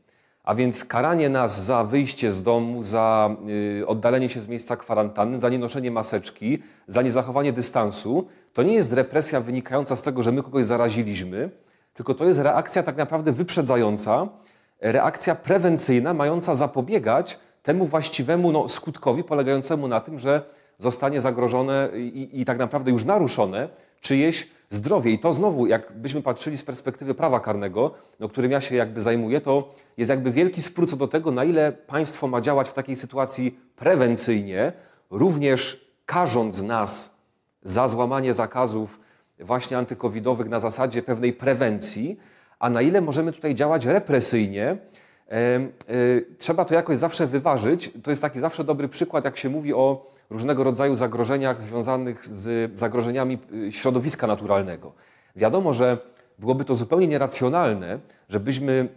A 0.46 0.54
więc 0.54 0.84
karanie 0.84 1.28
nas 1.28 1.64
za 1.64 1.84
wyjście 1.84 2.30
z 2.30 2.42
domu, 2.42 2.82
za 2.82 3.36
y, 3.80 3.86
oddalenie 3.86 4.28
się 4.28 4.40
z 4.40 4.48
miejsca 4.48 4.76
kwarantanny, 4.76 5.40
za 5.40 5.48
nienoszenie 5.48 5.90
maseczki, 5.90 6.58
za 6.86 7.02
niezachowanie 7.02 7.52
dystansu, 7.52 8.26
to 8.52 8.62
nie 8.62 8.74
jest 8.74 8.92
represja 8.92 9.40
wynikająca 9.40 9.96
z 9.96 10.02
tego, 10.02 10.22
że 10.22 10.32
my 10.32 10.42
kogoś 10.42 10.64
zaraziliśmy, 10.64 11.50
tylko 11.94 12.14
to 12.14 12.24
jest 12.24 12.40
reakcja 12.40 12.82
tak 12.82 12.96
naprawdę 12.96 13.32
wyprzedzająca, 13.32 14.28
reakcja 14.80 15.34
prewencyjna, 15.34 16.14
mająca 16.14 16.54
zapobiegać 16.54 17.38
temu 17.62 17.86
właściwemu 17.86 18.52
no, 18.52 18.68
skutkowi 18.68 19.24
polegającemu 19.24 19.88
na 19.88 20.00
tym, 20.00 20.18
że 20.18 20.42
zostanie 20.78 21.20
zagrożone 21.20 21.88
i, 21.94 22.40
i 22.40 22.44
tak 22.44 22.58
naprawdę 22.58 22.90
już 22.90 23.04
naruszone 23.04 23.68
czyjeś 24.00 24.48
zdrowie. 24.70 25.12
I 25.12 25.18
to 25.18 25.32
znowu, 25.32 25.66
jakbyśmy 25.66 26.22
patrzyli 26.22 26.56
z 26.56 26.62
perspektywy 26.62 27.14
prawa 27.14 27.40
karnego, 27.40 27.94
no, 28.20 28.28
którym 28.28 28.52
ja 28.52 28.60
się 28.60 28.76
jakby 28.76 29.02
zajmuję, 29.02 29.40
to 29.40 29.74
jest 29.96 30.10
jakby 30.10 30.30
wielki 30.30 30.62
spór 30.62 30.88
co 30.88 30.96
do 30.96 31.08
tego, 31.08 31.30
na 31.30 31.44
ile 31.44 31.72
państwo 31.72 32.26
ma 32.26 32.40
działać 32.40 32.68
w 32.68 32.72
takiej 32.72 32.96
sytuacji 32.96 33.58
prewencyjnie, 33.76 34.72
również 35.10 35.90
karząc 36.06 36.62
nas 36.62 37.16
za 37.62 37.88
złamanie 37.88 38.34
zakazów 38.34 39.00
właśnie 39.38 39.78
antykowidowych 39.78 40.48
na 40.48 40.60
zasadzie 40.60 41.02
pewnej 41.02 41.32
prewencji, 41.32 42.18
a 42.58 42.70
na 42.70 42.82
ile 42.82 43.00
możemy 43.00 43.32
tutaj 43.32 43.54
działać 43.54 43.84
represyjnie. 43.84 44.76
E, 45.30 45.60
trzeba 46.38 46.64
to 46.64 46.74
jakoś 46.74 46.98
zawsze 46.98 47.26
wyważyć. 47.26 47.90
To 48.02 48.10
jest 48.10 48.22
taki 48.22 48.40
zawsze 48.40 48.64
dobry 48.64 48.88
przykład, 48.88 49.24
jak 49.24 49.36
się 49.36 49.48
mówi 49.48 49.74
o 49.74 50.16
różnego 50.30 50.64
rodzaju 50.64 50.96
zagrożeniach 50.96 51.62
związanych 51.62 52.26
z 52.26 52.70
zagrożeniami 52.78 53.38
y, 53.68 53.72
środowiska 53.72 54.26
naturalnego. 54.26 54.92
Wiadomo, 55.36 55.72
że 55.72 55.98
byłoby 56.38 56.64
to 56.64 56.74
zupełnie 56.74 57.06
nieracjonalne, 57.06 57.98
żebyśmy 58.28 58.88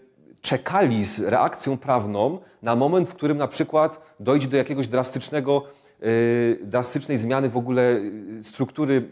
czekali 0.41 1.05
z 1.05 1.19
reakcją 1.19 1.77
prawną 1.77 2.39
na 2.61 2.75
moment, 2.75 3.09
w 3.09 3.13
którym 3.13 3.37
na 3.37 3.47
przykład 3.47 4.15
dojdzie 4.19 4.47
do 4.47 4.57
jakiegoś 4.57 4.87
drastycznego, 4.87 5.63
yy, 6.01 6.59
drastycznej 6.63 7.17
zmiany 7.17 7.49
w 7.49 7.57
ogóle 7.57 7.95
y, 7.95 8.43
struktury 8.43 9.09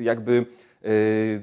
jakby 0.00 0.46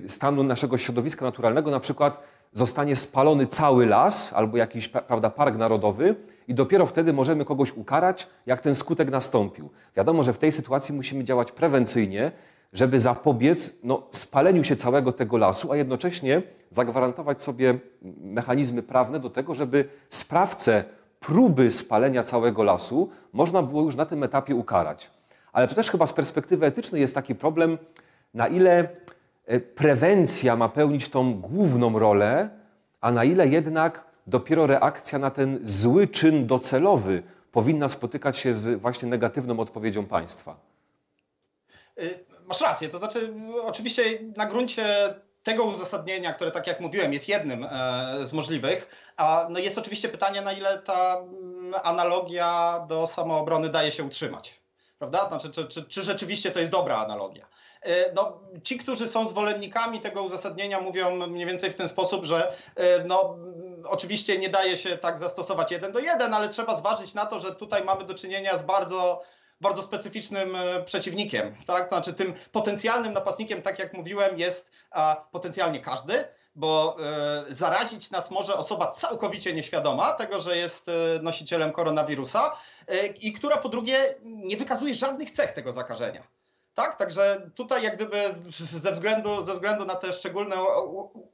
stanu 0.07 0.43
naszego 0.43 0.77
środowiska 0.77 1.25
naturalnego, 1.25 1.71
na 1.71 1.79
przykład 1.79 2.23
zostanie 2.53 2.95
spalony 2.95 3.47
cały 3.47 3.85
las 3.85 4.33
albo 4.33 4.57
jakiś 4.57 4.87
prawda, 4.87 5.29
park 5.29 5.57
narodowy 5.57 6.15
i 6.47 6.53
dopiero 6.53 6.85
wtedy 6.85 7.13
możemy 7.13 7.45
kogoś 7.45 7.71
ukarać, 7.71 8.27
jak 8.45 8.61
ten 8.61 8.75
skutek 8.75 9.09
nastąpił. 9.09 9.69
Wiadomo, 9.95 10.23
że 10.23 10.33
w 10.33 10.37
tej 10.37 10.51
sytuacji 10.51 10.95
musimy 10.95 11.23
działać 11.23 11.51
prewencyjnie, 11.51 12.31
żeby 12.73 12.99
zapobiec 12.99 13.75
no, 13.83 14.07
spaleniu 14.11 14.63
się 14.63 14.75
całego 14.75 15.11
tego 15.11 15.37
lasu, 15.37 15.71
a 15.71 15.75
jednocześnie 15.75 16.43
zagwarantować 16.69 17.41
sobie 17.41 17.79
mechanizmy 18.21 18.83
prawne 18.83 19.19
do 19.19 19.29
tego, 19.29 19.55
żeby 19.55 19.89
sprawcę 20.09 20.83
próby 21.19 21.71
spalenia 21.71 22.23
całego 22.23 22.63
lasu 22.63 23.09
można 23.33 23.63
było 23.63 23.81
już 23.81 23.95
na 23.95 24.05
tym 24.05 24.23
etapie 24.23 24.55
ukarać. 24.55 25.11
Ale 25.53 25.67
to 25.67 25.75
też 25.75 25.91
chyba 25.91 26.05
z 26.05 26.13
perspektywy 26.13 26.65
etycznej 26.65 27.01
jest 27.01 27.15
taki 27.15 27.35
problem, 27.35 27.77
na 28.33 28.47
ile 28.47 28.89
prewencja 29.75 30.55
ma 30.55 30.69
pełnić 30.69 31.09
tą 31.09 31.41
główną 31.41 31.99
rolę, 31.99 32.49
a 33.01 33.11
na 33.11 33.23
ile 33.23 33.47
jednak 33.47 34.03
dopiero 34.27 34.67
reakcja 34.67 35.19
na 35.19 35.31
ten 35.31 35.59
zły 35.63 36.07
czyn 36.07 36.47
docelowy 36.47 37.23
powinna 37.51 37.89
spotykać 37.89 38.37
się 38.37 38.53
z 38.53 38.81
właśnie 38.81 39.09
negatywną 39.09 39.59
odpowiedzią 39.59 40.05
państwa. 40.05 40.55
Y, 41.99 42.25
masz 42.45 42.61
rację, 42.61 42.89
to 42.89 42.97
znaczy 42.97 43.33
oczywiście 43.63 44.03
na 44.35 44.45
gruncie 44.45 44.85
tego 45.43 45.63
uzasadnienia, 45.63 46.33
które 46.33 46.51
tak 46.51 46.67
jak 46.67 46.79
mówiłem 46.79 47.13
jest 47.13 47.29
jednym 47.29 47.63
e, 47.63 47.69
z 48.25 48.33
możliwych, 48.33 49.11
a 49.17 49.47
no 49.49 49.59
jest 49.59 49.77
oczywiście 49.77 50.09
pytanie 50.09 50.41
na 50.41 50.51
ile 50.51 50.77
ta 50.79 51.17
mm, 51.17 51.73
analogia 51.83 52.79
do 52.87 53.07
samoobrony 53.07 53.69
daje 53.69 53.91
się 53.91 54.03
utrzymać. 54.03 54.61
Prawda? 54.99 55.27
Znaczy, 55.27 55.49
czy, 55.49 55.65
czy, 55.65 55.83
czy 55.83 56.03
rzeczywiście 56.03 56.51
to 56.51 56.59
jest 56.59 56.71
dobra 56.71 56.97
analogia? 56.97 57.47
E, 57.81 58.13
no, 58.13 58.39
ci, 58.63 58.77
którzy 58.77 59.07
są 59.07 59.29
zwolennikami 59.29 59.99
tego 59.99 60.23
uzasadnienia, 60.23 60.81
mówią 60.81 61.27
mniej 61.27 61.45
więcej 61.45 61.71
w 61.71 61.75
ten 61.75 61.89
sposób, 61.89 62.25
że 62.25 62.53
e, 62.75 63.03
no, 63.03 63.37
oczywiście 63.83 64.37
nie 64.37 64.49
daje 64.49 64.77
się 64.77 64.97
tak 64.97 65.17
zastosować 65.17 65.71
jeden 65.71 65.91
do 65.91 65.99
jeden, 65.99 66.33
ale 66.33 66.49
trzeba 66.49 66.75
zważyć 66.75 67.13
na 67.13 67.25
to, 67.25 67.39
że 67.39 67.55
tutaj 67.55 67.83
mamy 67.83 68.03
do 68.03 68.15
czynienia 68.15 68.57
z 68.57 68.63
bardzo 68.63 69.23
bardzo 69.61 69.81
specyficznym 69.81 70.55
e, 70.55 70.83
przeciwnikiem, 70.83 71.55
tak? 71.65 71.89
Znaczy 71.89 72.13
tym 72.13 72.33
potencjalnym 72.51 73.13
napastnikiem, 73.13 73.61
tak 73.61 73.79
jak 73.79 73.93
mówiłem, 73.93 74.39
jest 74.39 74.71
a, 74.91 75.27
potencjalnie 75.31 75.79
każdy, 75.79 76.25
bo 76.55 76.97
e, 76.99 77.53
zarazić 77.53 78.11
nas 78.11 78.31
może 78.31 78.55
osoba 78.55 78.91
całkowicie 78.91 79.53
nieświadoma 79.53 80.11
tego, 80.11 80.41
że 80.41 80.57
jest 80.57 80.89
e, 80.89 80.91
nosicielem 81.21 81.71
koronawirusa 81.71 82.57
e, 82.87 83.07
i 83.07 83.33
która 83.33 83.57
po 83.57 83.69
drugie 83.69 84.15
nie 84.23 84.57
wykazuje 84.57 84.95
żadnych 84.95 85.31
cech 85.31 85.51
tego 85.51 85.73
zakażenia. 85.73 86.36
Tak, 86.77 86.95
także 86.95 87.51
tutaj 87.55 87.83
jak 87.83 87.95
gdyby 87.95 88.17
ze 88.59 88.91
względu, 88.91 89.45
ze 89.45 89.53
względu 89.53 89.85
na 89.85 89.95
te 89.95 90.13
szczególne 90.13 90.55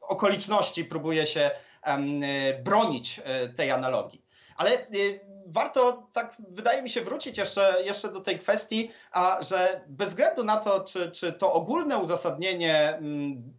okoliczności 0.01 0.85
próbuje 0.85 1.27
się 1.27 1.51
bronić 2.63 3.21
e, 3.23 3.49
tej 3.49 3.71
analogii. 3.71 4.25
Ale 4.57 4.71
e, 4.71 4.85
warto, 5.45 6.07
tak 6.13 6.35
wydaje 6.49 6.81
mi 6.81 6.89
się, 6.89 7.01
wrócić 7.01 7.37
jeszcze, 7.37 7.75
jeszcze 7.85 8.11
do 8.11 8.21
tej 8.21 8.39
kwestii, 8.39 8.91
a 9.11 9.39
że 9.41 9.81
bez 9.87 10.09
względu 10.09 10.43
na 10.43 10.57
to, 10.57 10.79
czy, 10.79 11.11
czy 11.11 11.33
to 11.33 11.53
ogólne 11.53 11.97
uzasadnienie, 11.97 12.95
mm, 12.95 13.53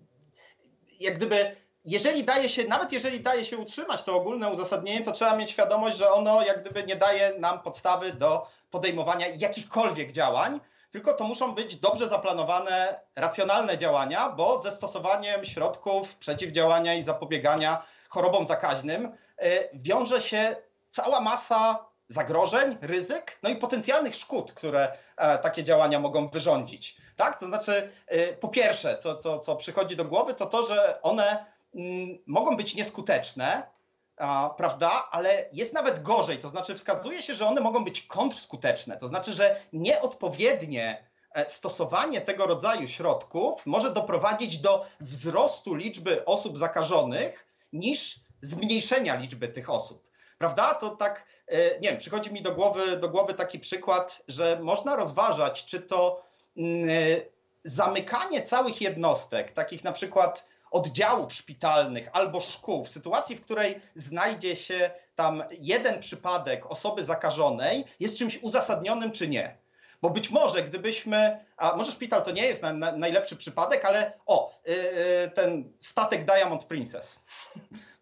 jak 1.01 1.15
gdyby, 1.15 1.57
jeżeli 1.85 2.25
daje 2.25 2.49
się, 2.49 2.65
nawet 2.65 2.93
jeżeli 2.93 3.21
daje 3.21 3.45
się 3.45 3.59
utrzymać 3.59 4.03
to 4.03 4.17
ogólne 4.17 4.51
uzasadnienie, 4.51 5.05
to 5.05 5.13
trzeba 5.13 5.37
mieć 5.37 5.51
świadomość, 5.51 5.97
że 5.97 6.11
ono 6.11 6.43
jak 6.43 6.61
gdyby 6.61 6.85
nie 6.85 6.97
daje 6.97 7.39
nam 7.39 7.61
podstawy 7.63 8.13
do 8.13 8.47
podejmowania 8.71 9.27
jakichkolwiek 9.27 10.13
działań, 10.13 10.61
tylko 10.95 11.13
to 11.13 11.25
muszą 11.25 11.55
być 11.55 11.77
dobrze 11.77 12.09
zaplanowane, 12.09 13.01
racjonalne 13.17 13.79
działania, 13.79 14.29
bo 14.29 14.63
ze 14.63 14.73
stosowaniem 14.73 15.45
środków 15.45 16.19
przeciwdziałania 16.19 16.95
i 16.95 17.03
zapobiegania 17.03 17.87
chorobom 18.09 18.47
zakaźnym 18.47 19.13
wiąże 19.73 20.21
się 20.21 20.57
cała 20.89 21.21
masa 21.21 21.87
zagrożeń, 22.09 22.79
ryzyk, 22.83 23.39
no 23.43 23.51
i 23.51 23.57
potencjalnych 23.57 24.15
szkód, 24.15 24.53
które 24.53 24.97
e, 25.17 25.39
takie 25.39 25.65
działania 25.65 26.01
mogą 26.01 26.29
wyrządzić. 26.29 26.97
Tak? 27.17 27.41
To 27.41 27.47
znaczy, 27.47 27.91
e, 28.07 28.33
po 28.33 28.49
pierwsze, 28.49 28.97
co, 28.97 29.17
co, 29.17 29.39
co 29.39 29.57
przychodzi 29.57 29.97
do 29.97 30.05
głowy, 30.05 30.35
to 30.35 30.47
to, 30.47 30.67
że 30.67 31.03
one 31.03 31.45
mm, 31.75 32.19
mogą 32.27 32.57
być 32.57 32.75
nieskuteczne, 32.75 33.63
a, 34.17 34.55
prawda, 34.57 35.09
ale 35.11 35.49
jest 35.53 35.75
nawet 35.75 36.03
gorzej, 36.03 36.39
to 36.39 36.49
znaczy 36.49 36.75
wskazuje 36.75 37.23
się, 37.23 37.35
że 37.35 37.47
one 37.47 37.61
mogą 37.61 37.85
być 37.85 38.03
kontrskuteczne, 38.03 38.97
to 38.97 39.09
znaczy, 39.09 39.33
że 39.33 39.61
nieodpowiednie 39.73 41.05
e, 41.35 41.51
stosowanie 41.51 42.21
tego 42.21 42.47
rodzaju 42.47 42.89
środków 42.89 43.67
może 43.67 43.91
doprowadzić 43.91 44.59
do 44.59 44.87
wzrostu 45.01 45.75
liczby 45.75 46.25
osób 46.25 46.59
zakażonych 46.59 47.47
niż 47.73 48.21
zmniejszenia 48.43 49.15
liczby 49.15 49.49
tych 49.49 49.71
osób. 49.71 50.09
Prawda? 50.39 50.75
To 50.75 50.91
tak, 50.91 51.27
e, 51.47 51.81
nie 51.81 51.89
wiem, 51.89 51.99
przychodzi 51.99 52.33
mi 52.33 52.43
do 52.43 52.55
głowy, 52.55 52.97
do 52.97 53.09
głowy 53.09 53.35
taki 53.35 53.59
przykład, 53.59 54.23
że 54.29 54.59
można 54.63 54.97
rozważać, 54.97 55.65
czy 55.65 55.81
to 55.81 56.23
mm, 56.57 56.89
e, 56.89 57.21
zamykanie 57.65 58.43
całych 58.43 58.81
jednostek, 58.81 59.53
takich 59.53 59.85
na 59.85 59.93
przykład 59.93 60.47
oddziałów 60.75 61.33
szpitalnych 61.33 62.09
albo 62.13 62.41
szkół, 62.41 62.85
w 62.85 62.89
sytuacji, 62.89 63.37
w 63.37 63.41
której 63.41 63.81
znajdzie 63.95 64.57
się 64.57 64.91
tam 65.15 65.43
jeden 65.61 66.01
przypadek 66.01 66.67
osoby 66.67 67.05
zakażonej, 67.05 67.85
jest 68.01 68.19
czymś 68.19 68.43
uzasadnionym 68.43 69.11
czy 69.11 69.29
nie. 69.29 69.57
Bo 70.03 70.11
być 70.11 70.31
może, 70.31 70.63
gdybyśmy, 70.63 71.45
a 71.57 71.77
może 71.77 71.93
szpital 71.93 72.23
to 72.23 72.31
nie 72.31 72.47
jest 72.47 72.63
na, 72.63 72.73
na, 72.73 72.93
najlepszy 72.93 73.37
przypadek, 73.37 73.85
ale 73.85 74.13
o, 74.27 74.59
yy, 74.67 74.75
ten 75.35 75.73
statek 75.81 76.25
Diamond 76.25 76.65
Princess, 76.65 77.21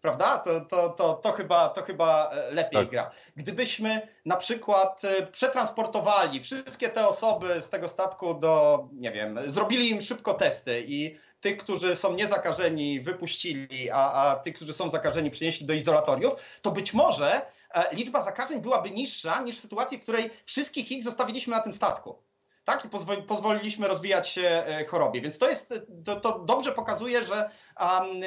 prawda? 0.03 0.37
To, 0.37 0.61
to, 0.61 0.89
to, 0.89 1.13
to, 1.13 1.31
chyba, 1.31 1.69
to 1.69 1.81
chyba 1.81 2.31
e, 2.31 2.53
lepiej 2.53 2.81
tak. 2.81 2.89
gra. 2.89 3.11
Gdybyśmy 3.35 4.07
na 4.25 4.37
przykład 4.37 5.01
e, 5.05 5.27
przetransportowali 5.27 6.43
wszystkie 6.43 6.89
te 6.89 7.07
osoby 7.07 7.61
z 7.61 7.69
tego 7.69 7.89
statku 7.89 8.33
do, 8.33 8.87
nie 8.93 9.11
wiem, 9.11 9.39
zrobili 9.47 9.89
im 9.89 10.01
szybko 10.01 10.33
testy 10.33 10.83
i 10.87 11.15
tych, 11.41 11.57
którzy 11.57 11.95
są 11.95 12.13
niezakażeni, 12.13 12.99
wypuścili, 12.99 13.91
a, 13.91 14.11
a 14.11 14.35
tych, 14.35 14.55
którzy 14.55 14.73
są 14.73 14.89
zakażeni, 14.89 15.31
przynieśli 15.31 15.65
do 15.65 15.73
izolatoriów, 15.73 16.59
to 16.61 16.71
być 16.71 16.93
może 16.93 17.41
e, 17.73 17.95
liczba 17.95 18.21
zakażeń 18.21 18.61
byłaby 18.61 18.91
niższa 18.91 19.41
niż 19.41 19.57
w 19.57 19.61
sytuacji, 19.61 19.97
w 19.97 20.03
której 20.03 20.29
wszystkich 20.45 20.91
ich 20.91 21.03
zostawiliśmy 21.03 21.55
na 21.55 21.61
tym 21.61 21.73
statku 21.73 22.23
tak? 22.65 22.85
I 22.85 22.89
pozwoliliśmy 23.27 23.87
rozwijać 23.87 24.29
się 24.29 24.41
e, 24.41 24.85
chorobie. 24.85 25.21
Więc 25.21 25.37
to 25.37 25.49
jest, 25.49 25.73
to, 26.05 26.19
to 26.19 26.39
dobrze 26.39 26.71
pokazuje, 26.71 27.23
że 27.23 27.49
um, 27.79 28.21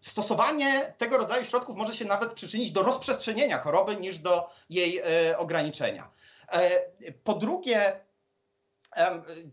stosowanie 0.00 0.94
tego 0.98 1.18
rodzaju 1.18 1.44
środków 1.44 1.76
może 1.76 1.96
się 1.96 2.04
nawet 2.04 2.32
przyczynić 2.32 2.72
do 2.72 2.82
rozprzestrzenienia 2.82 3.58
choroby 3.58 3.96
niż 3.96 4.18
do 4.18 4.50
jej 4.70 4.98
e, 4.98 5.38
ograniczenia. 5.38 6.10
E, 6.52 6.70
po 7.24 7.34
drugie, 7.34 8.00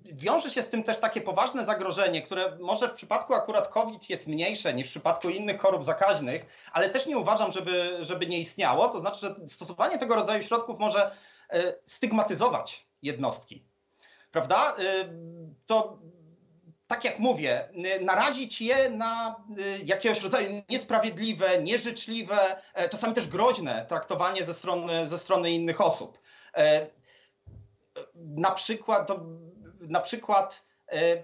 Wiąże 0.04 0.50
się 0.50 0.64
z 0.64 0.70
tym 0.70 0.84
też 0.84 0.97
takie 0.97 1.22
poważne 1.22 1.66
zagrożenie, 1.66 2.22
które 2.22 2.58
może 2.58 2.89
w 2.89 2.93
przypadku 2.93 3.34
akurat 3.34 3.68
COVID 3.68 4.10
jest 4.10 4.28
mniejsze 4.28 4.74
niż 4.74 4.88
w 4.88 4.89
przypadku 4.89 5.30
innych 5.30 5.62
chorób 5.62 5.84
zakaźnych, 5.84 6.70
ale 6.72 6.89
też 6.89 7.08
nie 7.08 7.18
uważam, 7.18 7.52
żeby, 7.52 7.97
żeby 8.02 8.28
nie 8.28 8.39
istniało. 8.39 8.88
To 8.88 9.00
znaczy, 9.00 9.20
że 9.20 9.47
stosowanie 9.47 9.97
tego 9.97 10.16
rodzaju 10.16 10.43
środków 10.43 10.80
może 10.80 11.12
stygmatyzować 11.86 12.88
jednostki 13.02 13.68
prawda? 14.32 14.76
Y, 14.80 15.10
to 15.66 16.00
tak 16.88 17.04
jak 17.04 17.20
mówię, 17.20 17.70
y, 17.98 18.00
narazić 18.00 18.62
je 18.62 18.90
na 18.90 19.36
y, 19.60 19.86
jakiegoś 19.86 20.22
rodzaju 20.22 20.62
niesprawiedliwe, 20.70 21.64
nieżyczliwe, 21.64 22.62
e, 22.74 22.90
czasami 22.90 23.14
też 23.14 23.28
groźne 23.28 23.86
traktowanie 23.90 24.46
ze 24.46 24.54
strony, 24.54 25.08
ze 25.08 25.18
strony 25.18 25.52
innych 25.52 25.82
osób. 25.82 26.20
E, 26.58 26.88
na 28.16 28.52
przykład, 28.52 29.08
na 29.80 30.00
przykład 30.00 30.68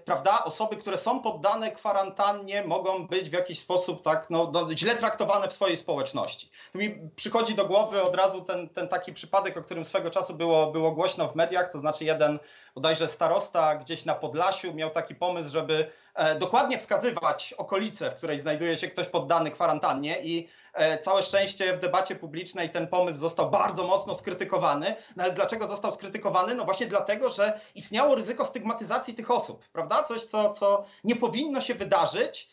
prawda, 0.04 0.44
osoby, 0.44 0.76
które 0.76 0.98
są 0.98 1.20
poddane 1.20 1.70
kwarantannie, 1.70 2.64
mogą 2.64 3.06
być 3.06 3.30
w 3.30 3.32
jakiś 3.32 3.58
sposób 3.58 4.02
tak 4.02 4.30
no, 4.30 4.50
no, 4.52 4.68
źle 4.76 4.96
traktowane 4.96 5.48
w 5.48 5.52
swojej 5.52 5.76
społeczności. 5.76 6.50
Tu 6.72 6.78
mi 6.78 7.10
przychodzi 7.16 7.54
do 7.54 7.66
głowy 7.66 8.02
od 8.02 8.16
razu 8.16 8.40
ten, 8.42 8.68
ten 8.68 8.88
taki 8.88 9.12
przypadek, 9.12 9.56
o 9.56 9.62
którym 9.62 9.84
swego 9.84 10.10
czasu 10.10 10.34
było, 10.34 10.66
było 10.66 10.92
głośno 10.92 11.28
w 11.28 11.34
mediach, 11.36 11.72
to 11.72 11.78
znaczy 11.78 12.04
jeden 12.04 12.38
bodajże 12.74 13.08
starosta 13.08 13.74
gdzieś 13.74 14.04
na 14.04 14.14
Podlasiu 14.14 14.74
miał 14.74 14.90
taki 14.90 15.14
pomysł, 15.14 15.50
żeby 15.50 15.90
e, 16.14 16.38
dokładnie 16.38 16.78
wskazywać 16.78 17.52
okolice, 17.52 18.10
w 18.10 18.14
której 18.14 18.38
znajduje 18.38 18.76
się 18.76 18.88
ktoś 18.88 19.08
poddany 19.08 19.50
kwarantannie 19.50 20.22
i 20.22 20.48
e, 20.72 20.98
całe 20.98 21.22
szczęście 21.22 21.76
w 21.76 21.78
debacie 21.78 22.16
publicznej 22.16 22.70
ten 22.70 22.86
pomysł 22.86 23.18
został 23.18 23.50
bardzo 23.50 23.84
mocno 23.84 24.14
skrytykowany. 24.14 24.94
No 25.16 25.24
ale 25.24 25.32
dlaczego 25.32 25.68
został 25.68 25.92
skrytykowany? 25.92 26.54
No 26.54 26.64
właśnie 26.64 26.86
dlatego, 26.86 27.30
że 27.30 27.60
istniało 27.74 28.14
ryzyko 28.14 28.44
stygmatyzacji 28.44 29.14
tych 29.14 29.30
osób, 29.30 29.55
prawda? 29.72 30.02
Coś, 30.02 30.24
co, 30.24 30.50
co 30.50 30.84
nie 31.04 31.16
powinno 31.16 31.60
się 31.60 31.74
wydarzyć, 31.74 32.48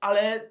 ale 0.00 0.50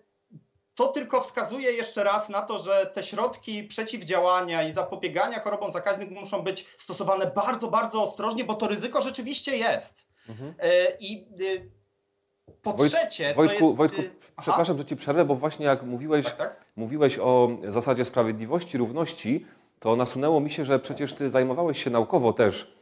to 0.75 0.87
tylko 0.87 1.21
wskazuje 1.21 1.71
jeszcze 1.71 2.03
raz 2.03 2.29
na 2.29 2.41
to, 2.41 2.59
że 2.59 2.85
te 2.85 3.03
środki 3.03 3.63
przeciwdziałania 3.63 4.63
i 4.63 4.71
zapobiegania 4.71 5.39
chorobom 5.39 5.71
zakaźnym 5.71 6.09
muszą 6.13 6.41
być 6.41 6.65
stosowane 6.77 7.31
bardzo, 7.35 7.67
bardzo 7.67 8.03
ostrożnie, 8.03 8.43
bo 8.43 8.53
to 8.53 8.67
ryzyko 8.67 9.01
rzeczywiście 9.01 9.57
jest. 9.57 10.05
Mhm. 10.29 10.53
E, 10.59 10.97
I 10.99 11.27
e, 11.27 12.55
po 12.61 12.73
Wojt, 12.73 12.93
trzecie, 12.93 13.33
Wojtku, 13.33 13.65
jest... 13.65 13.77
Wojtku, 13.77 14.01
przepraszam, 14.41 14.77
że 14.77 14.85
ci 14.85 14.95
przerwę, 14.95 15.25
bo 15.25 15.35
właśnie 15.35 15.65
jak 15.65 15.83
mówiłeś, 15.83 16.25
tak, 16.25 16.37
tak? 16.37 16.65
mówiłeś 16.75 17.19
o 17.19 17.49
zasadzie 17.67 18.05
sprawiedliwości, 18.05 18.77
równości, 18.77 19.45
to 19.79 19.95
nasunęło 19.95 20.39
mi 20.39 20.51
się, 20.51 20.65
że 20.65 20.79
przecież 20.79 21.13
ty 21.13 21.29
zajmowałeś 21.29 21.83
się 21.83 21.89
naukowo 21.89 22.33
też 22.33 22.75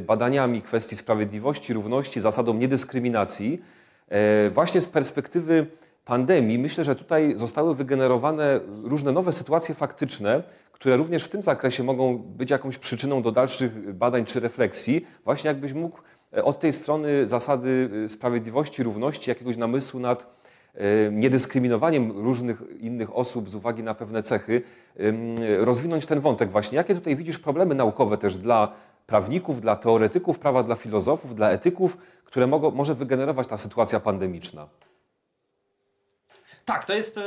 badaniami 0.00 0.62
kwestii 0.62 0.96
sprawiedliwości, 0.96 1.72
równości, 1.72 2.20
zasadą 2.20 2.54
niedyskryminacji. 2.54 3.62
Właśnie 4.50 4.80
z 4.80 4.86
perspektywy 4.86 5.66
pandemii 6.04 6.58
myślę, 6.58 6.84
że 6.84 6.96
tutaj 6.96 7.32
zostały 7.36 7.74
wygenerowane 7.74 8.60
różne 8.84 9.12
nowe 9.12 9.32
sytuacje 9.32 9.74
faktyczne, 9.74 10.42
które 10.72 10.96
również 10.96 11.24
w 11.24 11.28
tym 11.28 11.42
zakresie 11.42 11.82
mogą 11.82 12.18
być 12.18 12.50
jakąś 12.50 12.78
przyczyną 12.78 13.22
do 13.22 13.32
dalszych 13.32 13.92
badań 13.92 14.24
czy 14.24 14.40
refleksji. 14.40 15.06
Właśnie 15.24 15.48
jakbyś 15.48 15.72
mógł 15.72 15.98
e, 16.36 16.44
od 16.44 16.60
tej 16.60 16.72
strony 16.72 17.26
zasady 17.26 17.90
e, 18.04 18.08
sprawiedliwości, 18.08 18.82
równości, 18.82 19.30
jakiegoś 19.30 19.56
namysłu 19.56 20.00
nad 20.00 20.26
e, 20.74 21.10
niedyskryminowaniem 21.10 22.10
różnych 22.10 22.62
innych 22.80 23.16
osób 23.16 23.50
z 23.50 23.54
uwagi 23.54 23.82
na 23.82 23.94
pewne 23.94 24.22
cechy, 24.22 24.62
rozwinąć 25.58 26.06
ten 26.06 26.20
wątek 26.20 26.50
właśnie. 26.50 26.76
Jakie 26.76 26.94
tutaj 26.94 27.16
widzisz 27.16 27.38
problemy 27.38 27.74
naukowe 27.74 28.18
też 28.18 28.36
dla 28.36 28.72
prawników, 29.06 29.60
dla 29.60 29.76
teoretyków 29.76 30.38
prawa, 30.38 30.62
dla 30.62 30.74
filozofów, 30.74 31.34
dla 31.34 31.50
etyków, 31.50 31.96
które 32.24 32.46
mogą, 32.46 32.70
może 32.70 32.94
wygenerować 32.94 33.48
ta 33.48 33.56
sytuacja 33.56 34.00
pandemiczna? 34.00 34.68
Tak, 36.64 36.84
to 36.84 36.94
jest 36.94 37.18
y, 37.18 37.20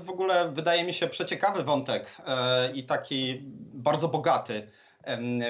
w 0.00 0.10
ogóle, 0.10 0.48
wydaje 0.52 0.84
mi 0.84 0.94
się, 0.94 1.08
przeciekawy 1.08 1.64
wątek 1.64 2.16
e, 2.26 2.72
i 2.72 2.84
taki 2.84 3.40
bardzo 3.74 4.08
bogaty 4.08 4.68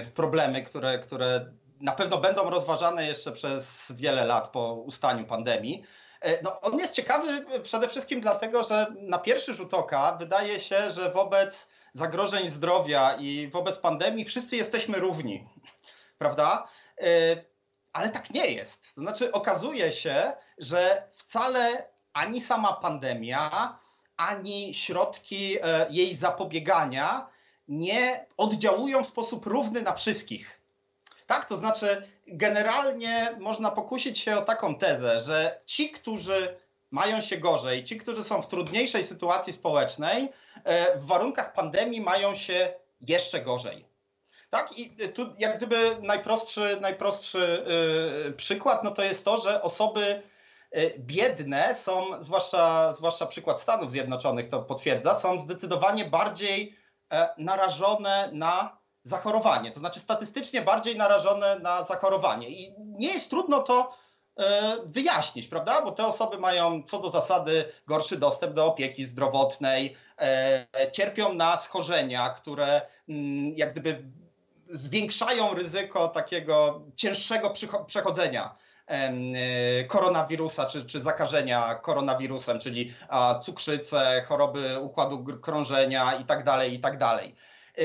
w 0.04 0.12
problemy, 0.12 0.62
które, 0.62 0.98
które 0.98 1.46
na 1.80 1.92
pewno 1.92 2.18
będą 2.18 2.50
rozważane 2.50 3.06
jeszcze 3.06 3.32
przez 3.32 3.92
wiele 3.96 4.24
lat 4.24 4.48
po 4.48 4.74
ustaniu 4.74 5.24
pandemii. 5.24 5.82
E, 6.20 6.42
no, 6.42 6.60
on 6.60 6.78
jest 6.78 6.94
ciekawy 6.94 7.44
przede 7.62 7.88
wszystkim 7.88 8.20
dlatego, 8.20 8.64
że 8.64 8.86
na 9.00 9.18
pierwszy 9.18 9.54
rzut 9.54 9.74
oka 9.74 10.16
wydaje 10.20 10.60
się, 10.60 10.90
że 10.90 11.10
wobec 11.10 11.68
zagrożeń 11.96 12.48
zdrowia 12.48 13.16
i 13.20 13.48
wobec 13.48 13.78
pandemii 13.78 14.24
wszyscy 14.24 14.56
jesteśmy 14.56 14.98
równi, 14.98 15.48
prawda? 16.18 16.68
E, 17.00 17.06
ale 17.92 18.08
tak 18.08 18.30
nie 18.30 18.46
jest. 18.46 18.94
To 18.94 19.00
znaczy, 19.00 19.32
okazuje 19.32 19.92
się, 19.92 20.32
że 20.58 21.02
wcale 21.14 21.88
ani 22.12 22.40
sama 22.40 22.72
pandemia, 22.72 23.78
ani 24.16 24.74
środki 24.74 25.56
e, 25.62 25.86
jej 25.90 26.14
zapobiegania 26.14 27.28
nie 27.68 28.26
oddziałują 28.36 29.04
w 29.04 29.08
sposób 29.08 29.46
równy 29.46 29.82
na 29.82 29.92
wszystkich. 29.92 30.60
Tak, 31.26 31.48
to 31.48 31.56
znaczy, 31.56 32.08
generalnie 32.26 33.36
można 33.38 33.70
pokusić 33.70 34.18
się 34.18 34.36
o 34.38 34.42
taką 34.42 34.74
tezę, 34.74 35.20
że 35.20 35.60
ci, 35.66 35.90
którzy 35.90 36.56
mają 36.90 37.20
się 37.20 37.36
gorzej, 37.36 37.84
ci, 37.84 37.98
którzy 37.98 38.24
są 38.24 38.42
w 38.42 38.48
trudniejszej 38.48 39.04
sytuacji 39.04 39.52
społecznej, 39.52 40.28
e, 40.64 40.98
w 40.98 41.06
warunkach 41.06 41.52
pandemii 41.52 42.00
mają 42.00 42.34
się 42.34 42.72
jeszcze 43.00 43.40
gorzej. 43.40 43.84
Tak, 44.50 44.78
i 44.78 44.90
tu 45.08 45.26
jak 45.38 45.56
gdyby 45.56 45.96
najprostszy, 46.02 46.78
najprostszy 46.80 47.64
yy, 48.24 48.32
przykład, 48.32 48.84
no 48.84 48.90
to 48.90 49.02
jest 49.02 49.24
to, 49.24 49.38
że 49.38 49.62
osoby 49.62 50.22
E, 50.76 50.98
biedne 50.98 51.74
są, 51.74 52.22
zwłaszcza, 52.22 52.92
zwłaszcza 52.92 53.26
przykład 53.26 53.60
Stanów 53.60 53.90
Zjednoczonych 53.90 54.48
to 54.48 54.62
potwierdza, 54.62 55.14
są 55.14 55.40
zdecydowanie 55.40 56.04
bardziej 56.04 56.76
e, 57.12 57.28
narażone 57.38 58.30
na 58.32 58.78
zachorowanie, 59.02 59.70
to 59.70 59.80
znaczy 59.80 60.00
statystycznie 60.00 60.62
bardziej 60.62 60.96
narażone 60.96 61.58
na 61.58 61.82
zachorowanie. 61.82 62.48
I 62.48 62.74
nie 62.78 63.12
jest 63.12 63.30
trudno 63.30 63.62
to 63.62 63.82
e, 63.82 64.05
wyjaśnić, 64.84 65.48
prawda? 65.48 65.82
Bo 65.82 65.92
te 65.92 66.06
osoby 66.06 66.38
mają 66.38 66.82
co 66.82 66.98
do 66.98 67.10
zasady 67.10 67.64
gorszy 67.86 68.16
dostęp 68.16 68.54
do 68.54 68.66
opieki 68.66 69.04
zdrowotnej, 69.04 69.96
e, 70.20 70.66
cierpią 70.92 71.34
na 71.34 71.56
schorzenia, 71.56 72.30
które 72.30 72.82
mm, 73.08 73.52
jak 73.56 73.72
gdyby 73.72 74.04
zwiększają 74.66 75.54
ryzyko 75.54 76.08
takiego 76.08 76.82
cięższego 76.96 77.52
przechodzenia 77.86 78.54
E, 78.86 79.84
koronawirusa 79.84 80.66
czy, 80.66 80.84
czy 80.84 81.00
zakażenia 81.00 81.74
koronawirusem, 81.74 82.58
czyli 82.58 82.94
cukrzycę, 83.42 84.22
choroby 84.28 84.80
układu 84.80 85.24
krążenia 85.42 86.12
itd. 86.12 86.44
Tak 86.44 86.72
itd. 86.72 86.98
Tak 86.98 87.22
e, 87.22 87.82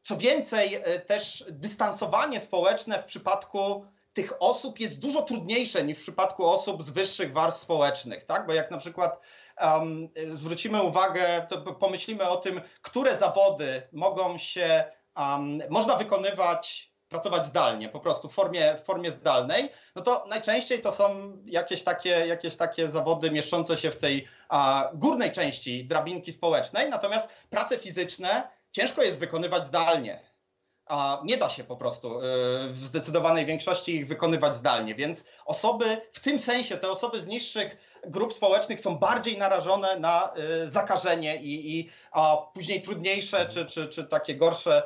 co 0.00 0.16
więcej, 0.16 0.74
e, 0.74 1.00
też 1.00 1.44
dystansowanie 1.50 2.40
społeczne 2.40 3.02
w 3.02 3.04
przypadku 3.04 3.86
tych 4.12 4.32
osób 4.40 4.80
jest 4.80 5.00
dużo 5.00 5.22
trudniejsze 5.22 5.84
niż 5.84 5.98
w 5.98 6.02
przypadku 6.02 6.46
osób 6.46 6.82
z 6.82 6.90
wyższych 6.90 7.32
warstw 7.32 7.62
społecznych, 7.62 8.24
tak? 8.24 8.46
Bo 8.46 8.52
jak 8.52 8.70
na 8.70 8.78
przykład 8.78 9.24
um, 9.60 10.08
zwrócimy 10.34 10.82
uwagę, 10.82 11.46
to 11.48 11.74
pomyślimy 11.74 12.28
o 12.28 12.36
tym, 12.36 12.60
które 12.82 13.16
zawody 13.16 13.82
mogą 13.92 14.38
się, 14.38 14.84
um, 15.16 15.62
można 15.70 15.96
wykonywać 15.96 16.92
pracować 17.12 17.46
zdalnie, 17.46 17.88
po 17.88 18.00
prostu 18.00 18.28
w 18.28 18.34
formie, 18.34 18.76
w 18.76 18.80
formie 18.80 19.10
zdalnej, 19.10 19.68
no 19.96 20.02
to 20.02 20.24
najczęściej 20.28 20.82
to 20.82 20.92
są 20.92 21.38
jakieś 21.46 21.84
takie, 21.84 22.10
jakieś 22.10 22.56
takie 22.56 22.90
zawody 22.90 23.30
mieszczące 23.30 23.76
się 23.76 23.90
w 23.90 23.98
tej 23.98 24.26
a, 24.48 24.90
górnej 24.94 25.32
części 25.32 25.84
drabinki 25.84 26.32
społecznej, 26.32 26.90
natomiast 26.90 27.28
prace 27.50 27.78
fizyczne 27.78 28.48
ciężko 28.70 29.02
jest 29.02 29.18
wykonywać 29.18 29.64
zdalnie. 29.64 30.31
A 30.86 31.20
nie 31.24 31.36
da 31.36 31.48
się 31.48 31.64
po 31.64 31.76
prostu 31.76 32.18
y, 32.18 32.22
w 32.72 32.78
zdecydowanej 32.84 33.46
większości 33.46 33.94
ich 33.94 34.06
wykonywać 34.06 34.54
zdalnie, 34.54 34.94
więc 34.94 35.24
osoby 35.44 35.84
w 36.12 36.20
tym 36.20 36.38
sensie, 36.38 36.76
te 36.76 36.90
osoby 36.90 37.20
z 37.20 37.26
niższych 37.26 38.00
grup 38.06 38.32
społecznych 38.32 38.80
są 38.80 38.98
bardziej 38.98 39.38
narażone 39.38 39.98
na 39.98 40.30
y, 40.64 40.70
zakażenie 40.70 41.36
i, 41.36 41.78
i 41.78 41.90
a 42.12 42.36
później 42.54 42.82
trudniejsze 42.82 43.48
czy, 43.48 43.66
czy, 43.66 43.86
czy 43.86 44.04
takie 44.04 44.36
gorsze 44.36 44.82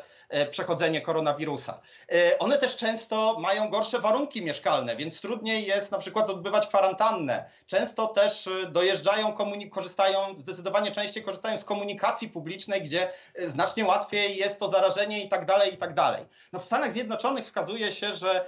przechodzenie 0.50 1.00
koronawirusa. 1.00 1.80
E, 2.12 2.38
one 2.38 2.58
też 2.58 2.76
często 2.76 3.36
mają 3.40 3.70
gorsze 3.70 3.98
warunki 3.98 4.42
mieszkalne, 4.42 4.96
więc 4.96 5.20
trudniej 5.20 5.66
jest 5.66 5.92
na 5.92 5.98
przykład 5.98 6.30
odbywać 6.30 6.66
kwarantannę. 6.66 7.50
Często 7.66 8.06
też 8.06 8.46
e, 8.46 8.66
dojeżdżają, 8.66 9.34
korzystają, 9.70 10.36
zdecydowanie 10.36 10.92
częściej 10.92 11.22
korzystają 11.22 11.58
z 11.58 11.64
komunikacji 11.64 12.28
publicznej, 12.28 12.82
gdzie 12.82 13.10
znacznie 13.38 13.84
łatwiej 13.84 14.36
jest 14.36 14.60
to 14.60 14.68
zarażenie 14.68 15.24
i 15.24 15.28
tak 15.28 15.44
dalej, 15.44 15.74
i 15.74 15.76
tak 15.76 15.94
dalej. 15.94 16.24
No 16.52 16.60
w 16.60 16.64
Stanach 16.64 16.92
Zjednoczonych 16.92 17.44
wskazuje 17.44 17.92
się, 17.92 18.12
że 18.12 18.46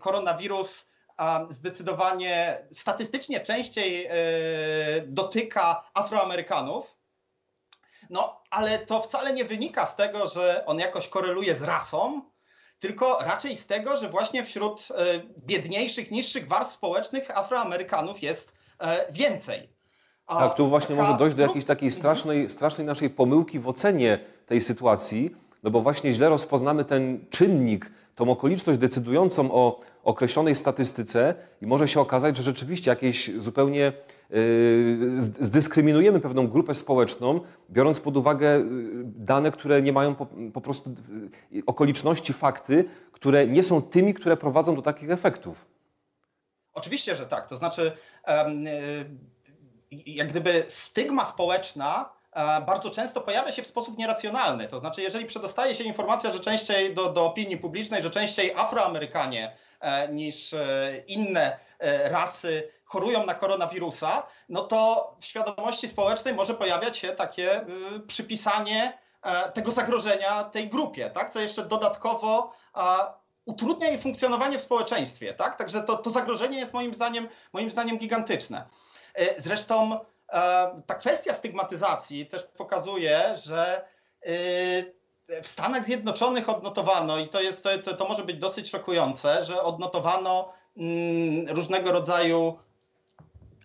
koronawirus 0.00 0.86
zdecydowanie 1.48 2.66
statystycznie 2.72 3.40
częściej 3.40 4.08
dotyka 5.06 5.90
Afroamerykanów, 5.94 7.01
no, 8.12 8.40
ale 8.50 8.78
to 8.78 9.02
wcale 9.02 9.32
nie 9.32 9.44
wynika 9.44 9.86
z 9.86 9.96
tego, 9.96 10.28
że 10.28 10.66
on 10.66 10.78
jakoś 10.78 11.08
koreluje 11.08 11.54
z 11.54 11.62
rasą, 11.62 12.22
tylko 12.78 13.18
raczej 13.18 13.56
z 13.56 13.66
tego, 13.66 13.96
że 13.96 14.08
właśnie 14.08 14.44
wśród 14.44 14.88
e, 14.90 15.04
biedniejszych, 15.46 16.10
niższych 16.10 16.48
warstw 16.48 16.74
społecznych 16.74 17.38
Afroamerykanów 17.38 18.22
jest 18.22 18.54
e, 18.80 19.12
więcej. 19.12 19.68
A 20.26 20.48
tak, 20.48 20.56
tu 20.56 20.68
właśnie 20.68 20.94
może 20.94 21.18
dojść 21.18 21.36
do 21.36 21.42
jakiejś 21.42 21.64
takiej 21.64 21.90
strasznej, 21.90 22.48
strasznej 22.48 22.86
naszej 22.86 23.10
pomyłki 23.10 23.58
w 23.58 23.68
ocenie 23.68 24.18
tej 24.46 24.60
sytuacji, 24.60 25.36
no 25.62 25.70
bo 25.70 25.82
właśnie 25.82 26.12
źle 26.12 26.28
rozpoznamy 26.28 26.84
ten 26.84 27.24
czynnik, 27.30 27.90
tą 28.14 28.30
okoliczność 28.30 28.78
decydującą 28.78 29.52
o 29.52 29.80
określonej 30.04 30.56
statystyce 30.56 31.34
i 31.60 31.66
może 31.66 31.88
się 31.88 32.00
okazać, 32.00 32.36
że 32.36 32.42
rzeczywiście 32.42 32.90
jakieś 32.90 33.30
zupełnie 33.38 33.92
yy, 34.30 34.38
zdyskryminujemy 35.22 36.20
pewną 36.20 36.48
grupę 36.48 36.74
społeczną, 36.74 37.40
biorąc 37.70 38.00
pod 38.00 38.16
uwagę 38.16 38.58
yy, 38.58 38.64
dane, 39.04 39.50
które 39.50 39.82
nie 39.82 39.92
mają 39.92 40.14
po, 40.14 40.26
po 40.52 40.60
prostu 40.60 40.94
yy, 41.52 41.62
okoliczności, 41.66 42.32
fakty, 42.32 42.84
które 43.12 43.46
nie 43.46 43.62
są 43.62 43.82
tymi, 43.82 44.14
które 44.14 44.36
prowadzą 44.36 44.76
do 44.76 44.82
takich 44.82 45.10
efektów. 45.10 45.66
Oczywiście, 46.74 47.16
że 47.16 47.26
tak. 47.26 47.46
To 47.46 47.56
znaczy, 47.56 47.92
jak 50.06 50.28
gdyby 50.28 50.64
stygma 50.68 51.24
społeczna 51.24 52.10
bardzo 52.66 52.90
często 52.90 53.20
pojawia 53.20 53.52
się 53.52 53.62
w 53.62 53.66
sposób 53.66 53.98
nieracjonalny. 53.98 54.68
To 54.68 54.78
znaczy, 54.78 55.02
jeżeli 55.02 55.26
przedostaje 55.26 55.74
się 55.74 55.84
informacja, 55.84 56.30
że 56.30 56.40
częściej 56.40 56.94
do, 56.94 57.12
do 57.12 57.26
opinii 57.26 57.56
publicznej, 57.56 58.02
że 58.02 58.10
częściej 58.10 58.52
Afroamerykanie 58.54 59.56
e, 59.80 60.08
niż 60.08 60.52
e, 60.52 60.92
inne 61.06 61.58
rasy 62.04 62.68
chorują 62.84 63.26
na 63.26 63.34
koronawirusa, 63.34 64.22
no 64.48 64.62
to 64.62 65.14
w 65.20 65.24
świadomości 65.24 65.88
społecznej 65.88 66.34
może 66.34 66.54
pojawiać 66.54 66.96
się 66.96 67.08
takie 67.08 67.60
przypisanie 68.06 68.98
tego 69.54 69.70
zagrożenia 69.70 70.44
tej 70.44 70.68
grupie, 70.68 71.10
tak? 71.10 71.30
co 71.30 71.40
jeszcze 71.40 71.62
dodatkowo 71.62 72.52
utrudnia 73.44 73.88
jej 73.88 73.98
funkcjonowanie 73.98 74.58
w 74.58 74.62
społeczeństwie. 74.62 75.34
Tak? 75.34 75.56
Także 75.56 75.82
to, 75.82 75.96
to 75.96 76.10
zagrożenie 76.10 76.58
jest 76.58 76.72
moim 76.72 76.94
zdaniem, 76.94 77.28
moim 77.52 77.70
zdaniem 77.70 77.98
gigantyczne. 77.98 78.64
Zresztą 79.36 79.98
E, 79.98 80.11
ta 80.86 80.94
kwestia 80.94 81.34
stygmatyzacji 81.34 82.26
też 82.26 82.42
pokazuje, 82.42 83.36
że 83.44 83.84
y, 84.26 84.94
w 85.42 85.48
Stanach 85.48 85.84
Zjednoczonych 85.84 86.48
odnotowano, 86.48 87.18
i 87.18 87.28
to, 87.28 87.40
jest, 87.40 87.68
to, 87.84 87.94
to 87.94 88.08
może 88.08 88.24
być 88.24 88.36
dosyć 88.36 88.70
szokujące, 88.70 89.44
że 89.44 89.62
odnotowano 89.62 90.52
mm, 90.76 91.48
różnego 91.48 91.92
rodzaju 91.92 92.58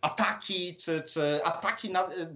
ataki, 0.02 0.76
czy, 0.76 1.02
czy 1.02 1.44
ataki, 1.44 1.92
na, 1.92 2.04
y, 2.04 2.28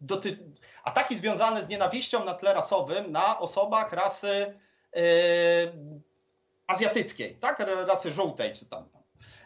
doty, 0.00 0.38
ataki 0.84 1.16
związane 1.16 1.64
z 1.64 1.68
nienawiścią 1.68 2.24
na 2.24 2.34
tle 2.34 2.54
rasowym 2.54 3.12
na 3.12 3.38
osobach 3.38 3.92
rasy 3.92 4.58
yy, 4.94 5.02
azjatyckiej, 6.66 7.34
tak? 7.34 7.58
rasy 7.86 8.12
żółtej, 8.12 8.52
czy 8.52 8.66
tam. 8.66 8.88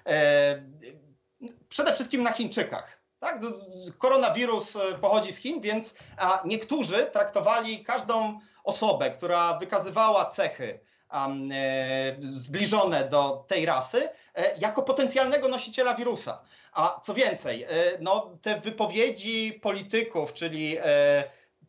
Yy, 0.07 1.51
przede 1.69 1.95
wszystkim 1.95 2.23
na 2.23 2.33
Chińczykach. 2.33 3.06
Tak? 3.27 3.41
Koronawirus 3.99 4.77
e, 4.77 4.95
pochodzi 5.01 5.33
z 5.33 5.39
Chin, 5.39 5.61
więc 5.61 5.95
niektórzy 6.45 7.07
traktowali 7.12 7.85
każdą 7.85 8.39
osobę, 8.64 9.11
która 9.11 9.59
wykazywała 9.59 10.24
cechy 10.24 10.81
e, 11.12 12.16
zbliżone 12.20 13.09
do 13.09 13.45
tej 13.49 13.66
rasy, 13.66 14.09
e, 14.35 14.57
jako 14.59 14.83
potencjalnego 14.83 15.49
nosiciela 15.49 15.95
wirusa. 15.95 16.43
A 16.72 17.01
co 17.03 17.14
więcej, 17.14 17.66
no, 18.01 18.31
te 18.43 18.61
wypowiedzi 18.61 19.59
polityków, 19.62 20.33
czyli 20.33 20.77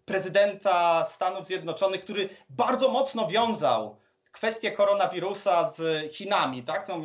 prezydenta 0.06 1.06
Stanów 1.06 1.48
Zjednoczonych, 1.48 2.02
który 2.02 2.30
bardzo 2.50 2.90
mocno 2.90 3.28
wiązał 3.28 3.98
kwestię 4.32 4.72
koronawirusa 4.72 5.70
z 5.70 6.12
Chinami, 6.14 6.64
tak? 6.64 6.88
No, 6.88 6.96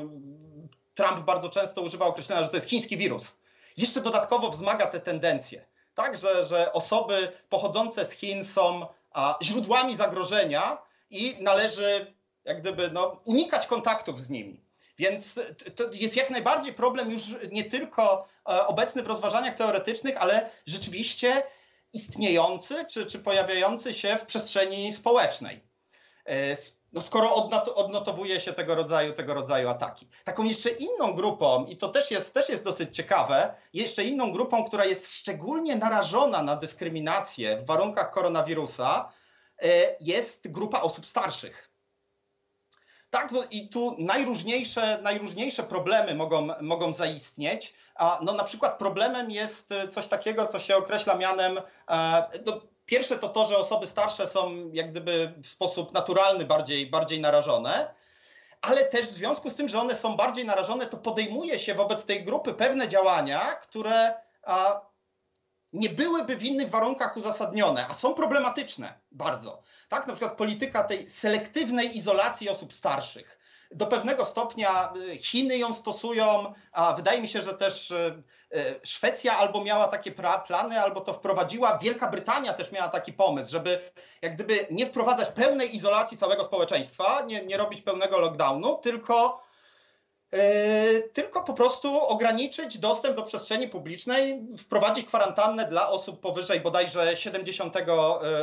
Trump 0.95 1.21
bardzo 1.21 1.49
często 1.49 1.83
używał 1.83 2.09
określenia, 2.09 2.43
że 2.43 2.49
to 2.49 2.57
jest 2.57 2.69
chiński 2.69 2.97
wirus 2.97 3.42
jeszcze 3.77 4.01
dodatkowo 4.01 4.51
wzmaga 4.51 4.87
te 4.87 5.01
tendencje. 5.01 5.67
Tak, 5.95 6.19
że, 6.19 6.47
że 6.47 6.73
osoby 6.73 7.33
pochodzące 7.49 8.07
z 8.07 8.13
Chin 8.13 8.45
są 8.45 8.87
a, 9.11 9.39
źródłami 9.43 9.97
zagrożenia 9.97 10.79
i 11.11 11.37
należy 11.41 12.15
jak 12.45 12.61
gdyby 12.61 12.91
no, 12.91 13.21
unikać 13.25 13.67
kontaktów 13.67 14.21
z 14.21 14.31
nimi. 14.31 14.65
Więc 14.99 15.41
to 15.77 15.85
jest 15.93 16.17
jak 16.17 16.31
najbardziej 16.31 16.73
problem 16.73 17.11
już 17.11 17.23
nie 17.53 17.65
tylko 17.65 18.29
e, 18.49 18.67
obecny 18.67 19.03
w 19.03 19.07
rozważaniach 19.07 19.55
teoretycznych, 19.55 20.17
ale 20.23 20.51
rzeczywiście 20.67 21.43
istniejący 21.93 22.85
czy, 22.91 23.07
czy 23.07 23.19
pojawiający 23.19 23.93
się 23.93 24.17
w 24.17 24.27
przestrzeni 24.27 24.93
społecznej. 24.93 25.65
E, 26.27 26.57
no 26.93 27.01
skoro 27.01 27.35
odnotowuje 27.75 28.41
się 28.41 28.53
tego 28.53 28.75
rodzaju, 28.75 29.13
tego 29.13 29.35
rodzaju 29.35 29.69
ataki. 29.69 30.09
Taką 30.25 30.45
jeszcze 30.45 30.71
inną 30.71 31.15
grupą, 31.15 31.65
i 31.65 31.77
to 31.77 31.89
też 31.89 32.11
jest, 32.11 32.35
też 32.35 32.49
jest 32.49 32.65
dosyć 32.65 32.97
ciekawe, 32.97 33.55
jeszcze 33.75 34.05
inną 34.05 34.33
grupą, 34.33 34.65
która 34.65 34.85
jest 34.85 35.15
szczególnie 35.15 35.77
narażona 35.77 36.43
na 36.43 36.57
dyskryminację 36.57 37.57
w 37.57 37.67
warunkach 37.67 38.11
koronawirusa, 38.11 39.13
e, 39.63 39.97
jest 40.01 40.51
grupa 40.51 40.81
osób 40.81 41.07
starszych. 41.07 41.73
Tak, 43.11 43.31
i 43.51 43.69
tu 43.69 43.97
najróżniejsze, 43.99 44.99
najróżniejsze 45.03 45.63
problemy 45.63 46.15
mogą, 46.15 46.49
mogą 46.61 46.95
zaistnieć. 46.95 47.75
A 47.95 48.21
no, 48.23 48.33
na 48.33 48.45
przykład 48.45 48.79
problemem 48.79 49.31
jest 49.31 49.75
coś 49.91 50.09
takiego, 50.09 50.47
co 50.47 50.59
się 50.59 50.77
określa 50.77 51.15
mianem, 51.15 51.61
e, 51.89 52.29
no, 52.47 52.61
Pierwsze 52.93 53.19
to 53.19 53.29
to, 53.29 53.47
że 53.47 53.57
osoby 53.57 53.87
starsze 53.87 54.29
są 54.29 54.71
jak 54.73 54.91
gdyby 54.91 55.33
w 55.43 55.49
sposób 55.49 55.93
naturalny 55.93 56.45
bardziej, 56.45 56.87
bardziej 56.87 57.21
narażone, 57.21 57.95
ale 58.63 58.85
też 58.85 59.07
w 59.07 59.15
związku 59.15 59.51
z 59.51 59.55
tym, 59.55 59.69
że 59.69 59.81
one 59.81 59.97
są 59.97 60.17
bardziej 60.17 60.45
narażone, 60.45 60.87
to 60.87 60.97
podejmuje 60.97 61.59
się 61.59 61.75
wobec 61.75 62.05
tej 62.05 62.25
grupy 62.25 62.55
pewne 62.55 62.89
działania, 62.89 63.55
które 63.55 64.15
a, 64.43 64.81
nie 65.73 65.89
byłyby 65.89 66.37
w 66.37 66.45
innych 66.45 66.71
warunkach 66.71 67.17
uzasadnione, 67.17 67.87
a 67.89 67.95
są 67.95 68.15
problematyczne 68.15 69.01
bardzo. 69.13 69.63
Tak, 69.89 70.07
na 70.07 70.13
przykład 70.13 70.37
polityka 70.37 70.85
tej 70.85 71.11
selektywnej 71.11 71.97
izolacji 71.97 72.49
osób 72.49 72.73
starszych. 72.73 73.39
Do 73.75 73.87
pewnego 73.87 74.25
stopnia 74.25 74.93
y, 74.97 75.19
Chiny 75.19 75.59
ją 75.59 75.75
stosują, 75.75 76.53
a 76.73 76.93
wydaje 76.93 77.23
mi 77.23 77.29
się, 77.29 77.43
że 77.43 77.55
też 77.55 77.91
y, 77.91 78.23
y, 78.57 78.81
Szwecja 78.85 79.39
albo 79.39 79.65
miała 79.65 79.89
takie 79.89 80.13
plany, 80.47 80.81
albo 80.81 81.01
to 81.01 81.13
wprowadziła. 81.13 81.79
Wielka 81.79 82.09
Brytania 82.09 82.53
też 82.53 82.73
miała 82.73 82.89
taki 82.89 83.13
pomysł, 83.13 83.53
żeby 83.53 83.81
jak 84.23 84.35
gdyby 84.35 84.67
nie 84.71 84.87
wprowadzać 84.87 85.29
pełnej 85.29 85.77
izolacji 85.77 86.19
całego 86.19 86.45
społeczeństwa, 86.45 87.23
nie, 87.27 87.45
nie 87.45 87.57
robić 87.57 87.83
pełnego 87.83 88.19
lockdownu, 88.19 88.79
tylko 88.83 89.43
tylko 91.13 91.43
po 91.43 91.55
prostu 91.55 92.07
ograniczyć 92.07 92.79
dostęp 92.79 93.17
do 93.17 93.23
przestrzeni 93.23 93.69
publicznej, 93.69 94.47
wprowadzić 94.59 95.07
kwarantannę 95.07 95.69
dla 95.69 95.89
osób 95.89 96.21
powyżej 96.21 96.61
bodajże 96.61 97.17
70 97.17 97.75
yy, 97.75 97.85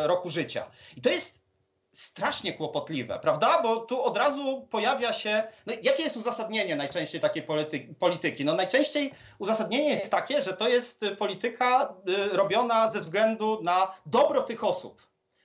roku 0.07 0.29
życia. 0.29 0.65
I 0.97 1.01
to 1.01 1.09
jest 1.09 1.48
strasznie 1.91 2.53
kłopotliwe, 2.53 3.19
prawda? 3.19 3.61
Bo 3.61 3.77
tu 3.77 4.03
od 4.03 4.17
razu 4.17 4.67
pojawia 4.69 5.13
się. 5.13 5.43
No, 5.65 5.73
jakie 5.83 6.03
jest 6.03 6.17
uzasadnienie 6.17 6.75
najczęściej 6.75 7.21
takiej 7.21 7.43
polityki, 7.43 7.95
polityki? 7.95 8.45
No 8.45 8.53
najczęściej 8.53 9.11
uzasadnienie 9.39 9.89
jest 9.89 10.11
takie, 10.11 10.41
że 10.41 10.53
to 10.53 10.67
jest 10.67 11.05
polityka 11.19 11.93
yy, 12.05 12.29
robiona 12.37 12.89
ze 12.89 12.99
względu 12.99 13.59
na 13.63 13.91
dobro 14.05 14.41
tych 14.41 14.63
osób. 14.63 15.01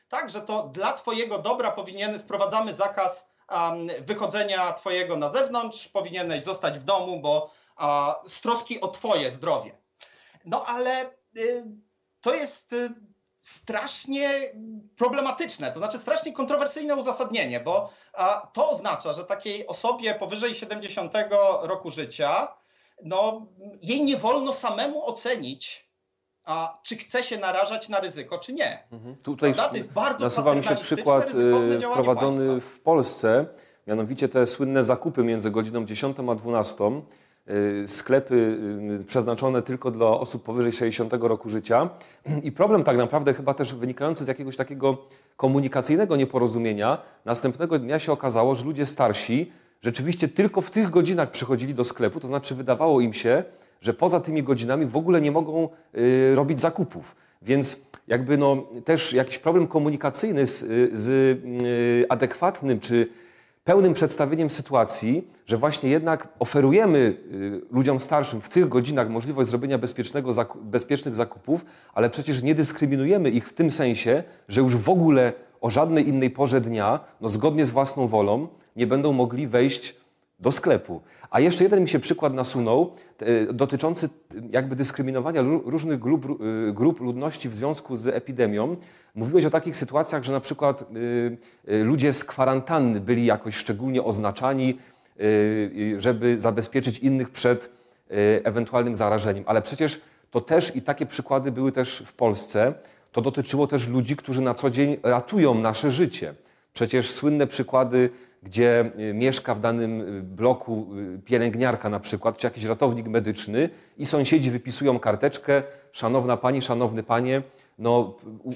Tak, 0.08 0.30
że 0.30 0.40
to 0.40 0.62
dla 0.62 0.92
Twojego 0.92 1.38
dobra 1.38 1.70
powinien 1.70 2.20
wprowadzamy 2.20 2.74
zakaz 2.74 3.34
wychodzenia 4.00 4.72
twojego 4.72 5.16
na 5.16 5.30
zewnątrz, 5.30 5.88
powinieneś 5.88 6.42
zostać 6.42 6.78
w 6.78 6.84
domu, 6.84 7.20
bo 7.20 7.50
z 8.26 8.40
troski 8.40 8.80
o 8.80 8.88
twoje 8.88 9.30
zdrowie. 9.30 9.78
No 10.44 10.64
ale 10.66 11.10
y, 11.36 11.64
to 12.20 12.34
jest 12.34 12.72
y, 12.72 12.88
strasznie 13.44 14.30
problematyczne, 14.96 15.70
to 15.70 15.78
znaczy 15.78 15.98
strasznie 15.98 16.32
kontrowersyjne 16.32 16.96
uzasadnienie, 16.96 17.60
bo 17.60 17.92
to 18.52 18.70
oznacza, 18.70 19.12
że 19.12 19.24
takiej 19.24 19.66
osobie 19.66 20.14
powyżej 20.14 20.54
70 20.54 21.12
roku 21.62 21.90
życia, 21.90 22.48
no, 23.02 23.46
jej 23.82 24.02
nie 24.02 24.16
wolno 24.16 24.52
samemu 24.52 25.06
ocenić, 25.06 25.88
a 26.44 26.78
czy 26.82 26.96
chce 26.96 27.22
się 27.22 27.38
narażać 27.38 27.88
na 27.88 28.00
ryzyko, 28.00 28.38
czy 28.38 28.52
nie. 28.52 28.86
Mhm. 28.92 29.16
Tutaj 29.16 29.54
to 29.54 29.76
jest 29.76 29.92
bardzo 29.92 30.24
nasuwa 30.24 30.54
mi 30.54 30.64
się 30.64 30.76
przykład 30.76 31.34
y, 31.34 31.80
wprowadzony 31.80 32.60
w 32.60 32.80
Polsce, 32.80 33.46
mianowicie 33.86 34.28
te 34.28 34.46
słynne 34.46 34.84
zakupy 34.84 35.24
między 35.24 35.50
godziną 35.50 35.84
10 35.84 36.16
a 36.30 36.34
12, 36.34 36.84
y, 36.84 37.02
sklepy 37.86 38.58
y, 39.00 39.04
przeznaczone 39.04 39.62
tylko 39.62 39.90
dla 39.90 40.06
osób 40.06 40.42
powyżej 40.42 40.72
60 40.72 41.12
roku 41.12 41.48
życia. 41.48 41.90
I 42.42 42.52
problem 42.52 42.84
tak 42.84 42.96
naprawdę 42.96 43.34
chyba 43.34 43.54
też 43.54 43.74
wynikający 43.74 44.24
z 44.24 44.28
jakiegoś 44.28 44.56
takiego 44.56 44.98
komunikacyjnego 45.36 46.16
nieporozumienia, 46.16 46.98
następnego 47.24 47.78
dnia 47.78 47.98
się 47.98 48.12
okazało, 48.12 48.54
że 48.54 48.64
ludzie 48.64 48.86
starsi 48.86 49.52
rzeczywiście 49.82 50.28
tylko 50.28 50.60
w 50.60 50.70
tych 50.70 50.90
godzinach 50.90 51.30
przychodzili 51.30 51.74
do 51.74 51.84
sklepu, 51.84 52.20
to 52.20 52.28
znaczy 52.28 52.54
wydawało 52.54 53.00
im 53.00 53.12
się, 53.12 53.44
że 53.80 53.94
poza 53.94 54.20
tymi 54.20 54.42
godzinami 54.42 54.86
w 54.86 54.96
ogóle 54.96 55.20
nie 55.20 55.32
mogą 55.32 55.68
y, 55.98 56.34
robić 56.34 56.60
zakupów. 56.60 57.16
Więc 57.42 57.80
jakby 58.08 58.38
no, 58.38 58.66
też 58.84 59.12
jakiś 59.12 59.38
problem 59.38 59.66
komunikacyjny 59.66 60.46
z, 60.46 60.58
z 60.92 61.08
y, 61.08 62.06
adekwatnym 62.08 62.80
czy 62.80 63.08
pełnym 63.64 63.94
przedstawieniem 63.94 64.50
sytuacji, 64.50 65.28
że 65.46 65.56
właśnie 65.56 65.90
jednak 65.90 66.28
oferujemy 66.38 66.98
y, 66.98 67.60
ludziom 67.70 68.00
starszym 68.00 68.40
w 68.40 68.48
tych 68.48 68.68
godzinach 68.68 69.08
możliwość 69.10 69.50
zrobienia 69.50 69.78
bezpiecznego, 69.78 70.32
bezpiecznych 70.62 71.14
zakupów, 71.14 71.64
ale 71.94 72.10
przecież 72.10 72.42
nie 72.42 72.54
dyskryminujemy 72.54 73.30
ich 73.30 73.48
w 73.48 73.52
tym 73.52 73.70
sensie, 73.70 74.22
że 74.48 74.60
już 74.60 74.76
w 74.76 74.88
ogóle 74.88 75.32
o 75.60 75.70
żadnej 75.70 76.08
innej 76.08 76.30
porze 76.30 76.60
dnia, 76.60 77.00
no 77.20 77.28
zgodnie 77.28 77.64
z 77.64 77.70
własną 77.70 78.08
wolą, 78.08 78.48
nie 78.76 78.86
będą 78.86 79.12
mogli 79.12 79.46
wejść 79.46 79.96
do 80.40 80.52
sklepu. 80.52 81.02
A 81.30 81.40
jeszcze 81.40 81.64
jeden 81.64 81.80
mi 81.80 81.88
się 81.88 81.98
przykład 81.98 82.34
nasunął, 82.34 82.94
dotyczący 83.52 84.08
jakby 84.50 84.76
dyskryminowania 84.76 85.42
różnych 85.64 85.98
grup, 85.98 86.40
y, 86.68 86.72
grup 86.72 87.00
ludności 87.00 87.48
w 87.48 87.54
związku 87.54 87.96
z 87.96 88.06
epidemią. 88.06 88.76
Mówiłeś 89.14 89.44
o 89.44 89.50
takich 89.50 89.76
sytuacjach, 89.76 90.24
że 90.24 90.32
na 90.32 90.40
przykład 90.40 90.82
y, 90.82 91.72
y, 91.72 91.84
ludzie 91.84 92.12
z 92.12 92.24
kwarantanny 92.24 93.00
byli 93.00 93.24
jakoś 93.24 93.56
szczególnie 93.56 94.02
oznaczani, 94.02 94.78
żeby 95.96 96.40
zabezpieczyć 96.40 96.98
innych 96.98 97.30
przed 97.30 97.70
ewentualnym 98.44 98.96
zarażeniem. 98.96 99.44
Ale 99.46 99.62
przecież 99.62 100.00
to 100.30 100.40
też 100.40 100.76
i 100.76 100.82
takie 100.82 101.06
przykłady 101.06 101.52
były 101.52 101.72
też 101.72 102.02
w 102.06 102.12
Polsce. 102.12 102.74
To 103.12 103.22
dotyczyło 103.22 103.66
też 103.66 103.88
ludzi, 103.88 104.16
którzy 104.16 104.42
na 104.42 104.54
co 104.54 104.70
dzień 104.70 104.96
ratują 105.02 105.54
nasze 105.54 105.90
życie. 105.90 106.34
Przecież 106.72 107.10
słynne 107.10 107.46
przykłady 107.46 108.10
gdzie 108.44 108.90
y, 108.98 109.14
mieszka 109.14 109.54
w 109.54 109.60
danym 109.60 110.00
y, 110.00 110.22
bloku 110.22 110.86
y, 111.16 111.18
pielęgniarka 111.18 111.88
na 111.88 112.00
przykład, 112.00 112.36
czy 112.36 112.46
jakiś 112.46 112.64
ratownik 112.64 113.08
medyczny 113.08 113.68
i 113.98 114.06
sąsiedzi 114.06 114.50
wypisują 114.50 114.98
karteczkę, 114.98 115.62
szanowna 115.92 116.36
pani, 116.36 116.62
szanowny 116.62 117.02
panie, 117.02 117.42
no 117.78 118.14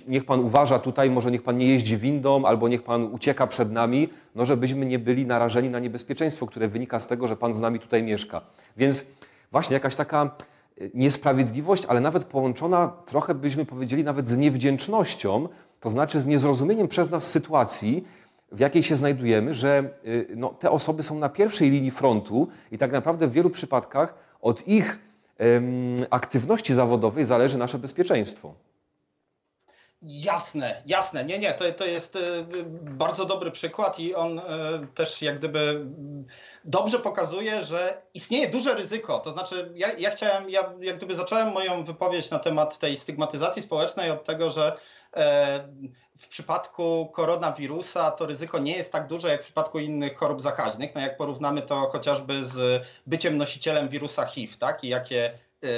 niech 0.09 0.25
pan 0.25 0.41
uważa 0.41 0.79
tutaj, 0.79 1.11
może 1.11 1.31
niech 1.31 1.43
pan 1.43 1.57
nie 1.57 1.67
jeździ 1.67 1.97
windą, 1.97 2.45
albo 2.45 2.69
niech 2.69 2.83
pan 2.83 3.05
ucieka 3.05 3.47
przed 3.47 3.73
nami, 3.73 4.09
no 4.35 4.45
żebyśmy 4.45 4.87
nie 4.87 4.99
byli 4.99 5.27
narażeni 5.27 5.71
na 5.71 5.79
niebezpieczeństwo, 5.79 6.47
które 6.47 6.69
wynika 6.69 7.01
z 7.01 7.07
tego, 7.07 7.29
że 7.29 7.37
pan 7.37 7.55
z 7.55 7.61
nami 7.61 7.79
tutaj 7.79 8.03
mieszka. 8.03 8.41
Więc 8.77 9.05
właśnie 9.53 9.75
jakaś 9.75 9.95
taka 9.95 10.31
niesprawiedliwość, 10.95 11.87
ale 11.87 12.01
nawet 12.01 12.25
połączona 12.25 12.93
trochę 13.07 13.35
byśmy 13.35 13.65
powiedzieli 13.65 14.05
nawet 14.05 14.29
z 14.29 14.39
niewdzięcznością, 14.39 15.49
to 15.81 15.91
znaczy 15.91 16.21
z 16.21 16.27
niezrozumieniem 16.27 16.89
przez 16.89 17.11
nas 17.11 17.31
sytuacji, 17.31 18.05
w 18.53 18.61
jakiej 18.61 18.83
się 18.83 18.97
znajdujemy, 18.97 19.55
że 19.55 19.91
y, 20.07 20.29
no, 20.37 20.49
te 20.49 20.71
osoby 20.71 21.03
są 21.03 21.19
na 21.19 21.29
pierwszej 21.29 21.71
linii 21.71 21.91
frontu 21.91 22.49
i 22.73 22.79
tak 22.79 22.93
naprawdę 22.93 23.27
w 23.29 23.33
wielu 23.33 23.51
przypadkach 23.51 24.15
od 24.41 24.69
ich 24.69 24.99
aktywności 26.11 26.75
zawodowej 26.75 27.25
zależy 27.25 27.59
nasze 27.59 27.79
bezpieczeństwo. 27.79 28.55
Jasne, 30.03 30.83
jasne. 30.87 31.25
Nie, 31.25 31.39
nie, 31.39 31.55
to, 31.55 31.73
to 31.73 31.87
jest 31.87 32.17
y, 32.17 32.21
bardzo 32.81 33.25
dobry 33.25 33.51
przykład 33.51 34.01
i 34.01 34.15
on 34.15 34.39
y, 34.39 34.43
też 34.95 35.23
jak 35.23 35.39
gdyby 35.39 35.87
dobrze 36.65 36.99
pokazuje, 36.99 37.65
że 37.65 38.03
istnieje 38.15 38.49
duże 38.51 38.75
ryzyko. 38.75 39.19
To 39.19 39.33
znaczy, 39.33 39.73
ja, 39.75 39.93
ja 39.99 40.11
chciałem, 40.11 40.51
ja 40.51 40.73
jak 40.81 40.97
gdyby 40.97 41.15
zacząłem 41.15 41.53
moją 41.53 41.85
wypowiedź 41.85 42.31
na 42.31 42.39
temat 42.39 42.79
tej 42.79 42.97
stygmatyzacji 42.97 43.63
społecznej 43.63 44.11
od 44.11 44.25
tego, 44.25 44.51
że 44.51 44.77
w 46.19 46.29
przypadku 46.29 47.11
koronawirusa 47.13 48.11
to 48.11 48.27
ryzyko 48.27 48.59
nie 48.59 48.77
jest 48.77 48.93
tak 48.93 49.07
duże 49.07 49.29
jak 49.29 49.41
w 49.41 49.45
przypadku 49.45 49.79
innych 49.79 50.17
chorób 50.17 50.43
zakaźnych. 50.43 50.95
No 50.95 51.01
jak 51.01 51.17
porównamy 51.17 51.63
to 51.63 51.77
chociażby 51.81 52.47
z 52.47 52.87
byciem 53.07 53.37
nosicielem 53.37 53.89
wirusa 53.89 54.27
HIV, 54.27 54.57
tak? 54.59 54.85
I 54.85 54.89
jakie 54.89 55.27
e, 55.27 55.69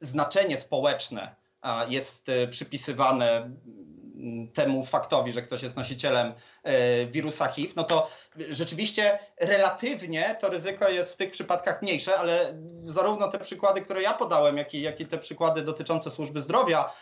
znaczenie 0.00 0.58
społeczne 0.58 1.36
jest 1.88 2.28
e, 2.28 2.48
przypisywane 2.48 3.50
temu 4.54 4.84
faktowi, 4.84 5.32
że 5.32 5.42
ktoś 5.42 5.62
jest 5.62 5.76
nosicielem 5.76 6.32
e, 6.62 7.06
wirusa 7.06 7.46
HIV, 7.46 7.72
no 7.76 7.84
to 7.84 8.10
rzeczywiście 8.50 9.18
relatywnie 9.40 10.36
to 10.40 10.48
ryzyko 10.48 10.88
jest 10.88 11.12
w 11.12 11.16
tych 11.16 11.30
przypadkach 11.30 11.82
mniejsze, 11.82 12.18
ale 12.18 12.54
zarówno 12.82 13.28
te 13.28 13.38
przykłady, 13.38 13.80
które 13.80 14.02
ja 14.02 14.14
podałem, 14.14 14.56
jak 14.56 14.74
i, 14.74 14.82
jak 14.82 15.00
i 15.00 15.06
te 15.06 15.18
przykłady 15.18 15.62
dotyczące 15.62 16.10
służby 16.10 16.42
zdrowia, 16.42 16.94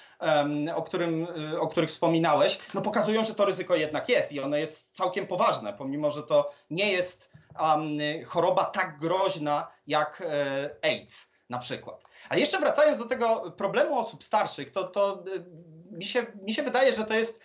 o, 0.74 0.82
którym, 0.82 1.26
e, 1.52 1.60
o 1.60 1.68
których 1.68 1.90
wspominałeś, 1.90 2.58
no 2.74 2.82
pokazują, 2.82 3.24
że 3.24 3.34
to 3.34 3.44
ryzyko 3.44 3.76
jednak 3.76 4.08
jest 4.08 4.32
i 4.32 4.40
ono 4.40 4.56
jest 4.56 4.96
całkiem 4.96 5.26
poważne, 5.26 5.72
pomimo, 5.72 6.10
że 6.10 6.22
to 6.22 6.52
nie 6.70 6.92
jest 6.92 7.30
um, 7.60 7.98
choroba 8.26 8.64
tak 8.64 8.98
groźna 8.98 9.68
jak 9.86 10.22
e, 10.26 10.90
AIDS 10.90 11.30
na 11.48 11.58
przykład. 11.58 12.04
Ale 12.28 12.40
jeszcze 12.40 12.60
wracając 12.60 12.98
do 12.98 13.04
tego 13.04 13.50
problemu 13.56 13.98
osób 13.98 14.24
starszych, 14.24 14.70
to, 14.70 14.84
to 14.84 15.24
mi 15.90 16.04
się, 16.04 16.26
mi 16.42 16.54
się 16.54 16.62
wydaje, 16.62 16.92
że 16.92 17.04
to 17.04 17.14
jest. 17.14 17.42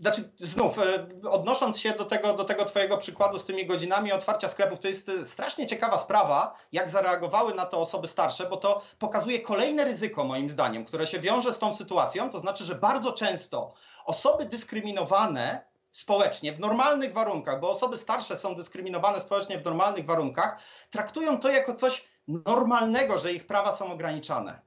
Znaczy, 0.00 0.22
znów, 0.36 0.78
e, 0.78 1.06
odnosząc 1.30 1.78
się 1.78 1.92
do 1.92 2.04
tego, 2.04 2.32
do 2.32 2.44
tego 2.44 2.64
Twojego 2.64 2.98
przykładu 2.98 3.38
z 3.38 3.44
tymi 3.44 3.66
godzinami 3.66 4.12
otwarcia 4.12 4.48
sklepów, 4.48 4.80
to 4.80 4.88
jest 4.88 5.08
e, 5.08 5.24
strasznie 5.24 5.66
ciekawa 5.66 5.98
sprawa, 5.98 6.54
jak 6.72 6.90
zareagowały 6.90 7.54
na 7.54 7.66
to 7.66 7.80
osoby 7.80 8.08
starsze, 8.08 8.46
bo 8.46 8.56
to 8.56 8.82
pokazuje 8.98 9.40
kolejne 9.40 9.84
ryzyko, 9.84 10.24
moim 10.24 10.50
zdaniem, 10.50 10.84
które 10.84 11.06
się 11.06 11.20
wiąże 11.20 11.52
z 11.52 11.58
tą 11.58 11.74
sytuacją. 11.74 12.30
To 12.30 12.40
znaczy, 12.40 12.64
że 12.64 12.74
bardzo 12.74 13.12
często 13.12 13.74
osoby 14.04 14.44
dyskryminowane 14.44 15.66
społecznie 15.92 16.52
w 16.52 16.60
normalnych 16.60 17.12
warunkach, 17.12 17.60
bo 17.60 17.70
osoby 17.70 17.98
starsze 17.98 18.36
są 18.36 18.54
dyskryminowane 18.54 19.20
społecznie 19.20 19.58
w 19.58 19.64
normalnych 19.64 20.06
warunkach, 20.06 20.60
traktują 20.90 21.40
to 21.40 21.48
jako 21.48 21.74
coś 21.74 22.04
normalnego, 22.28 23.18
że 23.18 23.32
ich 23.32 23.46
prawa 23.46 23.72
są 23.72 23.92
ograniczane 23.92 24.65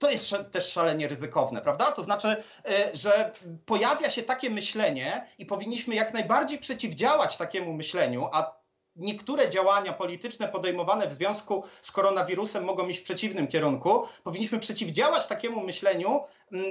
to 0.00 0.10
jest 0.10 0.34
też 0.50 0.72
szalenie 0.72 1.08
ryzykowne, 1.08 1.60
prawda? 1.60 1.92
To 1.92 2.02
znaczy, 2.02 2.28
e, 2.28 2.96
że 2.96 3.32
pojawia 3.66 4.10
się 4.10 4.22
takie 4.22 4.50
myślenie 4.50 5.26
i 5.38 5.46
powinniśmy 5.46 5.94
jak 5.94 6.14
najbardziej 6.14 6.58
przeciwdziałać 6.58 7.36
takiemu 7.36 7.72
myśleniu, 7.72 8.28
a 8.32 8.60
niektóre 8.96 9.50
działania 9.50 9.92
polityczne 9.92 10.48
podejmowane 10.48 11.06
w 11.06 11.12
związku 11.12 11.64
z 11.82 11.92
koronawirusem 11.92 12.64
mogą 12.64 12.88
iść 12.88 13.00
w 13.00 13.04
przeciwnym 13.04 13.48
kierunku. 13.48 14.02
Powinniśmy 14.24 14.58
przeciwdziałać 14.58 15.26
takiemu 15.26 15.60
myśleniu, 15.60 16.20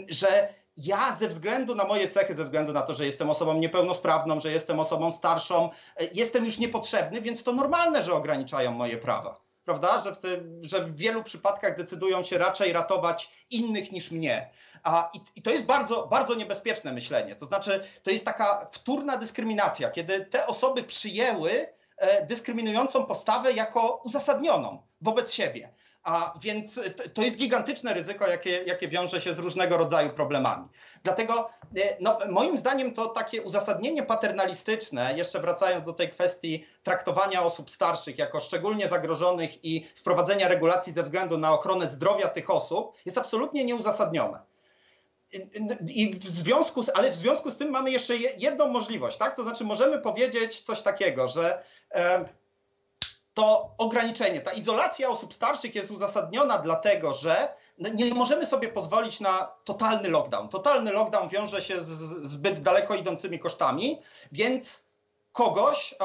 że 0.10 0.54
ja 0.78 1.14
ze 1.14 1.28
względu 1.28 1.76
na 1.76 1.84
moje 1.84 2.08
cechy, 2.08 2.34
ze 2.36 2.44
względu 2.44 2.74
na 2.74 2.82
to, 2.82 2.94
że 2.94 3.06
jestem 3.06 3.30
osobą 3.30 3.54
niepełnosprawną, 3.54 4.40
że 4.40 4.52
jestem 4.52 4.80
osobą 4.80 5.12
starszą, 5.12 5.70
e, 5.98 6.06
jestem 6.14 6.46
już 6.46 6.58
niepotrzebny, 6.58 7.22
więc 7.22 7.44
to 7.44 7.54
normalne, 7.54 8.04
że 8.04 8.14
ograniczają 8.14 8.72
moje 8.72 8.98
prawa. 8.98 9.49
Prawda? 9.70 10.02
Że 10.02 10.16
w, 10.16 10.18
te, 10.18 10.28
że 10.62 10.86
w 10.86 10.96
wielu 10.96 11.24
przypadkach 11.24 11.78
decydują 11.78 12.24
się 12.24 12.38
raczej 12.38 12.74
ratować 12.74 13.30
innych 13.50 13.92
niż 13.92 14.12
mnie. 14.12 14.50
A, 14.84 15.10
i, 15.14 15.20
I 15.36 15.42
to 15.42 15.52
jest 15.52 15.66
bardzo, 15.66 16.08
bardzo 16.08 16.36
niebezpieczne 16.36 16.94
myślenie. 16.94 17.36
To 17.36 17.46
znaczy, 17.46 17.84
to 18.04 18.12
jest 18.12 18.26
taka 18.26 18.68
wtórna 18.72 19.18
dyskryminacja, 19.18 19.90
kiedy 19.90 20.26
te 20.26 20.48
osoby 20.48 20.84
przyjęły 20.84 21.68
e, 21.98 22.26
dyskryminującą 22.26 23.06
postawę 23.06 23.52
jako 23.52 24.02
uzasadnioną 24.06 24.82
wobec 25.02 25.32
siebie. 25.32 25.70
A 26.04 26.34
więc 26.42 26.80
to 27.14 27.22
jest 27.22 27.38
gigantyczne 27.38 27.94
ryzyko, 27.94 28.28
jakie, 28.28 28.64
jakie 28.64 28.88
wiąże 28.88 29.22
się 29.22 29.34
z 29.34 29.40
różnego 29.40 29.78
rodzaju 29.78 30.10
problemami. 30.10 30.68
Dlatego 31.04 31.50
e, 31.78 31.98
no, 32.00 32.18
moim 32.30 32.58
zdaniem 32.58 32.94
to 32.94 33.06
takie 33.06 33.42
uzasadnienie 33.42 34.04
paternalistyczne, 34.04 35.14
jeszcze 35.18 35.40
wracając 35.40 35.86
do 35.86 35.94
tej 35.94 36.10
kwestii 36.10 36.66
traktowania 36.84 37.44
osób 37.44 37.70
starszych 37.70 38.18
jako 38.18 38.40
szczególnie 38.40 38.88
zagrożonych 38.88 39.66
i 39.66 39.86
wprowadzenia 39.96 40.48
regulacji 40.48 40.94
ze 40.94 41.04
względu 41.04 41.38
na 41.38 41.54
ochronę 41.54 41.90
zdrowia 41.90 42.28
tych 42.28 42.50
osób, 42.50 42.98
jest 43.06 43.18
absolutnie 43.18 43.66
nieuzasadnione. 43.66 44.40
I 45.88 46.14
w 46.14 46.24
związku 46.24 46.84
z, 46.84 46.90
ale 46.90 47.12
w 47.12 47.16
związku 47.16 47.52
z 47.52 47.58
tym 47.58 47.70
mamy 47.70 47.92
jeszcze 47.92 48.16
jedną 48.18 48.68
możliwość, 48.68 49.18
tak? 49.18 49.36
To 49.36 49.42
znaczy 49.42 49.64
możemy 49.64 50.00
powiedzieć 50.02 50.62
coś 50.62 50.82
takiego, 50.82 51.28
że 51.28 51.64
e, 51.92 52.26
to 53.40 53.76
ograniczenie, 53.78 54.42
ta 54.42 54.52
izolacja 54.52 55.10
osób 55.10 55.34
starszych 55.34 55.76
jest 55.76 55.92
uzasadniona 55.92 56.58
dlatego, 56.58 57.14
że 57.14 57.54
nie 57.78 58.14
możemy 58.14 58.46
sobie 58.46 58.68
pozwolić 58.68 59.20
na 59.20 59.52
totalny 59.64 60.10
lockdown. 60.10 60.50
Totalny 60.50 60.92
lockdown 60.92 61.30
wiąże 61.30 61.62
się 61.62 61.82
z 61.82 61.88
zbyt 62.30 62.62
daleko 62.62 62.96
idącymi 62.96 63.40
kosztami, 63.40 64.00
więc 64.32 64.89
kogoś, 65.40 65.96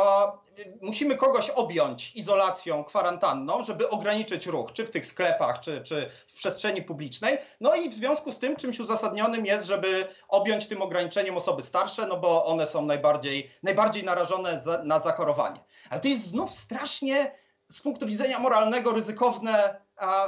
musimy 0.81 1.17
kogoś 1.17 1.51
objąć 1.51 2.17
izolacją, 2.17 2.85
kwarantanną, 2.85 3.65
żeby 3.65 3.91
ograniczyć 3.91 4.47
ruch, 4.47 4.73
czy 4.73 4.87
w 4.87 4.91
tych 4.91 5.07
sklepach, 5.07 5.61
czy, 5.61 5.83
czy 5.83 6.11
w 6.27 6.35
przestrzeni 6.35 6.83
publicznej. 6.83 7.39
No 7.61 7.75
i 7.75 7.91
w 7.91 7.95
związku 7.95 8.33
z 8.33 8.39
tym 8.39 8.57
czymś 8.57 8.81
uzasadnionym 8.81 9.47
jest, 9.47 9.67
żeby 9.67 10.09
objąć 10.29 10.67
tym 10.67 10.83
ograniczeniem 10.83 11.37
osoby 11.37 11.63
starsze, 11.63 12.07
no 12.07 12.17
bo 12.17 12.45
one 12.45 12.67
są 12.67 12.87
najbardziej, 12.87 13.51
najbardziej 13.63 14.05
narażone 14.05 14.61
za, 14.61 14.83
na 14.83 15.01
zachorowanie. 15.01 15.61
Ale 15.91 16.01
to 16.01 16.09
jest 16.09 16.27
znów 16.27 16.51
strasznie 16.51 17.33
z 17.69 17.81
punktu 17.81 18.07
widzenia 18.07 18.39
moralnego 18.39 18.93
ryzykowne, 18.93 19.81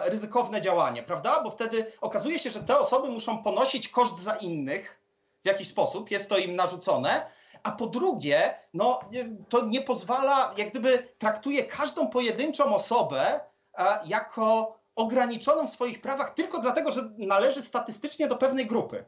ryzykowne 0.04 0.60
działanie, 0.60 1.02
prawda? 1.02 1.42
Bo 1.42 1.50
wtedy 1.50 1.92
okazuje 2.00 2.38
się, 2.38 2.50
że 2.50 2.62
te 2.62 2.78
osoby 2.78 3.08
muszą 3.08 3.42
ponosić 3.42 3.88
koszt 3.88 4.18
za 4.18 4.34
innych 4.36 5.00
w 5.42 5.46
jakiś 5.46 5.68
sposób, 5.68 6.10
jest 6.10 6.28
to 6.28 6.38
im 6.38 6.56
narzucone, 6.56 7.26
a 7.62 7.72
po 7.72 7.86
drugie, 7.86 8.54
no, 8.74 9.00
to 9.48 9.66
nie 9.66 9.80
pozwala, 9.80 10.54
jak 10.56 10.70
gdyby 10.70 11.08
traktuje 11.18 11.64
każdą 11.64 12.08
pojedynczą 12.08 12.74
osobę 12.74 13.40
jako 14.04 14.76
ograniczoną 14.96 15.66
w 15.66 15.72
swoich 15.72 16.00
prawach 16.00 16.34
tylko 16.34 16.60
dlatego, 16.60 16.92
że 16.92 17.10
należy 17.18 17.62
statystycznie 17.62 18.26
do 18.26 18.36
pewnej 18.36 18.66
grupy. 18.66 19.04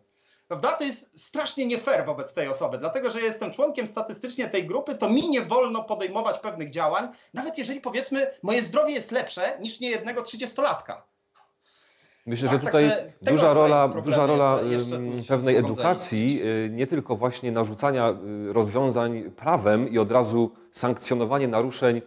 Prawda? 0.49 0.72
To 0.72 0.84
jest 0.84 1.24
strasznie 1.26 1.66
nie 1.66 1.78
fair 1.78 2.07
wobec 2.07 2.32
tej 2.32 2.49
osoby, 2.49 2.78
dlatego 2.78 3.11
że 3.11 3.20
jestem 3.20 3.51
członkiem 3.51 3.88
statystycznie 3.88 4.49
tej 4.49 4.66
grupy, 4.66 4.94
to 4.94 5.09
mi 5.09 5.28
nie 5.28 5.42
wolno 5.42 5.84
podejmować 5.84 6.38
pewnych 6.38 6.70
działań, 6.70 7.09
nawet 7.34 7.59
jeżeli 7.59 7.80
powiedzmy 7.80 8.34
moje 8.42 8.62
zdrowie 8.62 8.94
jest 8.94 9.12
lepsze 9.12 9.59
niż 9.61 9.80
niejednego 9.80 10.22
trzydziestolatka. 10.22 11.07
Myślę, 12.29 12.49
tak, 12.49 12.61
że 12.61 12.66
tutaj 12.66 12.91
duża 13.22 13.53
rola, 13.53 13.89
duża 13.89 14.26
rola 14.26 14.61
jeszcze, 14.70 15.03
jeszcze 15.03 15.29
pewnej 15.29 15.57
edukacji, 15.57 16.43
y, 16.66 16.70
nie 16.70 16.87
tylko 16.87 17.16
właśnie 17.16 17.53
narzucania 17.53 18.14
y, 18.49 18.53
rozwiązań 18.53 19.22
prawem 19.22 19.89
i 19.89 19.99
od 19.99 20.12
razu 20.12 20.51
sankcjonowanie 20.70 21.49
naruszeń 21.49 22.03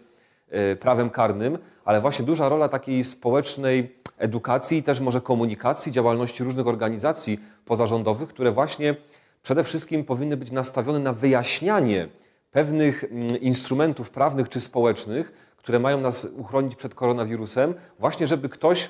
y, 0.71 0.75
prawem 0.75 1.09
karnym, 1.09 1.57
ale 1.85 2.01
właśnie 2.01 2.25
duża 2.25 2.49
rola 2.49 2.69
takiej 2.69 3.03
społecznej 3.03 3.95
edukacji 4.17 4.77
i 4.77 4.83
też 4.83 4.99
może 4.99 5.21
komunikacji, 5.21 5.91
działalności 5.91 6.43
różnych 6.43 6.67
organizacji 6.67 7.39
pozarządowych, 7.65 8.29
które 8.29 8.51
właśnie 8.51 8.95
przede 9.43 9.63
wszystkim 9.63 10.03
powinny 10.03 10.37
być 10.37 10.51
nastawione 10.51 10.99
na 10.99 11.13
wyjaśnianie 11.13 12.07
pewnych 12.51 13.05
instrumentów 13.41 14.09
prawnych 14.09 14.49
czy 14.49 14.61
społecznych, 14.61 15.51
które 15.57 15.79
mają 15.79 16.01
nas 16.01 16.27
uchronić 16.37 16.75
przed 16.75 16.95
koronawirusem, 16.95 17.73
właśnie 17.99 18.27
żeby 18.27 18.49
ktoś 18.49 18.89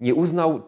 nie 0.00 0.14
uznał 0.14 0.62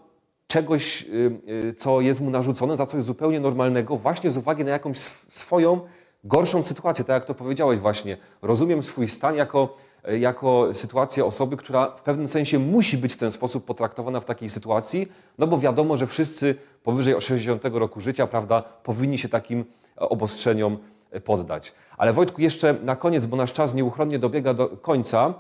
czegoś, 0.46 1.02
y, 1.02 1.40
y, 1.68 1.74
co 1.74 2.00
jest 2.00 2.20
mu 2.20 2.30
narzucone, 2.30 2.76
za 2.76 2.86
coś 2.86 3.02
zupełnie 3.02 3.40
normalnego, 3.40 3.96
właśnie 3.96 4.30
z 4.30 4.36
uwagi 4.36 4.64
na 4.64 4.70
jakąś 4.70 4.98
swoją 5.28 5.80
gorszą 6.24 6.62
sytuację, 6.62 7.04
tak 7.04 7.14
jak 7.14 7.24
to 7.24 7.34
powiedziałeś 7.34 7.78
właśnie. 7.78 8.16
Rozumiem 8.42 8.82
swój 8.82 9.08
stan 9.08 9.36
jako, 9.36 9.74
y, 10.08 10.18
jako 10.18 10.74
sytuację 10.74 11.24
osoby, 11.24 11.56
która 11.56 11.90
w 11.96 12.02
pewnym 12.02 12.28
sensie 12.28 12.58
musi 12.58 12.98
być 12.98 13.14
w 13.14 13.16
ten 13.16 13.30
sposób 13.30 13.64
potraktowana 13.64 14.20
w 14.20 14.24
takiej 14.24 14.50
sytuacji, 14.50 15.12
no 15.38 15.46
bo 15.46 15.58
wiadomo, 15.58 15.96
że 15.96 16.06
wszyscy 16.06 16.54
powyżej 16.82 17.20
60 17.20 17.64
roku 17.64 18.00
życia, 18.00 18.26
prawda, 18.26 18.62
powinni 18.62 19.18
się 19.18 19.28
takim 19.28 19.64
obostrzeniom 19.96 20.78
poddać. 21.24 21.72
Ale 21.96 22.12
Wojtku, 22.12 22.40
jeszcze 22.40 22.74
na 22.82 22.96
koniec, 22.96 23.26
bo 23.26 23.36
nasz 23.36 23.52
czas 23.52 23.74
nieuchronnie 23.74 24.18
dobiega 24.18 24.54
do 24.54 24.68
końca, 24.68 25.34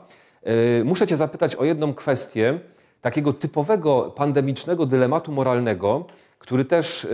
muszę 0.84 1.06
Cię 1.06 1.16
zapytać 1.16 1.56
o 1.56 1.64
jedną 1.64 1.94
kwestię, 1.94 2.60
takiego 3.00 3.32
typowego 3.32 4.02
pandemicznego 4.02 4.86
dylematu 4.86 5.32
moralnego, 5.32 6.04
który 6.38 6.64
też 6.64 7.08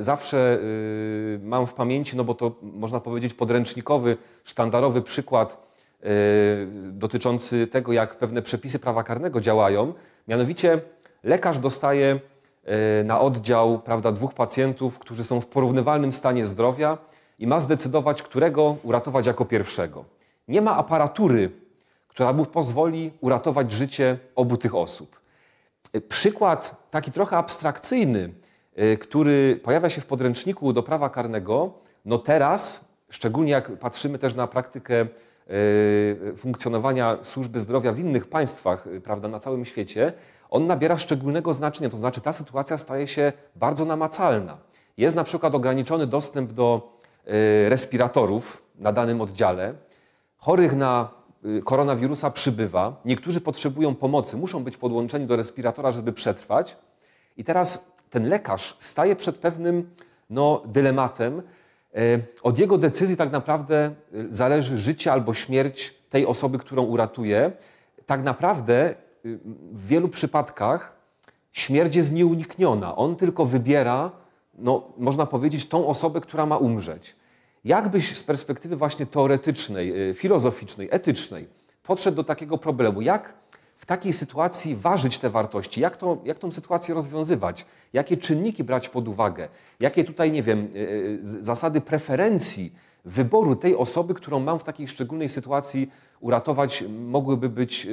zawsze 0.00 0.58
y, 0.62 1.40
mam 1.42 1.66
w 1.66 1.74
pamięci, 1.74 2.16
no 2.16 2.24
bo 2.24 2.34
to 2.34 2.52
można 2.62 3.00
powiedzieć 3.00 3.34
podręcznikowy, 3.34 4.16
sztandarowy 4.44 5.02
przykład 5.02 5.68
y, 6.04 6.06
dotyczący 6.92 7.66
tego, 7.66 7.92
jak 7.92 8.18
pewne 8.18 8.42
przepisy 8.42 8.78
prawa 8.78 9.02
karnego 9.02 9.40
działają. 9.40 9.92
Mianowicie 10.28 10.80
lekarz 11.24 11.58
dostaje 11.58 12.20
y, 13.00 13.04
na 13.04 13.20
oddział 13.20 13.78
prawda, 13.78 14.12
dwóch 14.12 14.34
pacjentów, 14.34 14.98
którzy 14.98 15.24
są 15.24 15.40
w 15.40 15.46
porównywalnym 15.46 16.12
stanie 16.12 16.46
zdrowia 16.46 16.98
i 17.38 17.46
ma 17.46 17.60
zdecydować, 17.60 18.22
którego 18.22 18.76
uratować 18.82 19.26
jako 19.26 19.44
pierwszego. 19.44 20.04
Nie 20.48 20.62
ma 20.62 20.76
aparatury 20.76 21.50
która 22.16 22.32
mu 22.32 22.46
pozwoli 22.46 23.12
uratować 23.20 23.72
życie 23.72 24.18
obu 24.34 24.56
tych 24.56 24.74
osób. 24.74 25.15
Przykład 26.08 26.88
taki 26.90 27.12
trochę 27.12 27.36
abstrakcyjny, 27.36 28.32
y, 28.78 28.98
który 28.98 29.60
pojawia 29.62 29.90
się 29.90 30.00
w 30.00 30.06
podręczniku 30.06 30.72
do 30.72 30.82
prawa 30.82 31.08
karnego, 31.08 31.72
no 32.04 32.18
teraz, 32.18 32.84
szczególnie 33.10 33.52
jak 33.52 33.78
patrzymy 33.78 34.18
też 34.18 34.34
na 34.34 34.46
praktykę 34.46 35.06
y, 35.50 36.34
funkcjonowania 36.36 37.18
służby 37.22 37.60
zdrowia 37.60 37.92
w 37.92 37.98
innych 37.98 38.28
państwach, 38.28 38.86
y, 38.86 39.00
prawda, 39.00 39.28
na 39.28 39.38
całym 39.38 39.64
świecie, 39.64 40.12
on 40.50 40.66
nabiera 40.66 40.98
szczególnego 40.98 41.54
znaczenia. 41.54 41.90
To 41.90 41.96
znaczy, 41.96 42.20
ta 42.20 42.32
sytuacja 42.32 42.78
staje 42.78 43.08
się 43.08 43.32
bardzo 43.56 43.84
namacalna. 43.84 44.58
Jest 44.96 45.16
na 45.16 45.24
przykład 45.24 45.54
ograniczony 45.54 46.06
dostęp 46.06 46.52
do 46.52 46.96
respiratorów 47.68 48.62
na 48.78 48.92
danym 48.92 49.20
oddziale. 49.20 49.74
Chorych 50.36 50.76
na 50.76 51.15
Y, 51.15 51.15
koronawirusa 51.64 52.30
przybywa, 52.30 53.00
niektórzy 53.04 53.40
potrzebują 53.40 53.94
pomocy, 53.94 54.36
muszą 54.36 54.64
być 54.64 54.76
podłączeni 54.76 55.26
do 55.26 55.36
respiratora, 55.36 55.92
żeby 55.92 56.12
przetrwać. 56.12 56.76
I 57.36 57.44
teraz 57.44 57.92
ten 58.10 58.28
lekarz 58.28 58.76
staje 58.78 59.16
przed 59.16 59.38
pewnym 59.38 59.90
no, 60.30 60.62
dylematem. 60.66 61.42
E, 61.94 62.00
od 62.42 62.58
jego 62.58 62.78
decyzji 62.78 63.16
tak 63.16 63.32
naprawdę 63.32 63.94
y, 64.14 64.34
zależy 64.34 64.78
życie 64.78 65.12
albo 65.12 65.34
śmierć 65.34 65.94
tej 66.10 66.26
osoby, 66.26 66.58
którą 66.58 66.82
uratuje. 66.82 67.52
Tak 68.06 68.22
naprawdę 68.22 68.90
y, 68.90 69.38
w 69.72 69.86
wielu 69.86 70.08
przypadkach 70.08 70.96
śmierć 71.52 71.96
jest 71.96 72.12
nieunikniona. 72.12 72.96
On 72.96 73.16
tylko 73.16 73.46
wybiera, 73.46 74.10
no, 74.54 74.88
można 74.98 75.26
powiedzieć, 75.26 75.68
tą 75.68 75.86
osobę, 75.86 76.20
która 76.20 76.46
ma 76.46 76.56
umrzeć. 76.56 77.16
Jak 77.66 77.88
byś 77.88 78.16
z 78.16 78.22
perspektywy 78.22 78.76
właśnie 78.76 79.06
teoretycznej, 79.06 80.10
y, 80.10 80.14
filozoficznej, 80.14 80.88
etycznej 80.90 81.48
podszedł 81.82 82.16
do 82.16 82.24
takiego 82.24 82.58
problemu? 82.58 83.00
Jak 83.00 83.34
w 83.76 83.86
takiej 83.86 84.12
sytuacji 84.12 84.76
ważyć 84.76 85.18
te 85.18 85.30
wartości? 85.30 85.80
Jak, 85.80 85.96
to, 85.96 86.18
jak 86.24 86.38
tą 86.38 86.52
sytuację 86.52 86.94
rozwiązywać? 86.94 87.66
Jakie 87.92 88.16
czynniki 88.16 88.64
brać 88.64 88.88
pod 88.88 89.08
uwagę? 89.08 89.48
Jakie 89.80 90.04
tutaj, 90.04 90.32
nie 90.32 90.42
wiem, 90.42 90.68
y, 90.74 90.78
y, 90.78 91.44
zasady 91.44 91.80
preferencji 91.80 92.72
wyboru 93.04 93.56
tej 93.56 93.76
osoby, 93.76 94.14
którą 94.14 94.40
mam 94.40 94.58
w 94.58 94.64
takiej 94.64 94.88
szczególnej 94.88 95.28
sytuacji 95.28 95.90
uratować, 96.20 96.84
mogłyby 96.88 97.48
być 97.48 97.86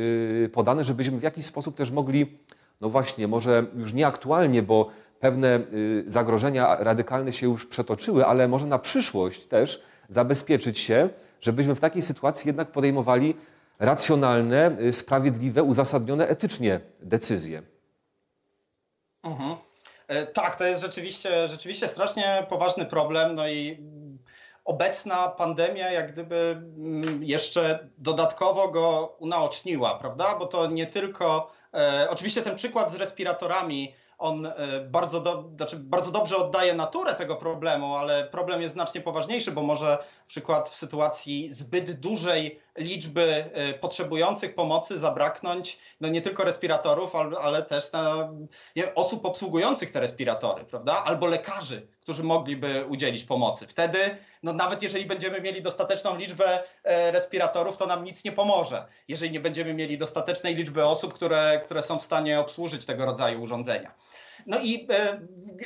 podane, 0.53 0.83
żebyśmy 0.83 1.19
w 1.19 1.23
jakiś 1.23 1.45
sposób 1.45 1.75
też 1.75 1.91
mogli, 1.91 2.37
no 2.81 2.89
właśnie, 2.89 3.27
może 3.27 3.65
już 3.75 3.93
nie 3.93 4.07
aktualnie, 4.07 4.63
bo 4.63 4.89
pewne 5.23 5.59
y, 5.73 6.03
zagrożenia 6.07 6.75
radykalne 6.79 7.33
się 7.33 7.45
już 7.45 7.65
przetoczyły, 7.65 8.25
ale 8.25 8.47
może 8.47 8.65
na 8.65 8.79
przyszłość 8.79 9.45
też 9.45 9.81
zabezpieczyć 10.09 10.79
się, 10.79 11.09
żebyśmy 11.41 11.75
w 11.75 11.79
takiej 11.79 12.01
sytuacji 12.01 12.47
jednak 12.49 12.71
podejmowali 12.71 13.35
racjonalne, 13.79 14.77
y, 14.81 14.93
sprawiedliwe, 14.93 15.63
uzasadnione 15.63 16.27
etycznie 16.27 16.79
decyzje. 17.01 17.61
Mhm. 19.23 19.55
E, 20.07 20.25
tak, 20.25 20.55
to 20.55 20.63
jest 20.63 20.81
rzeczywiście, 20.81 21.47
rzeczywiście 21.47 21.87
strasznie 21.87 22.45
poważny 22.49 22.85
problem. 22.85 23.35
No 23.35 23.47
i 23.47 23.83
obecna 24.65 25.27
pandemia 25.27 25.91
jak 25.91 26.11
gdyby 26.11 26.35
mm, 26.77 27.23
jeszcze 27.23 27.89
dodatkowo 27.97 28.67
go 28.67 29.15
unaoczniła, 29.19 29.99
prawda? 29.99 30.35
Bo 30.39 30.47
to 30.47 30.67
nie 30.67 30.87
tylko. 30.87 31.51
E, 31.73 32.07
oczywiście 32.09 32.41
ten 32.41 32.55
przykład 32.55 32.91
z 32.91 32.95
respiratorami 32.95 33.95
on 34.17 34.45
e, 34.45 34.51
bardzo, 34.91 35.21
do, 35.21 35.49
znaczy 35.55 35.77
bardzo 35.77 36.11
dobrze 36.11 36.37
oddaje 36.37 36.73
naturę 36.73 37.15
tego 37.15 37.35
problemu, 37.35 37.95
ale 37.95 38.23
problem 38.23 38.61
jest 38.61 38.73
znacznie 38.73 39.01
poważniejszy, 39.01 39.51
bo 39.51 39.61
może 39.61 39.97
przykład 40.27 40.69
w 40.69 40.75
sytuacji 40.75 41.53
zbyt 41.53 41.99
dużej 41.99 42.59
liczby 42.77 43.45
e, 43.53 43.73
potrzebujących 43.73 44.55
pomocy 44.55 44.99
zabraknąć 44.99 45.79
no 46.01 46.09
nie 46.09 46.21
tylko 46.21 46.43
respiratorów, 46.43 47.15
ale, 47.15 47.37
ale 47.37 47.63
też 47.63 47.91
na, 47.91 48.29
nie, 48.75 48.95
osób 48.95 49.25
obsługujących 49.25 49.91
te 49.91 49.99
respiratory, 49.99 50.65
prawda? 50.65 51.03
Albo 51.03 51.27
lekarzy, 51.27 51.87
którzy 52.03 52.23
mogliby 52.23 52.85
udzielić 52.85 53.23
pomocy. 53.23 53.67
Wtedy, 53.67 53.99
no 54.43 54.53
nawet 54.53 54.83
jeżeli 54.83 55.05
będziemy 55.05 55.41
mieli 55.41 55.61
dostateczną 55.61 56.17
liczbę 56.17 56.63
e, 56.83 57.11
respiratorów, 57.11 57.77
to 57.77 57.85
nam 57.85 58.03
nic 58.03 58.23
nie 58.23 58.31
pomoże, 58.31 58.85
jeżeli 59.07 59.31
nie 59.31 59.39
będziemy 59.39 59.73
mieli 59.73 59.97
dostatecznej 59.97 60.55
liczby 60.55 60.85
osób, 60.85 61.13
które, 61.13 61.61
które 61.63 61.83
są 61.83 61.99
w 61.99 62.03
stanie 62.03 62.39
obsłużyć 62.39 62.85
tego 62.85 63.05
rodzaju 63.05 63.41
urządzenia. 63.41 63.91
No 64.45 64.57
i 64.59 64.87
e, 64.89 65.19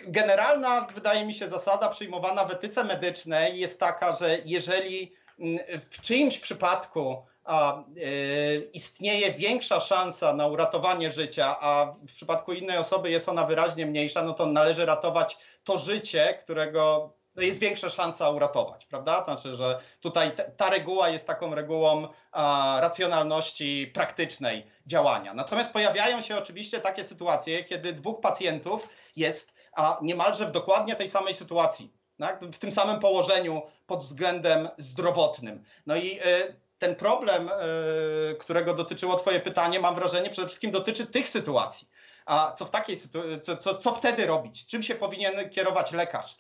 generalna, 0.08 0.88
wydaje 0.96 1.26
mi 1.26 1.34
się, 1.34 1.50
zasada 1.50 1.90
przyjmowana 1.90 2.46
w 2.46 2.54
etyce 2.54 2.84
medycznej 2.84 3.60
jest 3.60 3.80
taka, 3.80 4.16
że 4.16 4.38
jeżeli 4.46 5.14
mm, 5.40 5.60
w 5.90 6.02
czyimś 6.02 6.40
przypadku 6.40 7.26
a, 7.48 7.84
y, 7.98 8.70
istnieje 8.74 9.32
większa 9.32 9.80
szansa 9.80 10.34
na 10.34 10.48
uratowanie 10.48 11.12
życia, 11.12 11.60
a 11.60 11.92
w 12.08 12.14
przypadku 12.14 12.54
innej 12.54 12.78
osoby 12.78 13.12
jest 13.12 13.30
ona 13.30 13.44
wyraźnie 13.44 13.86
mniejsza, 13.86 14.24
no 14.24 14.34
to 14.34 14.46
należy 14.46 14.86
ratować 14.86 15.38
to 15.64 15.78
życie, 15.78 16.38
którego 16.42 17.14
no 17.38 17.44
jest 17.44 17.60
większa 17.60 17.90
szansa 17.90 18.30
uratować, 18.30 18.86
prawda? 18.86 19.24
Znaczy, 19.24 19.56
że 19.56 19.80
tutaj 20.02 20.32
ta 20.58 20.70
reguła 20.70 21.10
jest 21.10 21.28
taką 21.28 21.56
regułą 21.56 22.08
a, 22.32 22.78
racjonalności 22.82 23.92
praktycznej 23.94 24.66
działania. 24.86 25.34
Natomiast 25.34 25.72
pojawiają 25.72 26.22
się 26.22 26.38
oczywiście 26.38 26.80
takie 26.80 27.06
sytuacje, 27.06 27.64
kiedy 27.64 27.94
dwóch 27.94 28.22
pacjentów 28.22 28.88
jest 29.16 29.54
a, 29.74 30.00
niemalże 30.02 30.46
w 30.46 30.52
dokładnie 30.52 30.96
tej 30.96 31.10
samej 31.10 31.34
sytuacji. 31.34 31.94
Tak? 32.20 32.46
W 32.46 32.60
tym 32.60 32.72
samym 32.72 33.00
położeniu 33.00 33.62
pod 33.86 34.00
względem 34.00 34.70
zdrowotnym. 34.78 35.64
No 35.86 35.96
i 35.96 36.20
y, 36.20 36.67
ten 36.80 36.96
problem, 36.96 37.50
y, 37.50 38.36
którego 38.36 38.74
dotyczyło 38.74 39.16
Twoje 39.16 39.40
pytanie, 39.40 39.80
mam 39.80 39.96
wrażenie, 39.96 40.30
przede 40.30 40.48
wszystkim 40.48 40.72
dotyczy 40.72 41.08
tych 41.08 41.30
sytuacji. 41.30 41.88
A 42.26 42.52
co 42.52 42.66
w 42.66 42.70
takiej 42.70 42.98
sytuacji, 42.98 43.42
co, 43.42 43.58
co, 43.58 43.76
co 43.78 43.96
wtedy 43.96 44.26
robić? 44.26 44.66
Czym 44.66 44.84
się 44.84 44.96
powinien 44.96 45.50
kierować 45.50 45.92
lekarz? 45.92 46.38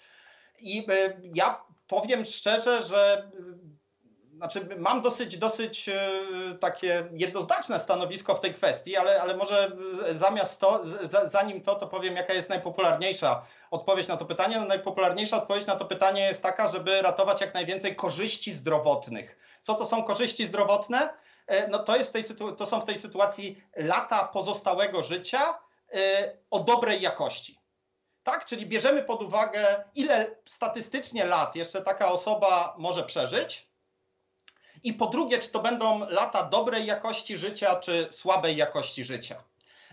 I 0.59 0.79
y, 0.91 1.19
ja 1.33 1.63
powiem 1.87 2.25
szczerze, 2.25 2.83
że 2.83 3.31
znaczy 4.37 4.67
mam 4.77 5.01
dosyć, 5.01 5.37
dosyć 5.37 5.89
e, 5.89 6.09
takie 6.59 7.09
jednoznaczne 7.11 7.79
stanowisko 7.79 8.35
w 8.35 8.39
tej 8.39 8.53
kwestii, 8.53 8.95
ale, 8.95 9.21
ale 9.21 9.37
może 9.37 9.71
zamiast 10.11 10.61
to, 10.61 10.81
zanim 11.25 11.61
to, 11.61 11.75
to 11.75 11.87
powiem, 11.87 12.15
jaka 12.15 12.33
jest 12.33 12.49
najpopularniejsza 12.49 13.45
odpowiedź 13.71 14.07
na 14.07 14.17
to 14.17 14.25
pytanie. 14.25 14.59
No, 14.59 14.65
najpopularniejsza 14.65 15.37
odpowiedź 15.37 15.65
na 15.65 15.75
to 15.75 15.85
pytanie 15.85 16.21
jest 16.21 16.43
taka, 16.43 16.69
żeby 16.69 17.01
ratować 17.01 17.41
jak 17.41 17.53
najwięcej 17.53 17.95
korzyści 17.95 18.53
zdrowotnych. 18.53 19.59
Co 19.61 19.73
to 19.73 19.85
są 19.85 20.03
korzyści 20.03 20.47
zdrowotne? 20.47 21.09
E, 21.47 21.67
no 21.67 21.79
to, 21.79 21.97
jest 21.97 22.13
tej 22.13 22.23
to 22.57 22.65
są 22.65 22.81
w 22.81 22.85
tej 22.85 22.97
sytuacji 22.97 23.61
lata 23.75 24.23
pozostałego 24.23 25.03
życia 25.03 25.59
e, 25.93 26.31
o 26.51 26.59
dobrej 26.59 27.01
jakości. 27.01 27.59
Tak, 28.23 28.45
czyli 28.45 28.65
bierzemy 28.65 29.03
pod 29.03 29.23
uwagę, 29.23 29.83
ile 29.95 30.35
statystycznie 30.45 31.25
lat 31.25 31.55
jeszcze 31.55 31.81
taka 31.81 32.11
osoba 32.11 32.75
może 32.77 33.03
przeżyć, 33.03 33.67
i 34.83 34.93
po 34.93 35.07
drugie, 35.07 35.39
czy 35.39 35.49
to 35.49 35.59
będą 35.59 36.09
lata 36.09 36.43
dobrej 36.43 36.85
jakości 36.85 37.37
życia, 37.37 37.75
czy 37.75 38.07
słabej 38.11 38.57
jakości 38.57 39.05
życia. 39.05 39.43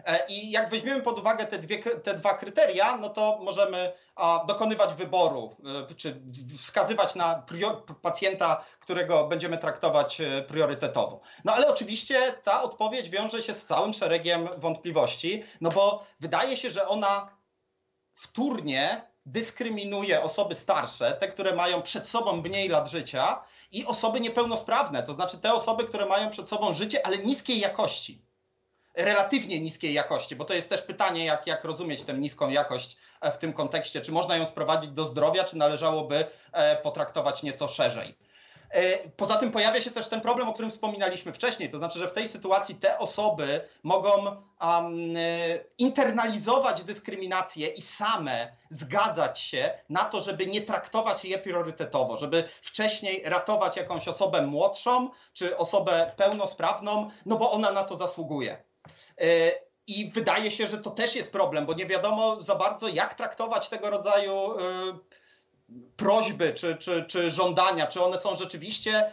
E, 0.07 0.26
I 0.28 0.51
jak 0.51 0.70
weźmiemy 0.70 1.03
pod 1.03 1.18
uwagę 1.18 1.47
te, 1.47 1.59
dwie, 1.59 1.78
te 1.78 2.14
dwa 2.14 2.35
kryteria, 2.35 2.97
no 2.97 3.11
to 3.11 3.39
możemy 3.43 3.93
a, 4.16 4.45
dokonywać 4.49 4.95
wyboru, 4.95 5.57
e, 5.91 5.95
czy 5.95 6.20
wskazywać 6.59 7.14
na 7.14 7.35
prior, 7.35 7.85
pacjenta, 7.85 8.64
którego 8.80 9.28
będziemy 9.28 9.59
traktować 9.59 10.20
e, 10.20 10.43
priorytetowo. 10.43 11.20
No 11.45 11.53
ale 11.53 11.68
oczywiście 11.68 12.32
ta 12.43 12.62
odpowiedź 12.62 13.11
wiąże 13.11 13.43
się 13.43 13.55
z 13.55 13.66
całym 13.66 13.93
szeregiem 13.93 14.49
wątpliwości, 14.57 15.43
no 15.61 15.70
bo 15.70 16.07
wydaje 16.20 16.57
się, 16.57 16.70
że 16.70 16.89
ona 16.89 17.28
wtórnie 18.14 19.13
dyskryminuje 19.26 20.22
osoby 20.22 20.54
starsze, 20.54 21.12
te, 21.12 21.28
które 21.28 21.54
mają 21.54 21.82
przed 21.82 22.08
sobą 22.08 22.36
mniej 22.36 22.68
lat 22.68 22.90
życia 22.90 23.44
i 23.72 23.84
osoby 23.84 24.20
niepełnosprawne, 24.20 25.02
to 25.02 25.14
znaczy 25.14 25.38
te 25.38 25.54
osoby, 25.54 25.84
które 25.84 26.06
mają 26.06 26.30
przed 26.30 26.48
sobą 26.48 26.72
życie, 26.72 27.06
ale 27.06 27.18
niskiej 27.18 27.60
jakości. 27.60 28.22
Relatywnie 28.94 29.60
niskiej 29.60 29.94
jakości, 29.94 30.36
bo 30.36 30.44
to 30.44 30.54
jest 30.54 30.68
też 30.68 30.82
pytanie, 30.82 31.24
jak, 31.24 31.46
jak 31.46 31.64
rozumieć 31.64 32.04
tę 32.04 32.14
niską 32.14 32.48
jakość 32.48 32.96
e, 33.20 33.32
w 33.32 33.38
tym 33.38 33.52
kontekście. 33.52 34.00
Czy 34.00 34.12
można 34.12 34.36
ją 34.36 34.46
sprowadzić 34.46 34.90
do 34.90 35.04
zdrowia, 35.04 35.44
czy 35.44 35.56
należałoby 35.56 36.26
e, 36.52 36.76
potraktować 36.76 37.42
nieco 37.42 37.68
szerzej. 37.68 38.14
E, 38.74 39.08
poza 39.16 39.36
tym 39.36 39.50
pojawia 39.50 39.80
się 39.80 39.90
też 39.90 40.08
ten 40.08 40.20
problem, 40.20 40.48
o 40.48 40.52
którym 40.52 40.70
wspominaliśmy 40.70 41.32
wcześniej, 41.32 41.70
to 41.70 41.78
znaczy, 41.78 41.98
że 41.98 42.08
w 42.08 42.12
tej 42.12 42.28
sytuacji 42.28 42.74
te 42.74 42.98
osoby 42.98 43.60
mogą 43.82 44.10
um, 44.16 44.92
internalizować 45.78 46.82
dyskryminację 46.82 47.68
i 47.68 47.82
same 47.82 48.56
zgadzać 48.68 49.40
się 49.40 49.70
na 49.88 50.04
to, 50.04 50.20
żeby 50.20 50.46
nie 50.46 50.62
traktować 50.62 51.24
je 51.24 51.38
priorytetowo, 51.38 52.16
żeby 52.16 52.44
wcześniej 52.62 53.22
ratować 53.24 53.76
jakąś 53.76 54.08
osobę 54.08 54.42
młodszą 54.42 55.10
czy 55.32 55.56
osobę 55.56 56.12
pełnosprawną, 56.16 57.10
no 57.26 57.36
bo 57.36 57.52
ona 57.52 57.72
na 57.72 57.84
to 57.84 57.96
zasługuje. 57.96 58.62
E, 59.20 59.24
I 59.86 60.10
wydaje 60.10 60.50
się, 60.50 60.66
że 60.66 60.78
to 60.78 60.90
też 60.90 61.16
jest 61.16 61.32
problem, 61.32 61.66
bo 61.66 61.74
nie 61.74 61.86
wiadomo 61.86 62.40
za 62.40 62.54
bardzo, 62.54 62.88
jak 62.88 63.14
traktować 63.14 63.68
tego 63.68 63.90
rodzaju 63.90 64.34
prośby 65.96 66.54
czy, 66.54 66.76
czy, 66.76 67.04
czy 67.08 67.30
żądania, 67.30 67.86
czy 67.86 68.04
one 68.04 68.18
są 68.18 68.36
rzeczywiście 68.36 69.10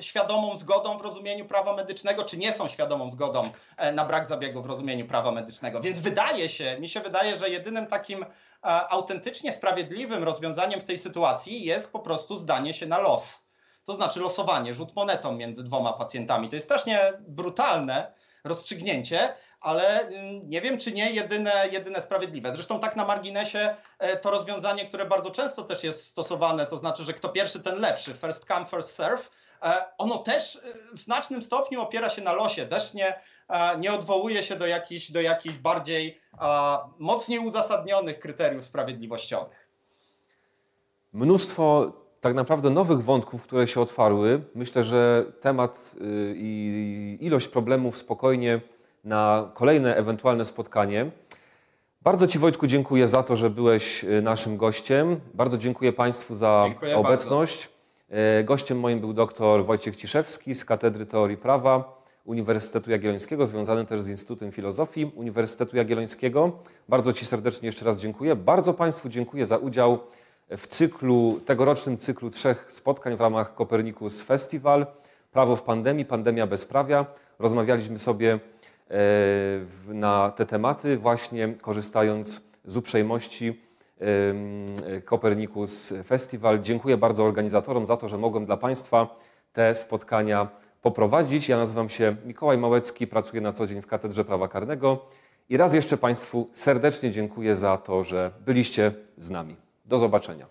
świadomą 0.00 0.58
zgodą 0.58 0.98
w 0.98 1.02
rozumieniu 1.02 1.44
prawa 1.44 1.76
medycznego, 1.76 2.24
czy 2.24 2.36
nie 2.36 2.52
są 2.52 2.68
świadomą 2.68 3.10
zgodą 3.10 3.50
e, 3.76 3.92
na 3.92 4.04
brak 4.04 4.26
zabiegu 4.26 4.62
w 4.62 4.66
rozumieniu 4.66 5.06
prawa 5.06 5.32
medycznego. 5.32 5.80
Więc 5.80 6.00
wydaje 6.00 6.48
się, 6.48 6.76
mi 6.80 6.88
się 6.88 7.00
wydaje, 7.00 7.36
że 7.36 7.50
jedynym 7.50 7.86
takim 7.86 8.22
e, 8.22 8.26
autentycznie 8.62 9.52
sprawiedliwym 9.52 10.24
rozwiązaniem 10.24 10.80
w 10.80 10.84
tej 10.84 10.98
sytuacji 10.98 11.64
jest 11.64 11.92
po 11.92 11.98
prostu 11.98 12.36
zdanie 12.36 12.74
się 12.74 12.86
na 12.86 12.98
los. 12.98 13.46
To 13.84 13.92
znaczy 13.92 14.20
losowanie, 14.20 14.74
rzut 14.74 14.96
monetą 14.96 15.32
między 15.32 15.64
dwoma 15.64 15.92
pacjentami. 15.92 16.48
To 16.48 16.54
jest 16.54 16.66
strasznie 16.66 17.12
brutalne 17.28 18.12
rozstrzygnięcie, 18.46 19.34
ale 19.60 20.08
mm, 20.08 20.50
nie 20.50 20.60
wiem, 20.60 20.78
czy 20.78 20.92
nie 20.92 21.10
jedyne, 21.10 21.52
jedyne 21.72 22.00
sprawiedliwe. 22.00 22.52
Zresztą 22.52 22.80
tak 22.80 22.96
na 22.96 23.04
marginesie 23.04 23.74
e, 23.98 24.16
to 24.16 24.30
rozwiązanie, 24.30 24.86
które 24.86 25.06
bardzo 25.06 25.30
często 25.30 25.62
też 25.62 25.84
jest 25.84 26.06
stosowane, 26.06 26.66
to 26.66 26.76
znaczy, 26.76 27.04
że 27.04 27.14
kto 27.14 27.28
pierwszy, 27.28 27.62
ten 27.62 27.80
lepszy, 27.80 28.14
first 28.14 28.44
come, 28.44 28.66
first 28.66 28.94
serve, 28.94 29.30
e, 29.62 29.84
ono 29.98 30.18
też 30.18 30.56
e, 30.56 30.60
w 30.96 31.00
znacznym 31.00 31.42
stopniu 31.42 31.82
opiera 31.82 32.10
się 32.10 32.22
na 32.22 32.32
losie, 32.32 32.66
też 32.66 32.94
nie, 32.94 33.20
nie 33.78 33.92
odwołuje 33.92 34.42
się 34.42 34.56
do 34.56 34.66
jakichś, 34.66 35.10
do 35.10 35.20
jakichś 35.20 35.56
bardziej 35.56 36.20
mocniej 36.98 37.38
uzasadnionych 37.38 38.18
kryteriów 38.18 38.64
sprawiedliwościowych. 38.64 39.68
Mnóstwo 41.12 41.92
tak 42.26 42.34
naprawdę 42.34 42.70
nowych 42.70 43.02
wątków, 43.02 43.42
które 43.42 43.66
się 43.66 43.80
otwarły. 43.80 44.40
Myślę, 44.54 44.84
że 44.84 45.24
temat 45.40 45.94
y, 46.00 46.34
i 46.36 47.18
ilość 47.20 47.48
problemów 47.48 47.98
spokojnie 47.98 48.60
na 49.04 49.50
kolejne 49.54 49.96
ewentualne 49.96 50.44
spotkanie. 50.44 51.10
Bardzo 52.02 52.26
Ci 52.26 52.38
Wojtku 52.38 52.66
dziękuję 52.66 53.08
za 53.08 53.22
to, 53.22 53.36
że 53.36 53.50
byłeś 53.50 54.04
y, 54.04 54.22
naszym 54.22 54.56
gościem. 54.56 55.20
Bardzo 55.34 55.58
dziękuję 55.58 55.92
Państwu 55.92 56.34
za 56.34 56.64
dziękuję 56.68 56.96
obecność. 56.96 57.68
Bardzo. 58.08 58.44
Gościem 58.44 58.80
moim 58.80 59.00
był 59.00 59.12
dr 59.12 59.66
Wojciech 59.66 59.96
Ciszewski 59.96 60.54
z 60.54 60.64
Katedry 60.64 61.06
Teorii 61.06 61.36
Prawa 61.36 62.02
Uniwersytetu 62.24 62.90
Jagiellońskiego, 62.90 63.46
związany 63.46 63.84
też 63.84 64.00
z 64.00 64.08
Instytutem 64.08 64.52
Filozofii 64.52 65.12
Uniwersytetu 65.14 65.76
Jagiellońskiego. 65.76 66.52
Bardzo 66.88 67.12
Ci 67.12 67.26
serdecznie 67.26 67.66
jeszcze 67.66 67.84
raz 67.84 67.98
dziękuję. 67.98 68.36
Bardzo 68.36 68.74
Państwu 68.74 69.08
dziękuję 69.08 69.46
za 69.46 69.56
udział 69.56 69.98
w 70.50 70.66
cyklu, 70.66 71.40
tegorocznym 71.44 71.96
cyklu 71.96 72.30
trzech 72.30 72.72
spotkań 72.72 73.16
w 73.16 73.20
ramach 73.20 73.54
Kopernikus 73.54 74.22
Festival. 74.22 74.86
Prawo 75.32 75.56
w 75.56 75.62
pandemii, 75.62 76.04
pandemia 76.04 76.46
bezprawia. 76.46 77.06
Rozmawialiśmy 77.38 77.98
sobie 77.98 78.40
E, 78.90 79.94
na 79.94 80.30
te 80.30 80.46
tematy, 80.46 80.98
właśnie 80.98 81.54
korzystając 81.62 82.40
z 82.64 82.76
uprzejmości 82.76 83.62
Kopernikus 85.04 85.94
Festival. 86.04 86.60
Dziękuję 86.60 86.96
bardzo 86.96 87.24
organizatorom 87.24 87.86
za 87.86 87.96
to, 87.96 88.08
że 88.08 88.18
mogłem 88.18 88.46
dla 88.46 88.56
Państwa 88.56 89.16
te 89.52 89.74
spotkania 89.74 90.48
poprowadzić. 90.82 91.48
Ja 91.48 91.56
nazywam 91.56 91.88
się 91.88 92.16
Mikołaj 92.24 92.58
Małecki, 92.58 93.06
pracuję 93.06 93.42
na 93.42 93.52
co 93.52 93.66
dzień 93.66 93.82
w 93.82 93.86
Katedrze 93.86 94.24
Prawa 94.24 94.48
Karnego 94.48 95.06
i 95.48 95.56
raz 95.56 95.74
jeszcze 95.74 95.96
Państwu 95.96 96.48
serdecznie 96.52 97.10
dziękuję 97.10 97.54
za 97.54 97.76
to, 97.76 98.04
że 98.04 98.30
byliście 98.46 98.92
z 99.16 99.30
nami. 99.30 99.65
Do 99.86 99.98
zobaczenia. 99.98 100.46